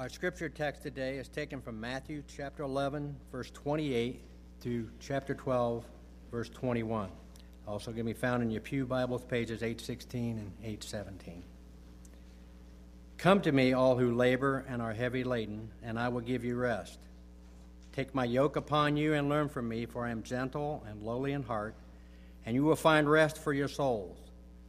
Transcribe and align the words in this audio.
Our 0.00 0.08
scripture 0.08 0.48
text 0.48 0.82
today 0.82 1.18
is 1.18 1.28
taken 1.28 1.60
from 1.60 1.78
Matthew 1.78 2.22
chapter 2.26 2.62
11, 2.62 3.14
verse 3.30 3.50
28 3.50 4.18
through 4.58 4.88
chapter 4.98 5.34
12, 5.34 5.84
verse 6.30 6.48
21. 6.48 7.10
Also 7.68 7.92
can 7.92 8.06
be 8.06 8.14
found 8.14 8.42
in 8.42 8.50
your 8.50 8.62
Pew 8.62 8.86
Bibles, 8.86 9.26
pages 9.26 9.62
816 9.62 10.38
and 10.38 10.52
817. 10.62 11.42
Come 13.18 13.42
to 13.42 13.52
me, 13.52 13.74
all 13.74 13.94
who 13.94 14.14
labor 14.14 14.64
and 14.70 14.80
are 14.80 14.94
heavy 14.94 15.22
laden, 15.22 15.70
and 15.82 15.98
I 15.98 16.08
will 16.08 16.22
give 16.22 16.46
you 16.46 16.56
rest. 16.56 16.98
Take 17.92 18.14
my 18.14 18.24
yoke 18.24 18.56
upon 18.56 18.96
you 18.96 19.12
and 19.12 19.28
learn 19.28 19.50
from 19.50 19.68
me, 19.68 19.84
for 19.84 20.06
I 20.06 20.12
am 20.12 20.22
gentle 20.22 20.82
and 20.88 21.02
lowly 21.02 21.32
in 21.32 21.42
heart, 21.42 21.74
and 22.46 22.54
you 22.54 22.64
will 22.64 22.74
find 22.74 23.06
rest 23.06 23.36
for 23.36 23.52
your 23.52 23.68
souls. 23.68 24.16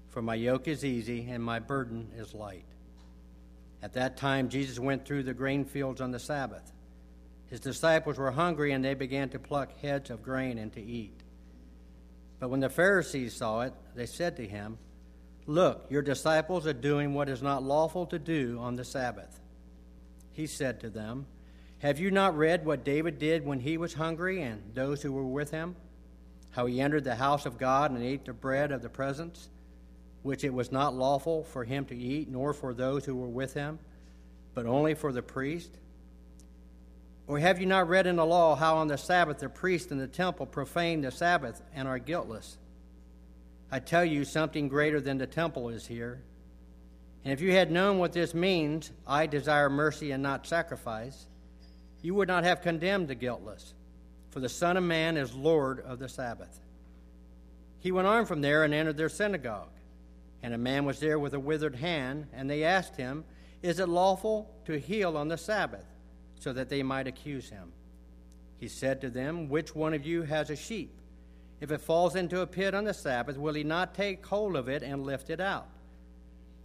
For 0.10 0.22
my 0.22 0.36
yoke 0.36 0.68
is 0.68 0.84
easy 0.84 1.30
and 1.30 1.42
my 1.42 1.60
burden 1.60 2.10
is 2.18 2.34
light. 2.34 2.66
At 3.84 3.94
that 3.94 4.18
time, 4.18 4.50
Jesus 4.50 4.80
went 4.80 5.06
through 5.06 5.24
the 5.24 5.34
grain 5.34 5.66
fields 5.66 6.02
on 6.02 6.12
the 6.12 6.20
Sabbath. 6.20 6.72
His 7.48 7.60
disciples 7.60 8.18
were 8.18 8.32
hungry, 8.32 8.72
and 8.72 8.84
they 8.84 8.94
began 8.94 9.30
to 9.30 9.40
pluck 9.40 9.78
heads 9.80 10.10
of 10.10 10.24
grain 10.24 10.58
and 10.58 10.72
to 10.74 10.82
eat. 10.82 11.20
But 12.40 12.50
when 12.50 12.60
the 12.60 12.70
Pharisees 12.70 13.36
saw 13.36 13.62
it, 13.62 13.74
they 13.96 14.06
said 14.06 14.38
to 14.38 14.48
him, 14.48 14.78
Look, 15.48 15.88
your 15.90 16.02
disciples 16.02 16.68
are 16.68 16.74
doing 16.74 17.14
what 17.14 17.30
is 17.30 17.42
not 17.42 17.64
lawful 17.64 18.06
to 18.08 18.20
do 18.20 18.58
on 18.60 18.76
the 18.76 18.86
Sabbath. 18.86 19.40
He 20.32 20.48
said 20.48 20.80
to 20.82 20.90
them, 20.90 21.26
Have 21.80 22.00
you 22.00 22.12
not 22.12 22.38
read 22.38 22.66
what 22.66 22.84
David 22.84 23.20
did 23.20 23.46
when 23.46 23.60
he 23.60 23.78
was 23.78 23.94
hungry 23.94 24.42
and 24.42 24.62
those 24.74 25.02
who 25.02 25.12
were 25.12 25.26
with 25.26 25.52
him? 25.52 25.76
How 26.52 26.68
he 26.68 26.82
entered 26.82 27.04
the 27.04 27.16
house 27.16 27.46
of 27.46 27.58
God 27.58 27.92
and 27.92 28.04
ate 28.04 28.26
the 28.26 28.34
bread 28.34 28.72
of 28.72 28.82
the 28.82 28.90
presence? 28.90 29.50
Which 30.24 30.44
it 30.44 30.54
was 30.54 30.72
not 30.72 30.94
lawful 30.94 31.44
for 31.44 31.64
him 31.64 31.86
to 31.86 31.96
eat, 31.96 32.30
nor 32.30 32.54
for 32.54 32.74
those 32.74 33.06
who 33.06 33.16
were 33.16 33.28
with 33.28 33.54
him, 33.54 33.80
but 34.54 34.66
only 34.66 34.94
for 34.94 35.12
the 35.12 35.22
priest? 35.22 35.72
Or 37.28 37.40
have 37.40 37.60
you 37.60 37.66
not 37.66 37.88
read 37.88 38.08
in 38.08 38.18
the 38.18 38.26
law 38.26 38.56
how 38.56 38.78
on 38.78 38.88
the 38.88 38.98
Sabbath 38.98 39.40
the 39.40 39.50
priest 39.50 39.92
in 39.92 39.98
the 39.98 40.08
temple 40.08 40.46
profane 40.46 41.02
the 41.02 41.12
Sabbath 41.12 41.62
and 41.74 41.88
are 41.88 42.00
guiltless? 42.00 42.58
I 43.72 43.80
tell 43.80 44.04
you, 44.04 44.26
something 44.26 44.68
greater 44.68 45.00
than 45.00 45.18
the 45.18 45.28
temple 45.28 45.70
is 45.70 45.88
here. 45.88 46.22
And 47.24 47.32
if 47.32 47.40
you 47.40 47.54
had 47.54 47.72
known 47.72 48.00
what 48.00 48.12
this 48.12 48.34
means, 48.34 48.92
I 49.08 49.28
desire 49.28 49.70
mercy 49.70 50.12
and 50.12 50.22
not 50.22 50.46
sacrifice, 50.46 51.28
you 52.02 52.14
would 52.16 52.28
not 52.28 52.44
have 52.44 52.62
condemned 52.62 53.08
the 53.08 53.16
guiltless, 53.16 53.74
for 54.32 54.40
the 54.40 54.50
Son 54.50 54.76
of 54.76 54.84
Man 54.84 55.18
is 55.18 55.34
Lord 55.34 55.80
of 55.82 56.00
the 56.00 56.10
Sabbath. 56.10 56.60
He 57.80 57.92
went 57.92 58.08
on 58.08 58.26
from 58.26 58.42
there 58.42 58.64
and 58.64 58.74
entered 58.74 58.98
their 58.98 59.10
synagogue. 59.10 59.70
And 60.44 60.54
a 60.54 60.58
man 60.58 60.86
was 60.86 61.00
there 61.00 61.20
with 61.20 61.34
a 61.34 61.40
withered 61.40 61.76
hand, 61.76 62.28
and 62.34 62.50
they 62.50 62.64
asked 62.64 62.96
him, 62.96 63.24
Is 63.62 63.80
it 63.80 63.90
lawful 63.90 64.50
to 64.66 64.80
heal 64.80 65.18
on 65.18 65.28
the 65.28 65.38
Sabbath? 65.38 65.86
so 66.42 66.52
that 66.52 66.70
they 66.70 66.82
might 66.82 67.06
accuse 67.06 67.50
him. 67.50 67.72
He 68.60 68.68
said 68.68 69.00
to 69.02 69.12
them, 69.12 69.48
Which 69.48 69.76
one 69.76 69.94
of 69.94 70.06
you 70.06 70.24
has 70.24 70.50
a 70.50 70.56
sheep? 70.56 70.92
If 71.60 71.72
it 71.72 71.82
falls 71.82 72.16
into 72.16 72.42
a 72.42 72.48
pit 72.48 72.74
on 72.74 72.84
the 72.84 72.96
Sabbath, 72.96 73.38
will 73.38 73.54
he 73.54 73.64
not 73.64 73.94
take 73.94 74.26
hold 74.26 74.56
of 74.56 74.68
it 74.68 74.82
and 74.82 75.06
lift 75.06 75.30
it 75.30 75.40
out? 75.40 75.68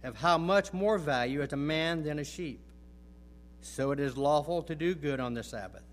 Of 0.03 0.17
how 0.17 0.39
much 0.39 0.73
more 0.73 0.97
value 0.97 1.43
is 1.43 1.53
a 1.53 1.57
man 1.57 2.03
than 2.03 2.17
a 2.17 2.23
sheep? 2.23 2.59
So 3.61 3.91
it 3.91 3.99
is 3.99 4.17
lawful 4.17 4.63
to 4.63 4.73
do 4.73 4.95
good 4.95 5.19
on 5.19 5.35
the 5.35 5.43
Sabbath. 5.43 5.83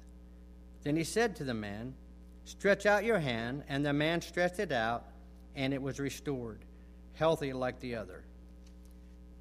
Then 0.83 0.97
he 0.97 1.05
said 1.05 1.37
to 1.37 1.45
the 1.45 1.55
man, 1.55 1.95
Stretch 2.47 2.87
out 2.87 3.05
your 3.05 3.19
hand. 3.19 3.65
And 3.69 3.85
the 3.85 3.93
man 3.93 4.23
stretched 4.23 4.61
it 4.61 4.73
out, 4.73 5.05
and 5.55 5.75
it 5.75 5.83
was 5.83 6.01
restored 6.01 6.61
healthy 7.15 7.53
like 7.53 7.81
the 7.81 7.97
other. 7.97 8.25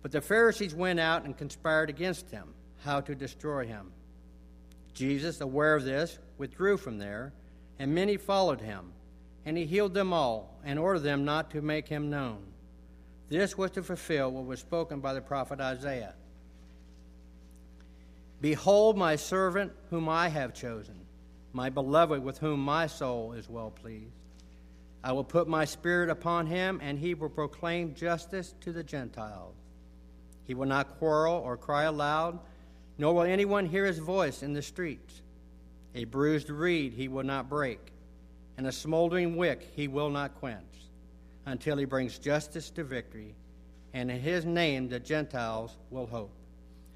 But 0.02 0.12
the 0.12 0.22
Pharisees 0.22 0.76
went 0.76 1.00
out 1.00 1.26
and 1.26 1.38
conspired 1.38 1.90
against 1.90 2.30
him, 2.30 2.54
how 2.84 3.02
to 3.02 3.16
destroy 3.16 3.66
him. 3.66 3.92
Jesus, 4.94 5.42
aware 5.42 5.76
of 5.76 5.86
this, 5.86 6.20
withdrew 6.38 6.78
from 6.78 6.98
there, 6.98 7.34
and 7.80 7.94
many 7.94 8.18
followed 8.18 8.62
him. 8.62 8.92
And 9.46 9.58
he 9.58 9.66
healed 9.66 9.94
them 9.94 10.14
all, 10.14 10.60
and 10.64 10.78
ordered 10.78 11.00
them 11.00 11.26
not 11.26 11.52
to 11.52 11.62
make 11.62 11.88
him 11.88 12.10
known. 12.10 12.40
This 13.30 13.58
was 13.58 13.72
to 13.72 13.84
fulfill 13.84 14.32
what 14.32 14.46
was 14.46 14.60
spoken 14.60 15.00
by 15.00 15.14
the 15.14 15.22
prophet 15.22 15.60
Isaiah 15.60 16.14
Behold, 18.44 18.98
my 18.98 19.16
servant 19.16 19.72
whom 19.90 20.10
I 20.10 20.28
have 20.28 20.54
chosen, 20.54 21.00
my 21.54 21.70
beloved 21.70 22.22
with 22.22 22.40
whom 22.40 22.60
my 22.60 22.88
soul 22.88 23.32
is 23.32 23.48
well 23.48 23.72
pleased. 23.72 24.23
I 25.04 25.12
will 25.12 25.24
put 25.24 25.48
my 25.48 25.66
spirit 25.66 26.10
upon 26.10 26.48
him, 26.48 26.80
and 26.82 26.98
he 26.98 27.14
will 27.14 27.30
proclaim 27.30 27.94
justice 27.94 28.56
to 28.62 28.72
the 28.72 28.84
Gentiles. 28.84 29.56
He 30.46 30.54
will 30.54 30.66
not 30.66 30.98
quarrel 30.98 31.36
or 31.36 31.58
cry 31.58 31.84
aloud, 31.84 32.40
nor 32.98 33.14
will 33.14 33.24
anyone 33.24 33.66
hear 33.66 33.86
his 33.86 34.00
voice 34.00 34.44
in 34.44 34.54
the 34.54 34.62
streets. 34.62 35.22
A 35.96 36.06
bruised 36.06 36.50
reed 36.50 36.94
he 36.94 37.08
will 37.08 37.24
not 37.24 37.50
break, 37.50 37.80
and 38.58 38.66
a 38.66 38.72
smoldering 38.72 39.36
wick 39.36 39.68
he 39.76 39.88
will 39.88 40.10
not 40.10 40.36
quench, 40.36 40.64
until 41.46 41.78
he 41.78 41.86
brings 41.86 42.18
justice 42.18 42.70
to 42.72 42.84
victory, 42.84 43.36
and 43.94 44.10
in 44.10 44.20
his 44.20 44.46
name 44.46 44.88
the 44.88 45.00
Gentiles 45.00 45.76
will 45.92 46.08
hope. 46.08 46.34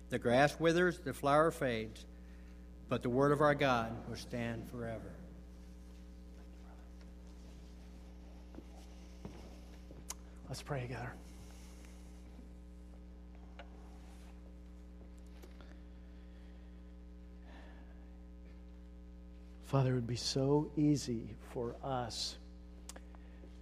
The 0.09 0.19
grass 0.19 0.57
withers, 0.59 0.99
the 0.99 1.13
flower 1.13 1.51
fades, 1.51 2.05
but 2.87 3.03
the 3.03 3.09
word 3.09 3.33
of 3.33 3.41
our 3.41 3.55
God 3.55 3.91
will 4.07 4.15
stand 4.15 4.69
forever. 4.71 5.11
Let's 10.47 10.61
pray 10.61 10.81
together. 10.81 11.11
Father, 19.65 19.91
it 19.91 19.95
would 19.95 20.07
be 20.07 20.15
so 20.15 20.71
easy 20.77 21.35
for 21.51 21.75
us 21.83 22.37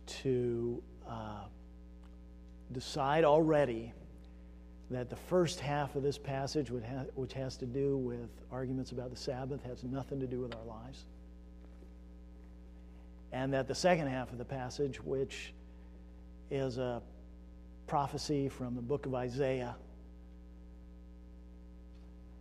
to 0.06 0.84
uh, 1.10 1.46
decide 2.72 3.24
already 3.24 3.92
that 4.92 5.10
the 5.10 5.16
first 5.16 5.60
half 5.60 5.96
of 5.96 6.04
this 6.04 6.20
passage, 6.20 6.70
which 6.70 7.34
has 7.34 7.58
to 7.58 7.66
do 7.66 7.98
with 7.98 8.30
arguments 8.52 8.92
about 8.92 9.10
the 9.10 9.18
Sabbath, 9.18 9.64
has 9.64 9.84
nothing 9.84 10.20
to 10.20 10.28
do 10.28 10.42
with 10.42 10.54
our 10.54 10.64
lives. 10.64 11.06
And 13.32 13.52
that 13.54 13.68
the 13.68 13.74
second 13.74 14.06
half 14.06 14.32
of 14.32 14.38
the 14.38 14.46
passage, 14.46 15.02
which 15.02 15.52
is 16.52 16.78
a 16.78 17.02
prophecy 17.88 18.50
from 18.50 18.76
the 18.76 18.82
book 18.82 19.06
of 19.06 19.14
Isaiah. 19.14 19.76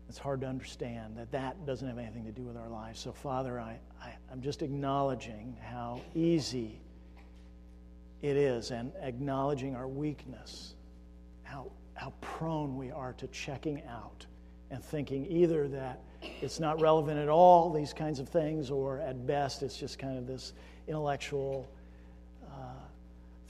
It's 0.09 0.19
hard 0.19 0.41
to 0.43 0.47
understand 0.47 1.17
that 1.17 1.33
that 1.33 1.67
doesn't 1.67 1.89
have 1.89 1.99
anything 1.99 2.25
to 2.25 2.33
do 2.33 2.43
with 2.43 2.57
our 2.57 2.69
lives. 2.69 3.01
So, 3.01 3.13
Father, 3.13 3.59
I, 3.59 3.79
I, 4.01 4.15
am 4.31 4.43
just 4.43 4.63
acknowledging 4.63 5.57
how 5.63 6.01
easy 6.15 6.81
it 8.23 8.37
is 8.37 8.71
and 8.71 8.93
acknowledging 9.01 9.75
our 9.75 9.89
weakness, 9.89 10.75
how, 11.43 11.71
how 11.95 12.13
prone 12.21 12.77
we 12.77 12.91
are 12.91 13.13
to 13.15 13.27
checking 13.29 13.83
out 13.89 14.27
and 14.71 14.83
thinking 14.83 15.27
either 15.31 15.69
that 15.69 16.01
it's 16.41 16.61
not 16.61 16.81
relevant 16.81 17.19
at 17.19 17.29
all, 17.29 17.73
these 17.73 17.93
kinds 17.93 18.19
of 18.19 18.29
things, 18.29 18.71
or 18.71 19.01
at 19.01 19.27
best 19.27 19.63
it's 19.63 19.77
just 19.77 19.99
kind 19.99 20.17
of 20.17 20.27
this 20.27 20.53
intellectual 20.87 21.69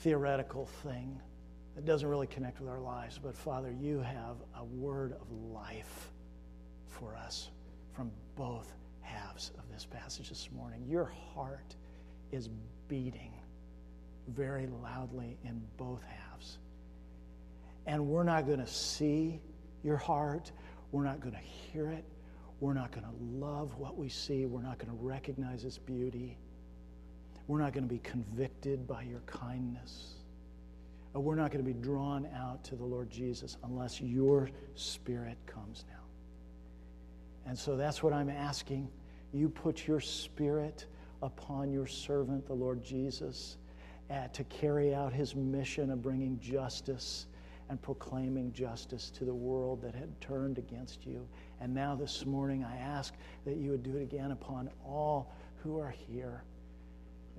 theoretical 0.05 0.67
thing 0.67 1.19
that 1.75 1.87
doesn't 1.87 2.07
really 2.07 2.27
connect 2.27 2.61
with 2.61 2.69
our 2.69 2.79
lives. 2.79 3.19
But 3.19 3.35
Father, 3.35 3.73
you 3.73 4.01
have 4.01 4.37
a 4.55 4.63
word 4.63 5.15
of 5.19 5.33
life 5.51 6.13
for 6.87 7.17
us 7.17 7.49
from 7.95 8.11
both 8.37 8.71
halves 9.01 9.51
of 9.59 9.65
this 9.73 9.87
passage 9.87 10.29
this 10.29 10.51
morning. 10.55 10.85
Your 10.87 11.11
heart 11.35 11.75
is 12.33 12.51
beating 12.87 13.33
very 14.29 14.67
loudly 14.83 15.39
in 15.43 15.63
both 15.79 16.03
halves. 16.03 16.59
And 17.87 18.07
we're 18.07 18.25
not 18.25 18.47
going 18.47 18.61
to 18.61 18.67
see 18.67 19.41
your 19.83 19.97
heart, 19.97 20.53
we're 20.93 21.05
not 21.05 21.21
going 21.21 21.35
to 21.35 21.41
hear 21.41 21.91
it. 21.91 22.05
We're 22.61 22.75
not 22.75 22.93
going 22.93 23.05
to 23.05 23.45
love 23.45 23.77
what 23.79 23.97
we 23.97 24.09
see. 24.09 24.47
We're 24.47 24.63
not 24.63 24.79
going 24.79 24.91
to 24.97 25.05
recognize 25.05 25.65
its 25.65 25.77
beauty. 25.77 26.39
We're 27.47 27.59
not 27.59 27.73
going 27.73 27.85
to 27.85 27.93
be 27.93 28.01
convicted 28.01 28.87
by 28.87 29.03
your 29.03 29.21
kindness. 29.27 30.15
We're 31.13 31.37
not 31.37 31.53
going 31.53 31.65
to 31.65 31.71
be 31.73 31.79
drawn 31.79 32.27
out 32.35 32.65
to 32.65 32.75
the 32.75 32.85
Lord 32.85 33.11
Jesus 33.11 33.57
unless 33.63 34.01
your 34.01 34.51
Spirit 34.75 35.39
comes 35.47 35.85
now. 35.89 36.03
And 37.47 37.57
so 37.57 37.77
that's 37.77 38.03
what 38.03 38.13
I'm 38.13 38.31
asking. 38.31 38.89
You 39.33 39.49
put 39.49 39.87
your 39.87 40.01
Spirit 40.01 40.87
upon 41.23 41.71
your 41.71 41.87
servant, 41.87 42.47
the 42.47 42.55
Lord 42.55 42.83
Jesus, 42.83 43.59
uh, 44.11 44.27
to 44.29 44.45
carry 44.45 44.95
out 44.95 45.13
his 45.13 45.37
mission 45.37 45.91
of 45.91 46.03
bringing 46.03 46.41
justice 46.41 47.27
and 47.69 47.81
proclaiming 47.81 48.53
justice 48.53 49.11
to 49.11 49.25
the 49.25 49.35
world 49.35 49.83
that 49.83 49.95
had 49.95 50.21
turned 50.21 50.59
against 50.59 51.07
you. 51.07 51.27
And 51.61 51.73
now 51.73 51.95
this 51.95 52.27
morning, 52.27 52.65
I 52.65 52.77
ask 52.77 53.15
that 53.45 53.57
you 53.57 53.71
would 53.71 53.83
do 53.83 53.97
it 53.97 54.03
again 54.03 54.33
upon 54.33 54.69
all 54.85 55.33
who 55.63 55.79
are 55.79 55.91
here 55.91 56.43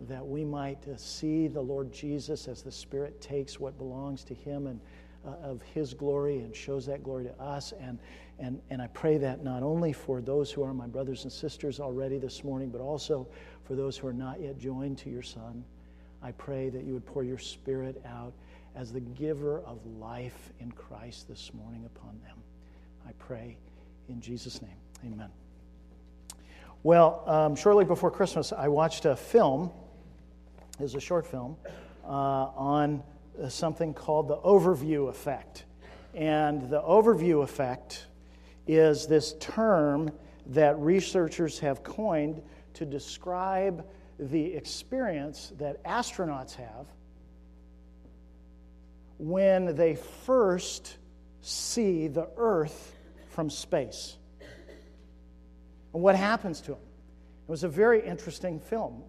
that 0.01 0.25
we 0.25 0.44
might 0.44 0.86
uh, 0.88 0.97
see 0.97 1.47
the 1.47 1.62
Lord 1.62 1.92
Jesus 1.92 2.47
as 2.47 2.62
the 2.62 2.71
Spirit 2.71 3.21
takes 3.21 3.59
what 3.59 3.77
belongs 3.77 4.24
to 4.25 4.33
Him 4.33 4.68
and 4.68 4.80
uh, 5.25 5.31
of 5.42 5.62
His 5.62 5.94
glory 5.94 6.39
and 6.39 6.56
shows 6.56 6.86
that 6.86 7.03
glory 7.03 7.24
to 7.25 7.42
us. 7.42 7.74
And, 7.80 7.97
and, 8.39 8.62
and 8.69 8.81
I 8.81 8.88
pray 8.88 9.18
that 9.18 9.44
not 9.44 9.63
only 9.63 9.94
for 9.94 10.21
those 10.21 10.51
who 10.51 10.63
are 10.63 10.74
my 10.74 10.88
brothers 10.88 11.24
and 11.24 11.31
sisters 11.31 11.80
already 11.80 12.18
this 12.18 12.44
morning, 12.44 12.69
but 12.69 12.81
also 12.81 13.27
for 13.63 13.75
those 13.75 13.97
who 13.97 14.07
are 14.07 14.13
not 14.13 14.42
yet 14.42 14.57
joined 14.57 14.97
to 15.00 15.09
your 15.09 15.24
Son. 15.24 15.63
I 16.21 16.31
pray 16.31 16.69
that 16.69 16.83
you 16.83 16.94
would 16.94 17.06
pour 17.06 17.24
your 17.24 17.38
Spirit 17.38 18.01
out 18.06 18.33
as 18.75 18.91
the 18.91 19.00
giver 19.00 19.62
of 19.62 19.86
life 19.86 20.51
in 20.59 20.71
Christ 20.71 21.27
this 21.27 21.53
morning 21.53 21.86
upon 21.86 22.19
them. 22.25 22.38
I 23.07 23.12
pray 23.13 23.57
in 24.09 24.19
Jesus' 24.19 24.62
name. 24.62 24.77
Amen. 25.06 25.30
Well, 26.83 27.24
um, 27.25 27.56
shortly 27.56 27.86
before 27.86 28.12
Christmas, 28.12 28.53
I 28.53 28.68
watched 28.68 29.06
a 29.06 29.15
film. 29.15 29.71
Was 30.77 30.94
a 30.94 31.00
short 31.00 31.25
film 31.25 31.56
uh, 32.04 32.07
on 32.07 33.01
uh, 33.42 33.48
something 33.48 33.94
called 33.94 34.27
the 34.27 34.36
overview 34.38 35.07
effect. 35.07 35.63
And 36.13 36.69
the 36.69 36.81
overview 36.81 37.44
effect 37.44 38.07
is 38.68 39.07
this 39.07 39.36
term 39.39 40.12
that 40.48 40.77
researchers 40.77 41.60
have 41.60 41.81
coined 41.81 42.42
to 42.74 42.86
describe 42.86 43.86
the 44.19 44.54
experience 44.54 45.54
that 45.60 45.81
astronauts 45.86 46.56
have 46.56 46.88
when 49.18 49.75
they 49.77 49.95
first 49.95 50.98
see 51.42 52.10
the 52.10 52.27
Earth 52.36 52.95
from 53.30 53.50
space. 53.50 54.18
And 55.94 56.04
what 56.04 56.18
happens 56.18 56.60
to 56.62 56.72
them? 56.72 56.81
It 57.48 57.51
was 57.51 57.63
a 57.63 57.69
very 57.69 58.06
interesting 58.06 58.60
film. 58.60 59.04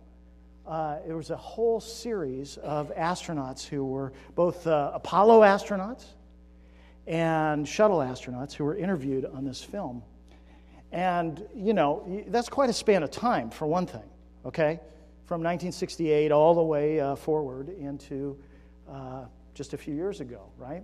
Uh, 0.66 0.98
it 1.06 1.12
was 1.12 1.30
a 1.30 1.36
whole 1.36 1.80
series 1.80 2.56
of 2.56 2.92
astronauts 2.96 3.64
who 3.64 3.84
were 3.84 4.12
both 4.34 4.66
uh, 4.66 4.90
Apollo 4.94 5.42
astronauts 5.42 6.04
and 7.06 7.68
shuttle 7.68 7.98
astronauts 7.98 8.52
who 8.52 8.64
were 8.64 8.76
interviewed 8.76 9.24
on 9.26 9.44
this 9.44 9.62
film. 9.62 10.02
And, 10.90 11.46
you 11.54 11.72
know, 11.72 12.24
that's 12.28 12.48
quite 12.48 12.68
a 12.68 12.72
span 12.72 13.04
of 13.04 13.12
time, 13.12 13.50
for 13.50 13.66
one 13.66 13.86
thing, 13.86 14.02
okay? 14.44 14.80
From 15.26 15.40
1968 15.40 16.32
all 16.32 16.54
the 16.54 16.62
way 16.62 16.98
uh, 16.98 17.14
forward 17.14 17.68
into 17.68 18.36
uh, 18.90 19.24
just 19.54 19.72
a 19.72 19.76
few 19.76 19.94
years 19.94 20.20
ago, 20.20 20.48
right? 20.58 20.82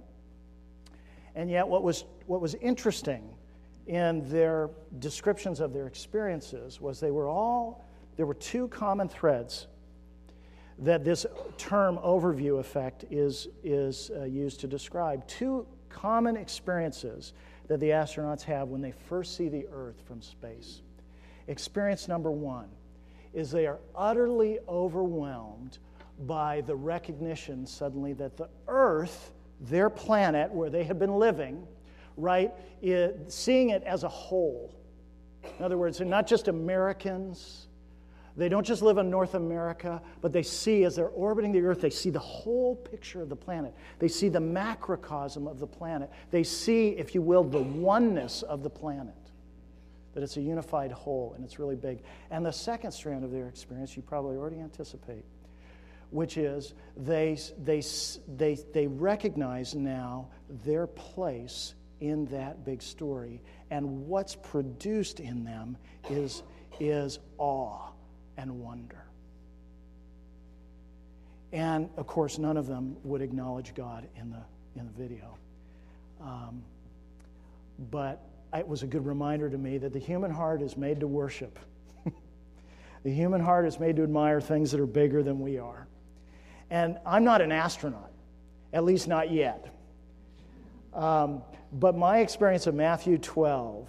And 1.34 1.50
yet, 1.50 1.66
what 1.66 1.82
was, 1.82 2.04
what 2.26 2.40
was 2.40 2.54
interesting 2.54 3.28
in 3.88 4.28
their 4.28 4.70
descriptions 5.00 5.58
of 5.58 5.72
their 5.72 5.88
experiences 5.88 6.80
was 6.80 7.00
they 7.00 7.10
were 7.10 7.28
all, 7.28 7.84
there 8.16 8.26
were 8.26 8.34
two 8.34 8.68
common 8.68 9.08
threads 9.08 9.66
that 10.78 11.04
this 11.04 11.26
term 11.58 11.98
overview 11.98 12.58
effect 12.58 13.04
is, 13.10 13.48
is 13.62 14.10
uh, 14.16 14.24
used 14.24 14.60
to 14.60 14.66
describe. 14.66 15.26
Two 15.26 15.66
common 15.88 16.36
experiences 16.36 17.32
that 17.68 17.80
the 17.80 17.90
astronauts 17.90 18.42
have 18.42 18.68
when 18.68 18.80
they 18.80 18.92
first 19.08 19.36
see 19.36 19.48
the 19.48 19.66
Earth 19.72 20.02
from 20.06 20.20
space. 20.20 20.82
Experience 21.48 22.08
number 22.08 22.30
one 22.30 22.68
is 23.32 23.50
they 23.50 23.66
are 23.66 23.78
utterly 23.94 24.58
overwhelmed 24.68 25.78
by 26.26 26.60
the 26.62 26.74
recognition 26.74 27.66
suddenly 27.66 28.12
that 28.12 28.36
the 28.36 28.48
Earth, 28.68 29.32
their 29.60 29.90
planet 29.90 30.52
where 30.52 30.70
they 30.70 30.84
have 30.84 30.98
been 30.98 31.14
living, 31.14 31.66
right, 32.16 32.52
it, 32.80 33.32
seeing 33.32 33.70
it 33.70 33.82
as 33.84 34.04
a 34.04 34.08
whole. 34.08 34.74
In 35.58 35.64
other 35.64 35.78
words, 35.78 35.98
they're 35.98 36.06
not 36.06 36.26
just 36.26 36.48
Americans. 36.48 37.68
They 38.36 38.48
don't 38.48 38.66
just 38.66 38.80
live 38.80 38.96
in 38.96 39.10
North 39.10 39.34
America, 39.34 40.00
but 40.22 40.32
they 40.32 40.42
see, 40.42 40.84
as 40.84 40.96
they're 40.96 41.08
orbiting 41.08 41.52
the 41.52 41.60
Earth, 41.60 41.82
they 41.82 41.90
see 41.90 42.08
the 42.08 42.18
whole 42.18 42.76
picture 42.76 43.20
of 43.20 43.28
the 43.28 43.36
planet. 43.36 43.74
They 43.98 44.08
see 44.08 44.28
the 44.28 44.40
macrocosm 44.40 45.46
of 45.46 45.58
the 45.58 45.66
planet. 45.66 46.10
They 46.30 46.42
see, 46.42 46.90
if 46.90 47.14
you 47.14 47.20
will, 47.20 47.44
the 47.44 47.62
oneness 47.62 48.42
of 48.42 48.62
the 48.62 48.70
planet, 48.70 49.14
that 50.14 50.22
it's 50.22 50.38
a 50.38 50.40
unified 50.40 50.92
whole 50.92 51.34
and 51.34 51.44
it's 51.44 51.58
really 51.58 51.76
big. 51.76 52.02
And 52.30 52.44
the 52.44 52.52
second 52.52 52.92
strand 52.92 53.22
of 53.22 53.32
their 53.32 53.48
experience, 53.48 53.96
you 53.96 54.02
probably 54.02 54.36
already 54.36 54.60
anticipate, 54.60 55.24
which 56.08 56.38
is 56.38 56.72
they, 56.96 57.38
they, 57.62 57.82
they, 58.36 58.54
they 58.72 58.86
recognize 58.86 59.74
now 59.74 60.28
their 60.64 60.86
place 60.86 61.74
in 62.00 62.24
that 62.26 62.64
big 62.64 62.80
story. 62.80 63.42
And 63.70 64.06
what's 64.06 64.34
produced 64.36 65.20
in 65.20 65.44
them 65.44 65.76
is, 66.08 66.42
is 66.80 67.18
awe 67.36 67.91
and 68.36 68.60
wonder. 68.60 69.04
And 71.52 71.90
of 71.96 72.06
course, 72.06 72.38
none 72.38 72.56
of 72.56 72.66
them 72.66 72.96
would 73.04 73.20
acknowledge 73.20 73.74
God 73.74 74.06
in 74.16 74.30
the, 74.30 74.42
in 74.80 74.86
the 74.86 74.92
video. 74.92 75.36
Um, 76.20 76.62
but 77.90 78.24
it 78.54 78.66
was 78.66 78.82
a 78.82 78.86
good 78.86 79.04
reminder 79.04 79.50
to 79.50 79.58
me 79.58 79.78
that 79.78 79.92
the 79.92 79.98
human 79.98 80.30
heart 80.30 80.62
is 80.62 80.76
made 80.76 81.00
to 81.00 81.06
worship. 81.06 81.58
the 83.02 83.12
human 83.12 83.40
heart 83.40 83.66
is 83.66 83.78
made 83.78 83.96
to 83.96 84.02
admire 84.02 84.40
things 84.40 84.70
that 84.70 84.80
are 84.80 84.86
bigger 84.86 85.22
than 85.22 85.40
we 85.40 85.58
are. 85.58 85.86
And 86.70 86.98
I'm 87.04 87.24
not 87.24 87.42
an 87.42 87.52
astronaut, 87.52 88.10
at 88.72 88.84
least 88.84 89.08
not 89.08 89.30
yet. 89.30 89.74
Um, 90.94 91.42
but 91.72 91.96
my 91.96 92.18
experience 92.18 92.66
of 92.66 92.74
Matthew 92.74 93.18
12 93.18 93.88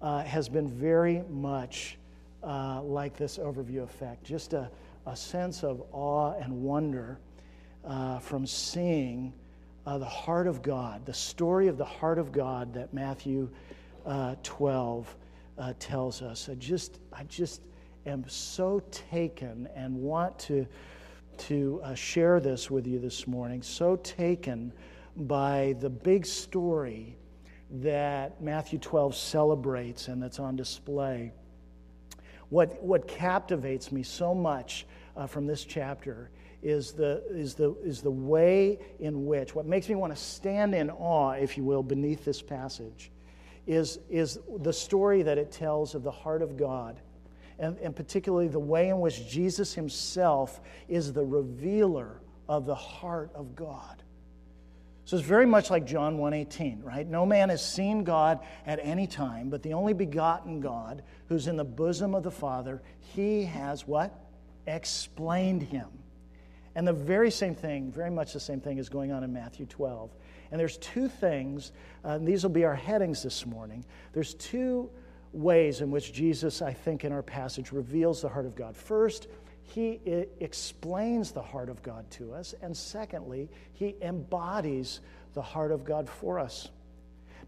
uh, 0.00 0.22
has 0.22 0.48
been 0.48 0.68
very 0.68 1.22
much 1.30 1.98
uh, 2.44 2.82
like 2.82 3.16
this 3.16 3.38
overview 3.38 3.82
effect 3.82 4.24
just 4.24 4.52
a, 4.52 4.70
a 5.06 5.16
sense 5.16 5.64
of 5.64 5.82
awe 5.92 6.34
and 6.40 6.52
wonder 6.52 7.18
uh, 7.84 8.18
from 8.18 8.46
seeing 8.46 9.32
uh, 9.86 9.98
the 9.98 10.04
heart 10.04 10.46
of 10.46 10.62
God, 10.62 11.04
the 11.04 11.14
story 11.14 11.68
of 11.68 11.76
the 11.76 11.84
heart 11.84 12.18
of 12.18 12.32
God 12.32 12.72
that 12.74 12.94
Matthew 12.94 13.50
uh, 14.06 14.34
12 14.42 15.14
uh, 15.58 15.72
tells 15.78 16.22
us. 16.22 16.48
I 16.48 16.54
just, 16.54 17.00
I 17.12 17.24
just 17.24 17.60
am 18.06 18.24
so 18.28 18.82
taken 18.90 19.68
and 19.74 19.94
want 19.94 20.38
to 20.40 20.66
to 21.36 21.80
uh, 21.82 21.94
share 21.94 22.40
this 22.40 22.70
with 22.70 22.86
you 22.86 22.98
this 22.98 23.26
morning. 23.26 23.62
So 23.62 23.96
taken 23.96 24.72
by 25.16 25.74
the 25.80 25.90
big 25.90 26.26
story 26.26 27.16
that 27.70 28.40
Matthew 28.40 28.78
12 28.78 29.16
celebrates 29.16 30.08
and 30.08 30.22
that's 30.22 30.38
on 30.38 30.56
display. 30.56 31.32
What, 32.54 32.80
what 32.80 33.08
captivates 33.08 33.90
me 33.90 34.04
so 34.04 34.32
much 34.32 34.86
uh, 35.16 35.26
from 35.26 35.44
this 35.44 35.64
chapter 35.64 36.30
is 36.62 36.92
the, 36.92 37.20
is, 37.28 37.54
the, 37.54 37.74
is 37.82 38.00
the 38.00 38.12
way 38.12 38.78
in 39.00 39.26
which, 39.26 39.56
what 39.56 39.66
makes 39.66 39.88
me 39.88 39.96
want 39.96 40.14
to 40.14 40.22
stand 40.22 40.72
in 40.72 40.88
awe, 40.88 41.32
if 41.32 41.56
you 41.56 41.64
will, 41.64 41.82
beneath 41.82 42.24
this 42.24 42.40
passage, 42.40 43.10
is, 43.66 43.98
is 44.08 44.38
the 44.60 44.72
story 44.72 45.22
that 45.22 45.36
it 45.36 45.50
tells 45.50 45.96
of 45.96 46.04
the 46.04 46.12
heart 46.12 46.42
of 46.42 46.56
God 46.56 47.00
and, 47.58 47.76
and 47.78 47.96
particularly 47.96 48.46
the 48.46 48.60
way 48.60 48.88
in 48.88 49.00
which 49.00 49.28
Jesus 49.28 49.74
himself 49.74 50.60
is 50.88 51.12
the 51.12 51.24
revealer 51.24 52.20
of 52.48 52.66
the 52.66 52.74
heart 52.76 53.32
of 53.34 53.56
God. 53.56 54.03
So 55.04 55.16
it's 55.16 55.26
very 55.26 55.46
much 55.46 55.70
like 55.70 55.84
John 55.84 56.18
1:18, 56.18 56.82
right? 56.82 57.06
No 57.06 57.26
man 57.26 57.50
has 57.50 57.64
seen 57.64 58.04
God 58.04 58.40
at 58.66 58.80
any 58.82 59.06
time, 59.06 59.50
but 59.50 59.62
the 59.62 59.74
only 59.74 59.92
begotten 59.92 60.60
God 60.60 61.02
who's 61.28 61.46
in 61.46 61.56
the 61.56 61.64
bosom 61.64 62.14
of 62.14 62.22
the 62.22 62.30
Father, 62.30 62.82
he 62.98 63.44
has 63.44 63.86
what? 63.86 64.18
Explained 64.66 65.62
him. 65.62 65.88
And 66.74 66.88
the 66.88 66.92
very 66.92 67.30
same 67.30 67.54
thing, 67.54 67.92
very 67.92 68.10
much 68.10 68.32
the 68.32 68.40
same 68.40 68.60
thing 68.60 68.78
is 68.78 68.88
going 68.88 69.12
on 69.12 69.22
in 69.22 69.32
Matthew 69.32 69.66
12. 69.66 70.10
And 70.50 70.58
there's 70.58 70.78
two 70.78 71.08
things, 71.08 71.72
uh, 72.04 72.10
and 72.10 72.26
these 72.26 72.42
will 72.42 72.50
be 72.50 72.64
our 72.64 72.74
headings 72.74 73.22
this 73.22 73.46
morning. 73.46 73.84
There's 74.12 74.34
two 74.34 74.90
ways 75.32 75.80
in 75.80 75.90
which 75.90 76.12
Jesus, 76.12 76.62
I 76.62 76.72
think, 76.72 77.04
in 77.04 77.12
our 77.12 77.22
passage 77.22 77.72
reveals 77.72 78.22
the 78.22 78.28
heart 78.28 78.46
of 78.46 78.54
God. 78.54 78.76
First, 78.76 79.28
he 79.66 79.98
explains 80.40 81.32
the 81.32 81.42
heart 81.42 81.68
of 81.68 81.82
God 81.82 82.08
to 82.12 82.32
us. 82.32 82.54
And 82.62 82.76
secondly, 82.76 83.48
he 83.72 83.96
embodies 84.02 85.00
the 85.32 85.42
heart 85.42 85.72
of 85.72 85.84
God 85.84 86.08
for 86.08 86.38
us. 86.38 86.68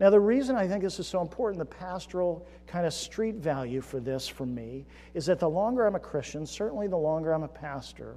Now, 0.01 0.11
the 0.11 0.21
reason 0.21 0.57
I 0.57 0.67
think 0.67 0.83
this 0.83 0.99
is 0.99 1.07
so 1.07 1.21
important, 1.21 1.59
the 1.59 1.65
pastoral 1.65 2.47
kind 2.67 2.85
of 2.85 2.93
street 2.93 3.37
value 3.37 3.81
for 3.81 4.01
this 4.01 4.27
for 4.29 4.45
me, 4.45 4.85
is 5.15 5.27
that 5.27 5.39
the 5.39 5.49
longer 5.49 5.87
I'm 5.87 5.95
a 5.95 6.01
Christian, 6.01 6.45
certainly 6.47 6.89
the 6.89 6.97
longer 6.97 7.33
I'm 7.33 7.45
a 7.45 7.49
pastor, 7.49 8.17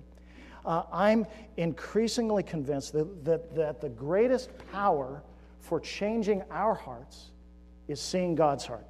uh, 0.65 0.83
I'm 0.91 1.25
increasingly 1.57 2.43
convinced 2.43 2.93
that, 2.93 3.23
that, 3.23 3.55
that 3.55 3.81
the 3.81 3.89
greatest 3.89 4.49
power 4.71 5.23
for 5.59 5.79
changing 5.79 6.43
our 6.51 6.73
hearts 6.73 7.31
is 7.87 8.01
seeing 8.01 8.35
God's 8.35 8.65
heart. 8.65 8.85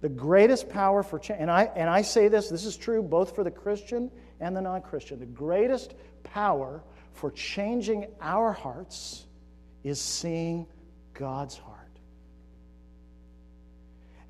The 0.00 0.08
greatest 0.08 0.68
power 0.68 1.02
for 1.02 1.18
change, 1.18 1.40
and 1.40 1.50
I, 1.50 1.64
and 1.76 1.90
I 1.90 2.02
say 2.02 2.28
this, 2.28 2.48
this 2.48 2.64
is 2.64 2.76
true 2.76 3.02
both 3.02 3.34
for 3.34 3.44
the 3.44 3.50
Christian 3.50 4.10
and 4.40 4.56
the 4.56 4.60
non 4.62 4.82
Christian. 4.82 5.18
The 5.18 5.26
greatest 5.26 5.94
power 6.22 6.82
for 7.12 7.30
changing 7.30 8.06
our 8.20 8.52
hearts 8.52 9.26
is 9.84 10.00
seeing 10.00 10.66
God's 11.14 11.56
heart. 11.56 11.76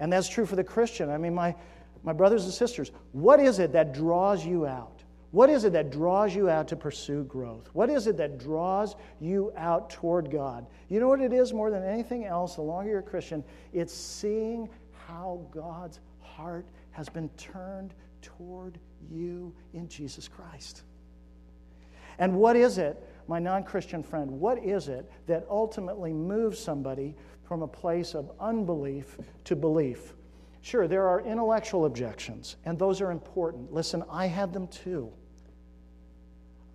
And 0.01 0.13
that's 0.13 0.29
true 0.29 0.47
for 0.47 0.57
the 0.57 0.65
Christian. 0.65 1.11
I 1.11 1.19
mean, 1.19 1.35
my, 1.35 1.55
my 2.03 2.13
brothers 2.13 2.45
and 2.45 2.53
sisters, 2.53 2.91
what 3.13 3.39
is 3.39 3.59
it 3.59 3.73
that 3.73 3.93
draws 3.93 4.45
you 4.45 4.67
out? 4.67 5.03
What 5.31 5.49
is 5.49 5.65
it 5.65 5.75
that 5.75 5.91
draws 5.93 6.35
you 6.35 6.49
out 6.49 6.67
to 6.69 6.77
pursue 6.77 7.23
growth? 7.25 7.71
What 7.73 7.89
is 7.89 8.09
it 8.09 8.17
that 8.17 8.39
draws 8.39 8.97
you 9.21 9.53
out 9.57 9.91
toward 9.91 10.31
God? 10.31 10.67
You 10.89 10.99
know 10.99 11.07
what 11.07 11.21
it 11.21 11.33
is 11.33 11.53
more 11.53 11.71
than 11.71 11.85
anything 11.85 12.25
else, 12.25 12.57
the 12.57 12.63
longer 12.63 12.91
you're 12.91 12.99
a 12.99 13.03
Christian? 13.03 13.45
It's 13.73 13.95
seeing 13.95 14.69
how 15.11 15.41
God's 15.51 16.01
heart 16.21 16.67
has 16.93 17.09
been 17.09 17.29
turned 17.31 17.95
toward 18.23 18.79
you 19.11 19.53
in 19.75 19.89
Jesus 19.89 20.29
Christ. 20.29 20.83
And 22.19 22.37
what 22.37 22.55
is 22.55 22.79
it, 22.79 23.03
my 23.27 23.39
non 23.39 23.65
Christian 23.65 24.03
friend, 24.03 24.31
what 24.31 24.63
is 24.63 24.89
it 24.89 25.11
that 25.27 25.47
ultimately 25.51 26.13
moves 26.13 26.59
somebody 26.59 27.17
from 27.43 27.63
a 27.63 27.69
place 27.69 28.15
of 28.15 28.31
unbelief 28.39 29.19
to 29.45 29.57
belief? 29.57 30.15
Sure, 30.63 30.87
there 30.87 31.09
are 31.09 31.23
intellectual 31.23 31.87
objections, 31.87 32.57
and 32.65 32.79
those 32.79 33.01
are 33.01 33.11
important. 33.11 33.73
Listen, 33.73 34.05
I 34.11 34.27
had 34.27 34.53
them 34.53 34.69
too. 34.69 35.11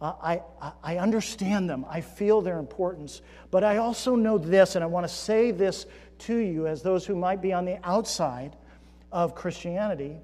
I, 0.02 0.42
I, 0.62 0.72
I 0.84 0.98
understand 0.98 1.70
them. 1.70 1.86
I 1.88 2.02
feel 2.02 2.42
their 2.42 2.60
importance. 2.60 3.22
But 3.50 3.64
I 3.64 3.78
also 3.78 4.16
know 4.16 4.38
this, 4.38 4.76
and 4.76 4.84
I 4.84 4.88
want 4.88 5.08
to 5.08 5.14
say 5.14 5.52
this 5.52 5.86
to 6.20 6.36
you 6.38 6.68
as 6.68 6.82
those 6.82 7.06
who 7.06 7.16
might 7.16 7.42
be 7.42 7.54
on 7.54 7.66
the 7.66 7.78
outside 7.84 8.56
of 9.12 9.36
Christianity. 9.36 10.18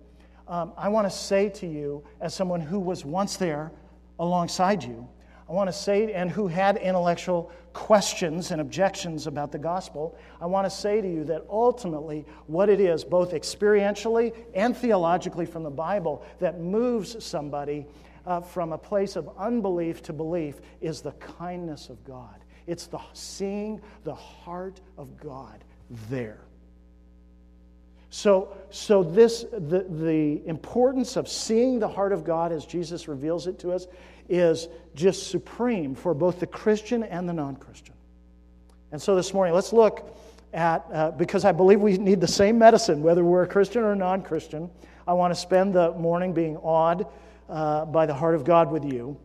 Um, 0.48 0.74
I 0.78 0.90
want 0.90 1.08
to 1.08 1.16
say 1.16 1.50
to 1.50 1.68
you, 1.68 2.04
as 2.20 2.34
someone 2.34 2.62
who 2.62 2.80
was 2.80 3.06
once 3.06 3.38
there 3.38 3.72
alongside 4.20 4.84
you, 4.84 5.08
I 5.48 5.54
want 5.54 5.68
to 5.68 5.74
say, 5.74 6.14
and 6.14 6.32
who 6.32 6.48
had 6.48 6.78
intellectual 6.78 7.52
questions 7.74 8.52
and 8.52 8.62
objections 8.62 9.28
about 9.28 9.52
the 9.52 9.58
gospel, 9.58 10.18
I 10.40 10.46
want 10.46 10.66
to 10.66 10.70
say 10.70 11.02
to 11.02 11.08
you 11.08 11.26
that 11.26 11.46
ultimately, 11.50 12.26
what 12.48 12.70
it 12.70 12.80
is, 12.80 13.04
both 13.04 13.32
experientially 13.32 14.34
and 14.54 14.76
theologically 14.76 15.46
from 15.46 15.64
the 15.64 15.70
Bible, 15.70 16.24
that 16.40 16.62
moves 16.62 17.22
somebody 17.24 17.86
uh, 18.26 18.40
from 18.40 18.72
a 18.72 18.78
place 18.78 19.16
of 19.16 19.30
unbelief 19.38 20.02
to 20.04 20.14
belief 20.14 20.62
is 20.80 21.02
the 21.02 21.12
kindness 21.14 21.90
of 21.90 22.04
God. 22.06 22.44
It's 22.68 22.88
the 22.88 23.00
seeing 23.14 23.82
the 24.04 24.16
heart 24.16 24.80
of 24.98 25.18
God 25.18 25.64
there. 26.10 26.40
So, 28.10 28.58
so 28.70 29.04
this 29.04 29.44
the, 29.52 29.86
the 29.90 30.46
importance 30.46 31.16
of 31.16 31.30
seeing 31.30 31.80
the 31.80 31.88
heart 31.88 32.12
of 32.12 32.24
God 32.24 32.52
as 32.52 32.66
Jesus 32.66 33.08
reveals 33.08 33.48
it 33.48 33.60
to 33.60 33.72
us 33.72 33.88
is 34.28 34.68
just 34.96 35.30
supreme 35.30 35.96
for 35.96 36.14
both 36.14 36.40
the 36.40 36.48
Christian 36.48 37.04
and 37.04 37.28
the 37.28 37.34
non 37.34 37.56
Christian. 37.56 37.96
And 38.92 39.02
so 39.02 39.16
this 39.16 39.34
morning, 39.34 39.54
let's 39.54 39.72
look 39.72 40.14
at, 40.54 40.86
uh, 40.92 41.12
because 41.12 41.46
I 41.46 41.54
believe 41.54 41.80
we 41.80 41.98
need 41.98 42.20
the 42.20 42.28
same 42.28 42.58
medicine, 42.58 43.02
whether 43.02 43.24
we're 43.24 43.44
a 43.44 43.48
Christian 43.48 43.84
or 43.84 43.96
non 43.96 44.22
Christian. 44.22 44.70
I 45.08 45.14
want 45.14 45.34
to 45.34 45.40
spend 45.40 45.74
the 45.74 45.94
morning 45.94 46.34
being 46.34 46.58
awed 46.58 47.08
uh, 47.50 47.86
by 47.86 48.06
the 48.06 48.14
heart 48.14 48.36
of 48.36 48.44
God 48.44 48.72
with 48.72 48.86
you 48.86 49.18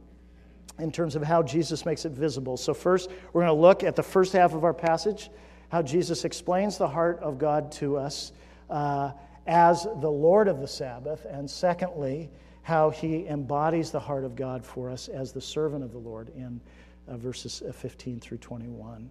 in 0.78 0.92
terms 0.92 1.16
of 1.16 1.22
how 1.22 1.42
Jesus 1.42 1.86
makes 1.86 2.04
it 2.04 2.12
visible. 2.12 2.56
So, 2.56 2.74
first, 2.74 3.10
we're 3.32 3.42
going 3.42 3.54
to 3.54 3.60
look 3.60 3.82
at 3.82 3.96
the 3.96 4.02
first 4.02 4.32
half 4.32 4.54
of 4.54 4.64
our 4.64 4.74
passage, 4.74 5.30
how 5.68 5.82
Jesus 5.82 6.24
explains 6.24 6.78
the 6.78 6.88
heart 6.88 7.18
of 7.20 7.38
God 7.38 7.72
to 7.72 7.96
us 7.96 8.32
uh, 8.70 9.12
as 9.46 9.84
the 10.00 10.10
Lord 10.10 10.48
of 10.48 10.60
the 10.60 10.68
Sabbath, 10.68 11.26
and 11.28 11.48
secondly, 11.50 12.30
how 12.62 12.90
he 12.90 13.26
embodies 13.28 13.90
the 13.90 14.00
heart 14.00 14.24
of 14.24 14.34
God 14.34 14.64
for 14.64 14.90
us 14.90 15.08
as 15.08 15.32
the 15.32 15.40
servant 15.40 15.84
of 15.84 15.92
the 15.92 15.98
Lord 15.98 16.30
in 16.36 16.60
uh, 17.08 17.16
verses 17.16 17.62
uh, 17.68 17.72
15 17.72 18.18
through 18.18 18.38
21. 18.38 19.10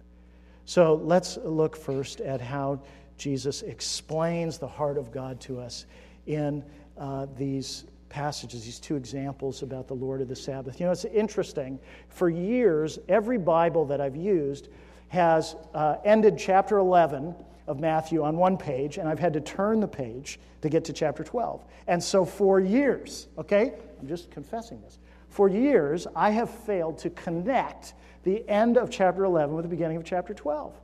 So 0.66 0.94
let's 0.96 1.38
look 1.38 1.76
first 1.76 2.20
at 2.20 2.40
how 2.40 2.80
Jesus 3.16 3.62
explains 3.62 4.58
the 4.58 4.66
heart 4.66 4.98
of 4.98 5.10
God 5.10 5.40
to 5.42 5.58
us 5.58 5.86
in 6.26 6.62
uh, 6.98 7.26
these 7.38 7.84
passages, 8.08 8.64
these 8.64 8.78
two 8.78 8.96
examples 8.96 9.62
about 9.62 9.88
the 9.88 9.94
Lord 9.94 10.20
of 10.20 10.28
the 10.28 10.36
Sabbath. 10.36 10.80
You 10.80 10.86
know, 10.86 10.92
it's 10.92 11.04
interesting. 11.06 11.78
For 12.08 12.28
years, 12.28 12.98
every 13.08 13.38
Bible 13.38 13.84
that 13.86 14.00
I've 14.00 14.16
used 14.16 14.68
has 15.08 15.56
uh, 15.74 15.96
ended 16.04 16.36
chapter 16.38 16.78
11 16.78 17.34
of 17.66 17.80
Matthew 17.80 18.22
on 18.22 18.36
one 18.36 18.56
page, 18.56 18.98
and 18.98 19.08
I've 19.08 19.18
had 19.18 19.32
to 19.34 19.40
turn 19.40 19.80
the 19.80 19.88
page 19.88 20.38
to 20.62 20.68
get 20.68 20.84
to 20.84 20.92
chapter 20.92 21.24
12. 21.24 21.64
And 21.86 22.02
so 22.02 22.24
for 22.24 22.60
years, 22.60 23.28
okay, 23.38 23.74
I'm 24.00 24.08
just 24.08 24.30
confessing 24.30 24.80
this, 24.82 24.98
for 25.28 25.48
years, 25.48 26.06
I 26.14 26.30
have 26.30 26.50
failed 26.50 26.98
to 26.98 27.10
connect 27.10 27.94
the 28.22 28.48
end 28.48 28.76
of 28.76 28.90
chapter 28.90 29.24
11 29.24 29.54
with 29.54 29.64
the 29.64 29.68
beginning 29.68 29.96
of 29.96 30.04
chapter 30.04 30.34
12. 30.34 30.74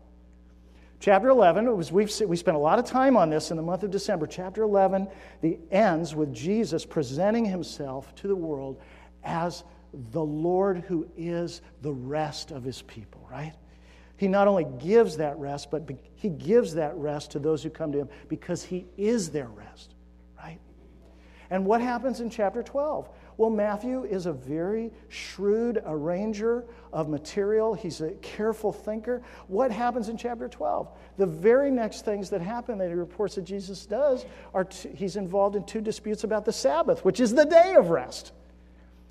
Chapter 1.01 1.31
11, 1.31 1.77
was, 1.77 1.91
we've, 1.91 2.13
we 2.29 2.37
spent 2.37 2.57
a 2.57 2.61
lot 2.61 2.79
of 2.79 2.85
time 2.85 3.17
on 3.17 3.29
this 3.29 3.51
in 3.51 3.57
the 3.57 3.63
month 3.63 3.83
of 3.83 3.91
December. 3.91 4.25
Chapter 4.25 4.63
11 4.63 5.09
the 5.41 5.59
ends 5.73 6.15
with 6.15 6.33
Jesus 6.33 6.87
presenting 6.87 7.45
himself 7.45 8.15
to 8.17 8.29
the 8.29 8.37
world 8.37 8.81
as 9.25 9.65
the 10.13 10.23
Lord 10.23 10.85
who 10.87 11.09
is 11.17 11.61
the 11.83 11.93
rest 11.93 12.53
of 12.53 12.63
his 12.63 12.83
people, 12.83 13.27
right? 13.29 13.53
He 14.23 14.29
not 14.29 14.47
only 14.47 14.69
gives 14.79 15.17
that 15.17 15.37
rest, 15.37 15.73
but 15.73 15.83
he 16.15 16.29
gives 16.29 16.75
that 16.75 16.95
rest 16.95 17.33
to 17.33 17.41
those 17.41 17.61
who 17.61 17.71
come 17.71 17.91
to 17.91 17.99
him 17.99 18.09
because 18.29 18.63
he 18.63 18.87
is 18.97 19.31
their 19.31 19.49
rest, 19.49 19.97
right? 20.39 20.61
And 21.51 21.67
what 21.67 21.81
happens 21.81 22.21
in 22.21 22.31
chapter 22.31 22.63
12? 22.63 23.09
Well, 23.37 23.51
Matthew 23.51 24.05
is 24.05 24.27
a 24.27 24.33
very 24.33 24.93
shrewd 25.09 25.83
arranger 25.85 26.65
of 26.93 27.09
material. 27.09 27.75
He's 27.75 28.01
a 28.01 28.13
careful 28.23 28.73
thinker. 28.73 29.23
What 29.49 29.73
happens 29.73 30.09
in 30.09 30.17
chapter 30.17 30.49
12? 30.49 30.89
The 31.17 31.27
very 31.27 31.73
next 31.73 32.05
things 32.05 32.31
that 32.31 32.41
happen 32.41 32.79
that 32.79 32.91
he 32.91 32.95
reports 32.95 33.35
that 33.35 33.43
Jesus 33.43 33.87
does 33.87 34.25
are 34.55 34.67
t- 34.67 34.91
he's 34.95 35.17
involved 35.17 35.57
in 35.57 35.65
two 35.65 35.81
disputes 35.81 36.23
about 36.23 36.45
the 36.45 36.53
Sabbath, 36.53 37.05
which 37.05 37.19
is 37.19 37.35
the 37.35 37.45
day 37.45 37.75
of 37.75 37.91
rest. 37.91 38.31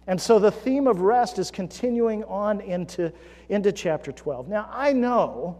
And 0.08 0.20
so 0.20 0.39
the 0.39 0.51
theme 0.51 0.88
of 0.88 1.01
rest 1.01 1.38
is 1.38 1.51
continuing 1.51 2.24
on 2.24 2.60
into, 2.62 3.13
into 3.50 3.72
chapter 3.72 4.12
12. 4.12 4.48
Now, 4.48 4.70
I 4.72 4.93
know 4.93 5.58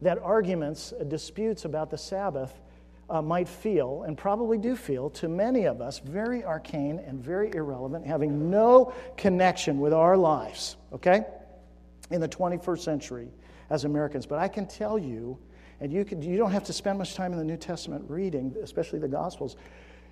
that 0.00 0.18
arguments, 0.18 0.92
uh, 0.92 1.04
disputes 1.04 1.64
about 1.64 1.90
the 1.90 1.98
Sabbath 1.98 2.60
uh, 3.08 3.22
might 3.22 3.48
feel, 3.48 4.02
and 4.02 4.18
probably 4.18 4.58
do 4.58 4.74
feel, 4.74 5.10
to 5.10 5.28
many 5.28 5.64
of 5.64 5.80
us, 5.80 6.00
very 6.00 6.44
arcane 6.44 6.98
and 7.06 7.22
very 7.22 7.54
irrelevant, 7.54 8.06
having 8.06 8.50
no 8.50 8.92
connection 9.16 9.78
with 9.78 9.92
our 9.92 10.16
lives, 10.16 10.76
okay, 10.92 11.24
in 12.10 12.20
the 12.20 12.28
21st 12.28 12.80
century 12.80 13.28
as 13.70 13.84
Americans. 13.84 14.26
But 14.26 14.40
I 14.40 14.48
can 14.48 14.66
tell 14.66 14.98
you, 14.98 15.38
and 15.80 15.92
you, 15.92 16.04
can, 16.04 16.20
you 16.22 16.36
don't 16.36 16.52
have 16.52 16.64
to 16.64 16.72
spend 16.72 16.98
much 16.98 17.14
time 17.14 17.32
in 17.32 17.38
the 17.38 17.44
New 17.44 17.56
Testament 17.56 18.04
reading, 18.08 18.56
especially 18.62 18.98
the 18.98 19.08
Gospels, 19.08 19.56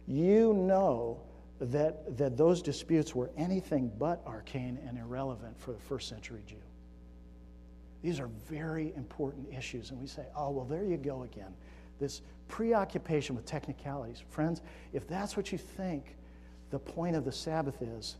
you 0.06 0.52
know 0.52 1.20
that, 1.60 2.16
that 2.16 2.36
those 2.36 2.62
disputes 2.62 3.14
were 3.14 3.30
anything 3.36 3.92
but 3.98 4.22
arcane 4.26 4.78
and 4.86 4.98
irrelevant 4.98 5.58
for 5.60 5.72
the 5.72 5.78
first 5.78 6.08
century 6.08 6.42
Jew. 6.46 6.56
These 8.02 8.18
are 8.18 8.30
very 8.48 8.94
important 8.96 9.46
issues, 9.52 9.90
and 9.90 10.00
we 10.00 10.06
say, 10.06 10.24
oh, 10.34 10.50
well, 10.50 10.64
there 10.64 10.84
you 10.84 10.96
go 10.96 11.24
again. 11.24 11.52
This 11.98 12.22
preoccupation 12.48 13.36
with 13.36 13.44
technicalities. 13.44 14.22
Friends, 14.30 14.62
if 14.94 15.06
that's 15.06 15.36
what 15.36 15.52
you 15.52 15.58
think 15.58 16.16
the 16.70 16.78
point 16.78 17.14
of 17.14 17.26
the 17.26 17.32
Sabbath 17.32 17.82
is, 17.82 18.16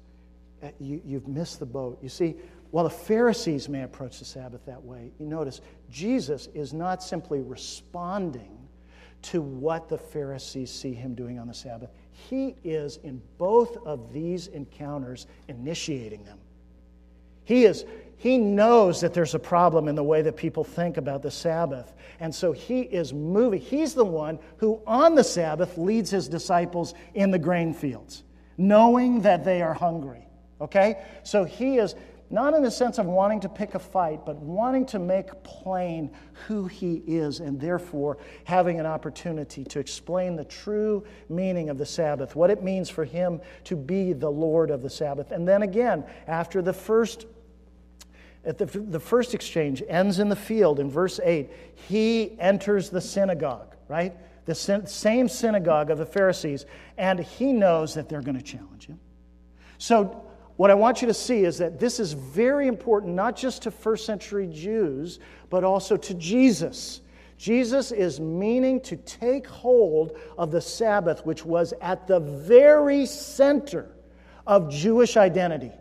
eh, 0.63 0.71
you, 0.79 1.01
you've 1.05 1.27
missed 1.27 1.61
the 1.61 1.67
boat. 1.67 1.99
You 2.03 2.11
see, 2.11 2.37
while 2.73 2.85
the 2.85 2.91
Pharisees 2.91 3.71
may 3.71 3.83
approach 3.83 4.19
the 4.19 4.27
Sabbath 4.27 4.65
that 4.67 4.83
way, 4.83 5.13
you 5.19 5.27
notice 5.27 5.63
Jesus 5.91 6.49
is 6.53 6.75
not 6.75 7.03
simply 7.03 7.41
responding 7.41 8.60
to 9.23 9.43
what 9.43 9.89
the 9.89 9.99
Pharisees 9.99 10.71
see 10.71 10.93
him 10.93 11.15
doing 11.15 11.39
on 11.39 11.47
the 11.47 11.55
Sabbath. 11.55 11.91
He 12.13 12.57
is, 12.65 12.99
in 12.99 13.21
both 13.39 13.77
of 13.87 14.13
these 14.13 14.49
encounters, 14.49 15.27
initiating 15.49 16.25
them. 16.25 16.39
He, 17.45 17.65
is, 17.65 17.85
he 18.17 18.39
knows 18.39 19.01
that 19.01 19.15
there's 19.15 19.35
a 19.35 19.39
problem 19.39 19.89
in 19.89 19.95
the 19.95 20.05
way 20.05 20.23
that 20.23 20.37
people 20.37 20.63
think 20.63 20.97
about 20.97 21.23
the 21.23 21.31
Sabbath. 21.31 21.93
And 22.21 22.35
so 22.35 22.53
he 22.53 22.83
is 22.83 23.13
moving. 23.13 23.61
He's 23.61 23.95
the 23.95 24.05
one 24.05 24.39
who, 24.59 24.81
on 24.87 25.15
the 25.15 25.25
Sabbath, 25.25 25.77
leads 25.77 26.11
his 26.11 26.29
disciples 26.29 26.95
in 27.15 27.31
the 27.31 27.39
grain 27.39 27.75
fields, 27.75 28.23
knowing 28.57 29.23
that 29.23 29.45
they 29.45 29.63
are 29.63 29.75
hungry. 29.75 30.27
Okay? 30.61 31.03
So 31.23 31.45
he 31.45 31.79
is 31.79 31.95
not 32.31 32.55
in 32.55 32.63
the 32.63 32.71
sense 32.71 32.99
of 32.99 33.07
wanting 33.07 33.41
to 33.41 33.49
pick 33.49 33.75
a 33.75 33.79
fight, 33.79 34.25
but 34.25 34.37
wanting 34.37 34.87
to 34.87 35.01
make 35.01 35.43
plain 35.43 36.11
who 36.47 36.67
he 36.67 37.03
is, 37.07 37.41
and 37.41 37.61
therefore 37.61 38.19
having 38.45 38.79
an 38.79 38.87
opportunity 38.87 39.65
to 39.65 39.81
explain 39.81 40.37
the 40.37 40.45
true 40.45 41.05
meaning 41.29 41.71
of 41.71 41.77
the 41.77 41.87
Sabbath, 41.87 42.37
what 42.37 42.51
it 42.51 42.63
means 42.63 42.89
for 42.89 43.05
him 43.05 43.41
to 43.65 43.75
be 43.75 44.13
the 44.13 44.31
Lord 44.31 44.71
of 44.71 44.81
the 44.81 44.91
Sabbath. 44.91 45.33
And 45.33 45.47
then 45.47 45.63
again, 45.63 46.05
after 46.29 46.63
the 46.63 46.73
first 46.73 47.27
at 48.43 48.57
the, 48.57 48.65
the 48.65 49.01
first 49.01 49.35
exchange 49.35 49.83
ends 49.87 50.19
in 50.19 50.31
the 50.31 50.37
field 50.37 50.81
in 50.81 50.91
verse 50.91 51.21
8 51.23 51.51
he 51.75 52.39
enters 52.41 52.89
the 52.89 53.01
synagogue 53.01 53.77
right 53.87 54.17
the 54.47 54.55
same 54.55 55.29
synagogue 55.29 55.91
of 55.91 55.99
the 55.99 56.07
pharisees 56.07 56.65
and 56.97 57.21
he 57.21 57.53
knows 57.53 57.93
that 57.93 58.09
they're 58.09 58.23
going 58.23 58.39
to 58.39 58.43
challenge 58.43 58.87
him 58.87 58.99
so 59.77 60.25
what 60.61 60.71
I 60.71 60.75
want 60.75 61.01
you 61.01 61.09
to 61.09 61.15
see 61.15 61.45
is 61.45 61.57
that 61.57 61.81
this 61.81 61.99
is 61.99 62.13
very 62.13 62.69
important, 62.69 63.15
not 63.15 63.35
just 63.35 63.63
to 63.63 63.71
first 63.71 64.05
century 64.05 64.47
Jews, 64.47 65.19
but 65.49 65.65
also 65.65 65.97
to 65.97 66.13
Jesus. 66.13 67.01
Jesus 67.39 67.93
is 67.93 68.21
meaning 68.21 68.79
to 68.83 68.97
take 68.97 69.47
hold 69.47 70.19
of 70.37 70.51
the 70.51 70.61
Sabbath, 70.61 71.25
which 71.25 71.47
was 71.47 71.73
at 71.81 72.07
the 72.07 72.21
very 72.21 73.07
center 73.07 73.91
of 74.47 74.71
Jewish 74.71 75.17
identity. 75.17 75.73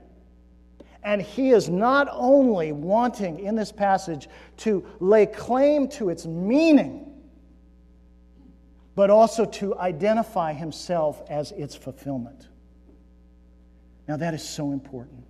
And 1.04 1.22
he 1.22 1.50
is 1.50 1.68
not 1.68 2.08
only 2.14 2.72
wanting 2.72 3.42
in 3.42 3.56
this 3.56 3.74
passage 3.74 4.30
to 4.60 4.86
lay 5.02 5.26
claim 5.26 5.90
to 5.90 6.08
its 6.08 6.26
meaning, 6.26 7.06
but 8.96 9.10
also 9.10 9.44
to 9.44 9.78
identify 9.78 10.54
himself 10.54 11.22
as 11.30 11.52
its 11.52 11.76
fulfillment. 11.76 12.48
Now, 14.10 14.18
that 14.18 14.34
is 14.34 14.42
so 14.42 14.72
important. 14.72 15.24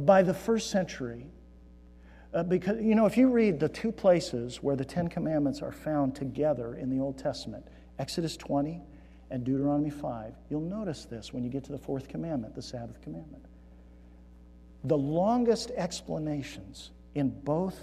By 0.00 0.22
the 0.22 0.34
first 0.34 0.68
century, 0.68 1.28
uh, 2.34 2.42
because, 2.42 2.78
you 2.82 2.94
know, 2.94 3.06
if 3.06 3.16
you 3.16 3.30
read 3.30 3.58
the 3.58 3.70
two 3.70 3.90
places 3.90 4.62
where 4.62 4.76
the 4.76 4.84
Ten 4.84 5.08
Commandments 5.08 5.62
are 5.62 5.72
found 5.72 6.14
together 6.14 6.74
in 6.74 6.90
the 6.90 7.02
Old 7.02 7.16
Testament, 7.16 7.66
Exodus 7.98 8.36
20 8.36 8.82
and 9.30 9.44
Deuteronomy 9.44 9.88
5, 9.88 10.34
you'll 10.50 10.60
notice 10.60 11.06
this 11.06 11.32
when 11.32 11.42
you 11.42 11.48
get 11.48 11.64
to 11.64 11.72
the 11.72 11.78
fourth 11.78 12.06
commandment, 12.06 12.54
the 12.54 12.60
Sabbath 12.60 13.00
commandment. 13.00 13.46
The 14.84 14.98
longest 14.98 15.70
explanations 15.70 16.90
in 17.14 17.30
both, 17.30 17.82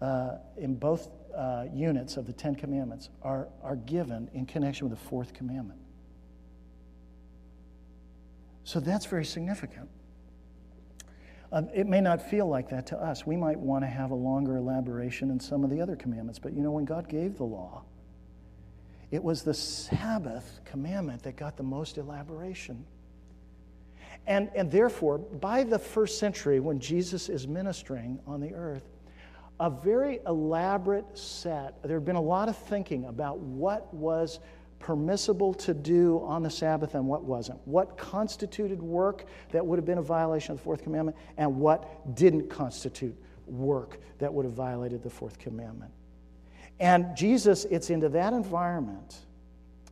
uh, 0.00 0.38
in 0.56 0.76
both 0.76 1.10
uh, 1.36 1.66
units 1.74 2.16
of 2.16 2.26
the 2.26 2.32
Ten 2.32 2.54
Commandments 2.54 3.10
are, 3.20 3.48
are 3.62 3.76
given 3.76 4.30
in 4.32 4.46
connection 4.46 4.88
with 4.88 4.98
the 4.98 5.04
fourth 5.04 5.34
commandment. 5.34 5.81
So 8.64 8.80
that's 8.80 9.06
very 9.06 9.24
significant. 9.24 9.88
Uh, 11.50 11.62
it 11.74 11.86
may 11.86 12.00
not 12.00 12.22
feel 12.30 12.46
like 12.46 12.70
that 12.70 12.86
to 12.86 12.98
us. 12.98 13.26
We 13.26 13.36
might 13.36 13.58
want 13.58 13.84
to 13.84 13.88
have 13.88 14.10
a 14.10 14.14
longer 14.14 14.56
elaboration 14.56 15.30
in 15.30 15.38
some 15.38 15.64
of 15.64 15.70
the 15.70 15.80
other 15.80 15.96
commandments, 15.96 16.38
but 16.38 16.54
you 16.54 16.62
know, 16.62 16.70
when 16.70 16.86
God 16.86 17.08
gave 17.08 17.36
the 17.36 17.44
law, 17.44 17.82
it 19.10 19.22
was 19.22 19.42
the 19.42 19.52
Sabbath 19.52 20.60
commandment 20.64 21.22
that 21.24 21.36
got 21.36 21.58
the 21.58 21.62
most 21.62 21.98
elaboration. 21.98 22.86
And, 24.26 24.50
and 24.54 24.70
therefore, 24.70 25.18
by 25.18 25.64
the 25.64 25.78
first 25.78 26.18
century, 26.18 26.60
when 26.60 26.80
Jesus 26.80 27.28
is 27.28 27.46
ministering 27.46 28.18
on 28.26 28.40
the 28.40 28.54
earth, 28.54 28.88
a 29.60 29.68
very 29.68 30.20
elaborate 30.26 31.18
set, 31.18 31.82
there 31.82 31.98
had 31.98 32.06
been 32.06 32.16
a 32.16 32.22
lot 32.22 32.48
of 32.48 32.56
thinking 32.56 33.04
about 33.04 33.38
what 33.38 33.92
was 33.92 34.40
permissible 34.82 35.54
to 35.54 35.72
do 35.72 36.22
on 36.26 36.42
the 36.42 36.50
Sabbath 36.50 36.94
and 36.94 37.06
what 37.06 37.24
wasn't, 37.24 37.58
what 37.66 37.96
constituted 37.96 38.82
work 38.82 39.24
that 39.50 39.64
would 39.64 39.78
have 39.78 39.86
been 39.86 39.98
a 39.98 40.02
violation 40.02 40.52
of 40.52 40.58
the 40.58 40.64
fourth 40.64 40.82
commandment, 40.82 41.16
and 41.38 41.56
what 41.56 42.14
didn't 42.14 42.50
constitute 42.50 43.16
work 43.46 44.00
that 44.18 44.32
would 44.32 44.44
have 44.44 44.54
violated 44.54 45.02
the 45.02 45.10
fourth 45.10 45.38
commandment. 45.38 45.92
And 46.80 47.16
Jesus, 47.16 47.64
it's 47.66 47.90
into 47.90 48.08
that 48.10 48.32
environment. 48.32 49.18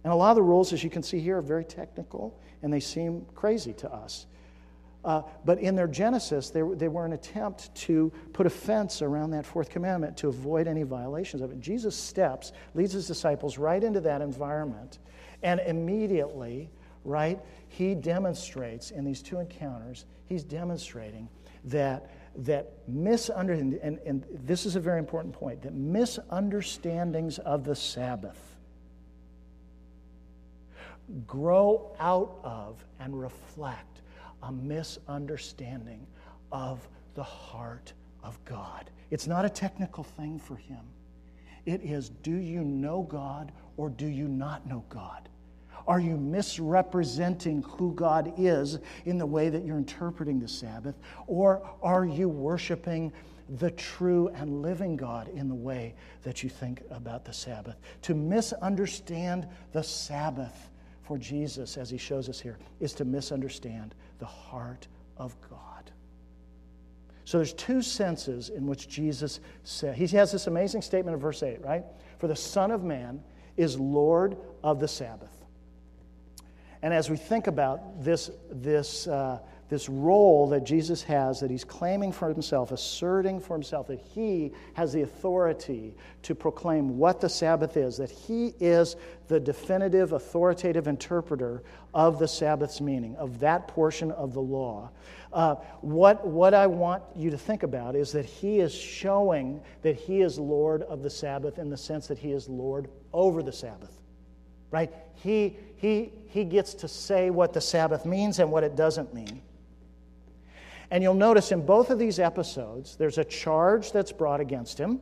And 0.02 0.12
a 0.12 0.16
lot 0.16 0.30
of 0.30 0.37
the 0.37 0.42
rules, 0.42 0.73
as 0.73 0.82
you 0.82 0.90
can 0.90 1.02
see 1.02 1.20
here, 1.20 1.38
are 1.38 1.42
very 1.42 1.64
technical 1.64 2.38
and 2.62 2.73
they 2.73 2.80
seem 2.80 3.25
crazy 3.35 3.73
to 3.75 3.92
us. 3.92 4.26
Uh, 5.04 5.23
but 5.45 5.59
in 5.59 5.75
their 5.75 5.87
Genesis, 5.87 6.50
they, 6.50 6.62
they 6.75 6.88
were 6.88 7.07
an 7.07 7.14
attempt 7.14 7.75
to 7.75 8.12
put 8.33 8.47
a 8.47 8.50
fence 8.50 9.00
around 9.00 9.30
that 9.30 9.47
fourth 9.47 9.71
commandment 9.71 10.16
to 10.19 10.28
avoid 10.28 10.69
any 10.69 10.83
violations 10.83 11.40
of 11.42 11.50
it. 11.50 11.59
Jesus 11.59 11.97
steps, 11.97 12.52
leads 12.75 12.92
his 12.92 13.07
disciples 13.07 13.57
right 13.57 13.83
into 13.83 14.00
that 14.00 14.21
environment, 14.21 14.99
and 15.42 15.59
immediately, 15.61 16.69
right, 17.04 17.40
he 17.69 17.95
demonstrates 17.95 18.90
in 18.90 19.04
these 19.04 19.23
two 19.23 19.38
encounters, 19.38 20.04
he's 20.26 20.45
demonstrating 20.45 21.28
that 21.64 22.11
that 22.37 22.73
misunderstanding, 22.87 23.80
and, 23.83 23.99
and 24.07 24.25
this 24.45 24.64
is 24.64 24.76
a 24.76 24.80
very 24.80 24.99
important 24.99 25.35
point, 25.35 25.62
that 25.62 25.75
misunderstandings 25.75 27.38
of 27.38 27.64
the 27.64 27.75
Sabbath 27.75 28.57
grow 31.26 31.95
out 31.99 32.38
of 32.45 32.85
and 33.00 33.21
reflect 33.21 34.00
a 34.42 34.52
misunderstanding 34.52 36.06
of 36.52 36.87
the 37.14 37.23
heart 37.23 37.92
of 38.23 38.42
God. 38.44 38.90
It's 39.11 39.26
not 39.26 39.44
a 39.44 39.50
technical 39.50 40.04
thing 40.04 40.38
for 40.38 40.56
him. 40.56 40.85
It 41.66 41.82
is 41.82 42.09
do 42.09 42.37
you 42.37 42.64
know 42.64 43.02
God 43.02 43.52
or 43.76 43.91
do 43.91 44.06
you 44.06 44.28
not 44.28 44.67
know 44.67 44.84
God? 44.88 45.28
Are 45.86 46.00
you 46.00 46.17
misrepresenting 46.17 47.62
who 47.62 47.95
God 47.95 48.32
is 48.36 48.78
in 49.06 49.19
the 49.19 49.26
way 49.26 49.49
that 49.49 49.65
you're 49.65 49.78
interpreting 49.78 50.38
the 50.38 50.49
Sabbath? 50.49 50.95
Or 51.26 51.69
are 51.82 52.04
you 52.04 52.28
worshiping 52.28 53.12
the 53.58 53.71
true 53.73 54.28
and 54.28 54.62
living 54.62 54.97
God 54.97 55.28
in 55.28 55.49
the 55.49 55.54
way 55.54 55.95
that 56.23 56.43
you 56.43 56.50
think 56.50 56.82
about 56.91 57.25
the 57.25 57.32
Sabbath? 57.32 57.76
To 58.02 58.15
misunderstand 58.15 59.49
the 59.73 59.82
Sabbath 59.82 60.71
for 61.02 61.19
Jesus, 61.19 61.76
as 61.76 61.91
he 61.91 61.99
shows 61.99 62.28
us 62.28 62.38
here, 62.38 62.58
is 62.78 62.93
to 62.95 63.04
misunderstand 63.04 63.95
the 64.21 64.26
heart 64.26 64.87
of 65.17 65.35
God. 65.50 65.91
So 67.25 67.39
there's 67.39 67.52
two 67.52 67.83
senses 67.83 68.49
in 68.49 68.67
which 68.67 68.89
Jesus 68.89 69.41
said, 69.63 69.97
he 69.97 70.06
has 70.09 70.33
this 70.33 70.47
amazing 70.47 70.83
statement 70.83 71.15
in 71.15 71.21
verse 71.21 71.43
8, 71.43 71.65
right? 71.65 71.85
For 72.19 72.28
the 72.28 72.37
Son 72.37 72.71
of 72.71 72.83
Man 72.83 73.23
is 73.56 73.78
Lord 73.78 74.37
of 74.63 74.80
the 74.80 74.89
Sabbath. 74.89 75.45
And 76.83 76.95
as 76.95 77.11
we 77.11 77.17
think 77.17 77.47
about 77.47 78.02
this, 78.02 78.30
this, 78.50 79.06
uh, 79.06 79.39
this 79.71 79.89
role 79.89 80.49
that 80.49 80.65
Jesus 80.65 81.00
has, 81.04 81.39
that 81.41 81.50
he's 81.50 81.63
claiming 81.65 82.11
for 82.11 82.28
himself, 82.28 82.73
asserting 82.73 83.39
for 83.39 83.54
himself 83.54 83.87
that 83.87 84.00
he 84.00 84.52
has 84.75 84.93
the 84.93 85.02
authority 85.02 85.95
to 86.23 86.35
proclaim 86.35 86.99
what 86.99 87.21
the 87.21 87.28
Sabbath 87.28 87.76
is, 87.76 87.97
that 87.97 88.11
he 88.11 88.52
is 88.59 88.97
the 89.28 89.39
definitive, 89.39 90.13
authoritative 90.13 90.89
interpreter 90.89 91.63
of 91.95 92.19
the 92.19 92.26
Sabbath's 92.26 92.80
meaning, 92.80 93.15
of 93.15 93.39
that 93.39 93.69
portion 93.69 94.11
of 94.11 94.35
the 94.35 94.41
law. 94.41 94.91
Uh, 95.33 95.54
what, 95.83 96.26
what 96.26 96.52
I 96.52 96.67
want 96.67 97.04
you 97.15 97.30
to 97.30 97.39
think 97.39 97.63
about 97.63 97.95
is 97.95 98.11
that 98.11 98.25
he 98.25 98.59
is 98.59 98.75
showing 98.75 99.61
that 99.83 99.95
he 99.95 100.21
is 100.21 100.37
Lord 100.37 100.83
of 100.83 101.04
the 101.04 101.11
Sabbath 101.11 101.59
in 101.59 101.71
the 101.71 101.76
sense 101.76 102.09
that 102.09 102.19
he 102.19 102.33
is 102.33 102.49
Lord 102.49 102.91
over 103.13 103.41
the 103.41 103.52
Sabbath. 103.52 103.97
Right? 104.73 104.93
He, 105.15 105.56
he, 105.76 106.13
he 106.26 106.43
gets 106.43 106.75
to 106.75 106.89
say 106.89 107.30
what 107.30 107.52
the 107.52 107.61
Sabbath 107.61 108.04
means 108.04 108.41
and 108.41 108.50
what 108.50 108.65
it 108.65 108.75
doesn't 108.75 109.15
mean. 109.15 109.43
And 110.91 111.03
you'll 111.03 111.15
notice 111.15 111.53
in 111.53 111.65
both 111.65 111.91
of 111.91 111.99
these 111.99 112.19
episodes, 112.19 112.97
there's 112.97 113.19
a 113.19 113.25
charge 113.25 113.93
that's 113.93 114.13
brought 114.13 114.41
against 114.41 114.79
him, 114.79 115.00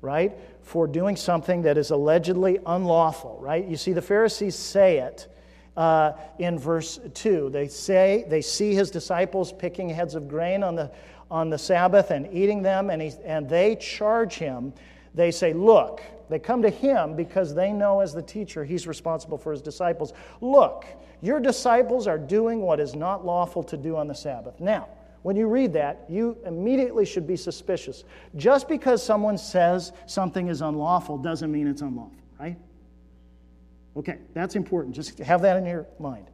right, 0.00 0.32
for 0.62 0.86
doing 0.86 1.16
something 1.16 1.62
that 1.62 1.76
is 1.76 1.90
allegedly 1.90 2.58
unlawful, 2.64 3.38
right? 3.40 3.66
You 3.66 3.76
see, 3.76 3.92
the 3.92 4.02
Pharisees 4.02 4.54
say 4.54 4.98
it 4.98 5.28
uh, 5.76 6.12
in 6.38 6.58
verse 6.58 6.98
2. 7.14 7.50
They 7.50 7.68
say, 7.68 8.24
they 8.28 8.40
see 8.40 8.74
his 8.74 8.90
disciples 8.90 9.52
picking 9.52 9.90
heads 9.90 10.14
of 10.14 10.28
grain 10.28 10.62
on 10.62 10.74
the, 10.74 10.90
on 11.30 11.50
the 11.50 11.58
Sabbath 11.58 12.10
and 12.10 12.32
eating 12.32 12.62
them, 12.62 12.88
and, 12.88 13.02
he, 13.02 13.12
and 13.24 13.48
they 13.48 13.76
charge 13.76 14.34
him. 14.34 14.72
They 15.14 15.30
say, 15.30 15.52
Look, 15.52 16.02
they 16.28 16.38
come 16.38 16.62
to 16.62 16.70
him 16.70 17.16
because 17.16 17.54
they 17.54 17.72
know 17.72 18.00
as 18.00 18.12
the 18.12 18.22
teacher 18.22 18.64
he's 18.64 18.86
responsible 18.86 19.38
for 19.38 19.52
his 19.52 19.62
disciples. 19.62 20.12
Look, 20.40 20.86
your 21.22 21.40
disciples 21.40 22.06
are 22.06 22.18
doing 22.18 22.60
what 22.60 22.80
is 22.80 22.94
not 22.94 23.24
lawful 23.24 23.62
to 23.64 23.76
do 23.76 23.96
on 23.96 24.06
the 24.06 24.14
Sabbath. 24.14 24.60
Now, 24.60 24.88
when 25.22 25.34
you 25.34 25.48
read 25.48 25.72
that, 25.72 26.04
you 26.08 26.36
immediately 26.46 27.04
should 27.04 27.26
be 27.26 27.36
suspicious. 27.36 28.04
Just 28.36 28.68
because 28.68 29.02
someone 29.02 29.36
says 29.36 29.92
something 30.06 30.48
is 30.48 30.60
unlawful 30.62 31.18
doesn't 31.18 31.50
mean 31.50 31.66
it's 31.66 31.82
unlawful, 31.82 32.16
right? 32.38 32.56
Okay, 33.96 34.18
that's 34.34 34.54
important. 34.54 34.94
Just 34.94 35.18
have 35.18 35.42
that 35.42 35.56
in 35.56 35.66
your 35.66 35.86
mind. 35.98 36.26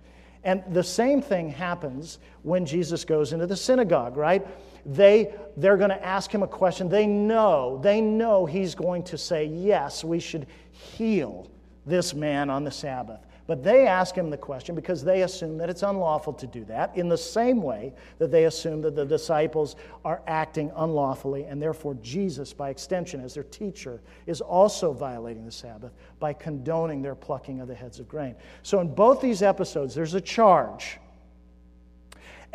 And 0.45 0.63
the 0.71 0.83
same 0.83 1.23
thing 1.23 1.49
happens 1.49 2.19
when 2.43 2.67
Jesus 2.67 3.05
goes 3.05 3.33
into 3.33 3.47
the 3.47 3.57
synagogue, 3.57 4.17
right? 4.17 4.47
They, 4.85 5.33
they're 5.57 5.77
going 5.77 5.91
to 5.91 6.05
ask 6.05 6.31
him 6.31 6.43
a 6.43 6.49
question. 6.49 6.89
They 6.89 7.07
know, 7.07 7.79
they 7.83 8.01
know 8.01 8.45
he's 8.45 8.75
going 8.75 9.05
to 9.05 9.17
say, 9.17 9.45
Yes, 9.45 10.03
we 10.03 10.19
should 10.19 10.47
heal 10.73 11.49
this 11.87 12.15
man 12.15 12.51
on 12.51 12.65
the 12.65 12.71
Sabbath. 12.71 13.21
But 13.53 13.63
they 13.63 13.87
ask 13.87 14.15
him 14.15 14.31
the 14.31 14.39
question 14.39 14.75
because 14.75 15.05
they 15.05 15.25
assume 15.25 15.59
that 15.59 15.69
it's 15.69 15.83
unlawful 15.83 16.33
to 16.33 16.47
do 16.47 16.65
that, 16.65 16.97
in 16.97 17.11
the 17.11 17.19
same 17.19 17.61
way 17.61 17.93
that 18.19 18.31
they 18.31 18.45
assume 18.45 18.81
that 18.81 18.97
the 18.97 19.05
disciples 19.05 19.77
are 20.07 20.23
acting 20.27 20.73
unlawfully, 20.75 21.45
and 21.45 21.61
therefore 21.61 21.93
Jesus, 22.01 22.55
by 22.55 22.71
extension, 22.71 23.21
as 23.21 23.35
their 23.35 23.43
teacher, 23.43 24.01
is 24.25 24.41
also 24.41 24.95
violating 24.95 25.45
the 25.45 25.53
Sabbath 25.53 25.93
by 26.19 26.33
condoning 26.33 27.03
their 27.03 27.15
plucking 27.15 27.61
of 27.61 27.69
the 27.69 27.75
heads 27.75 28.01
of 28.01 28.09
grain. 28.09 28.37
So 28.63 28.81
in 28.81 28.95
both 28.95 29.21
these 29.21 29.43
episodes, 29.43 29.95
there's 29.95 30.15
a 30.15 30.21
charge. 30.23 30.99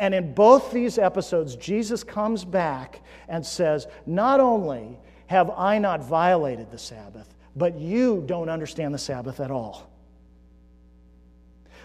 And 0.00 0.12
in 0.12 0.34
both 0.34 0.72
these 0.72 0.98
episodes, 0.98 1.54
Jesus 1.54 2.02
comes 2.02 2.44
back 2.44 3.02
and 3.28 3.46
says, 3.46 3.86
Not 4.04 4.40
only 4.40 4.98
have 5.28 5.48
I 5.50 5.78
not 5.78 6.02
violated 6.02 6.72
the 6.72 6.78
Sabbath, 6.78 7.36
but 7.54 7.78
you 7.78 8.24
don't 8.26 8.48
understand 8.48 8.92
the 8.92 8.98
Sabbath 8.98 9.38
at 9.38 9.52
all. 9.52 9.87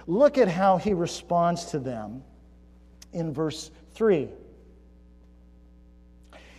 Look 0.05 0.37
at 0.37 0.47
how 0.47 0.77
he 0.77 0.93
responds 0.93 1.65
to 1.65 1.79
them 1.79 2.23
in 3.13 3.33
verse 3.33 3.71
3. 3.93 4.29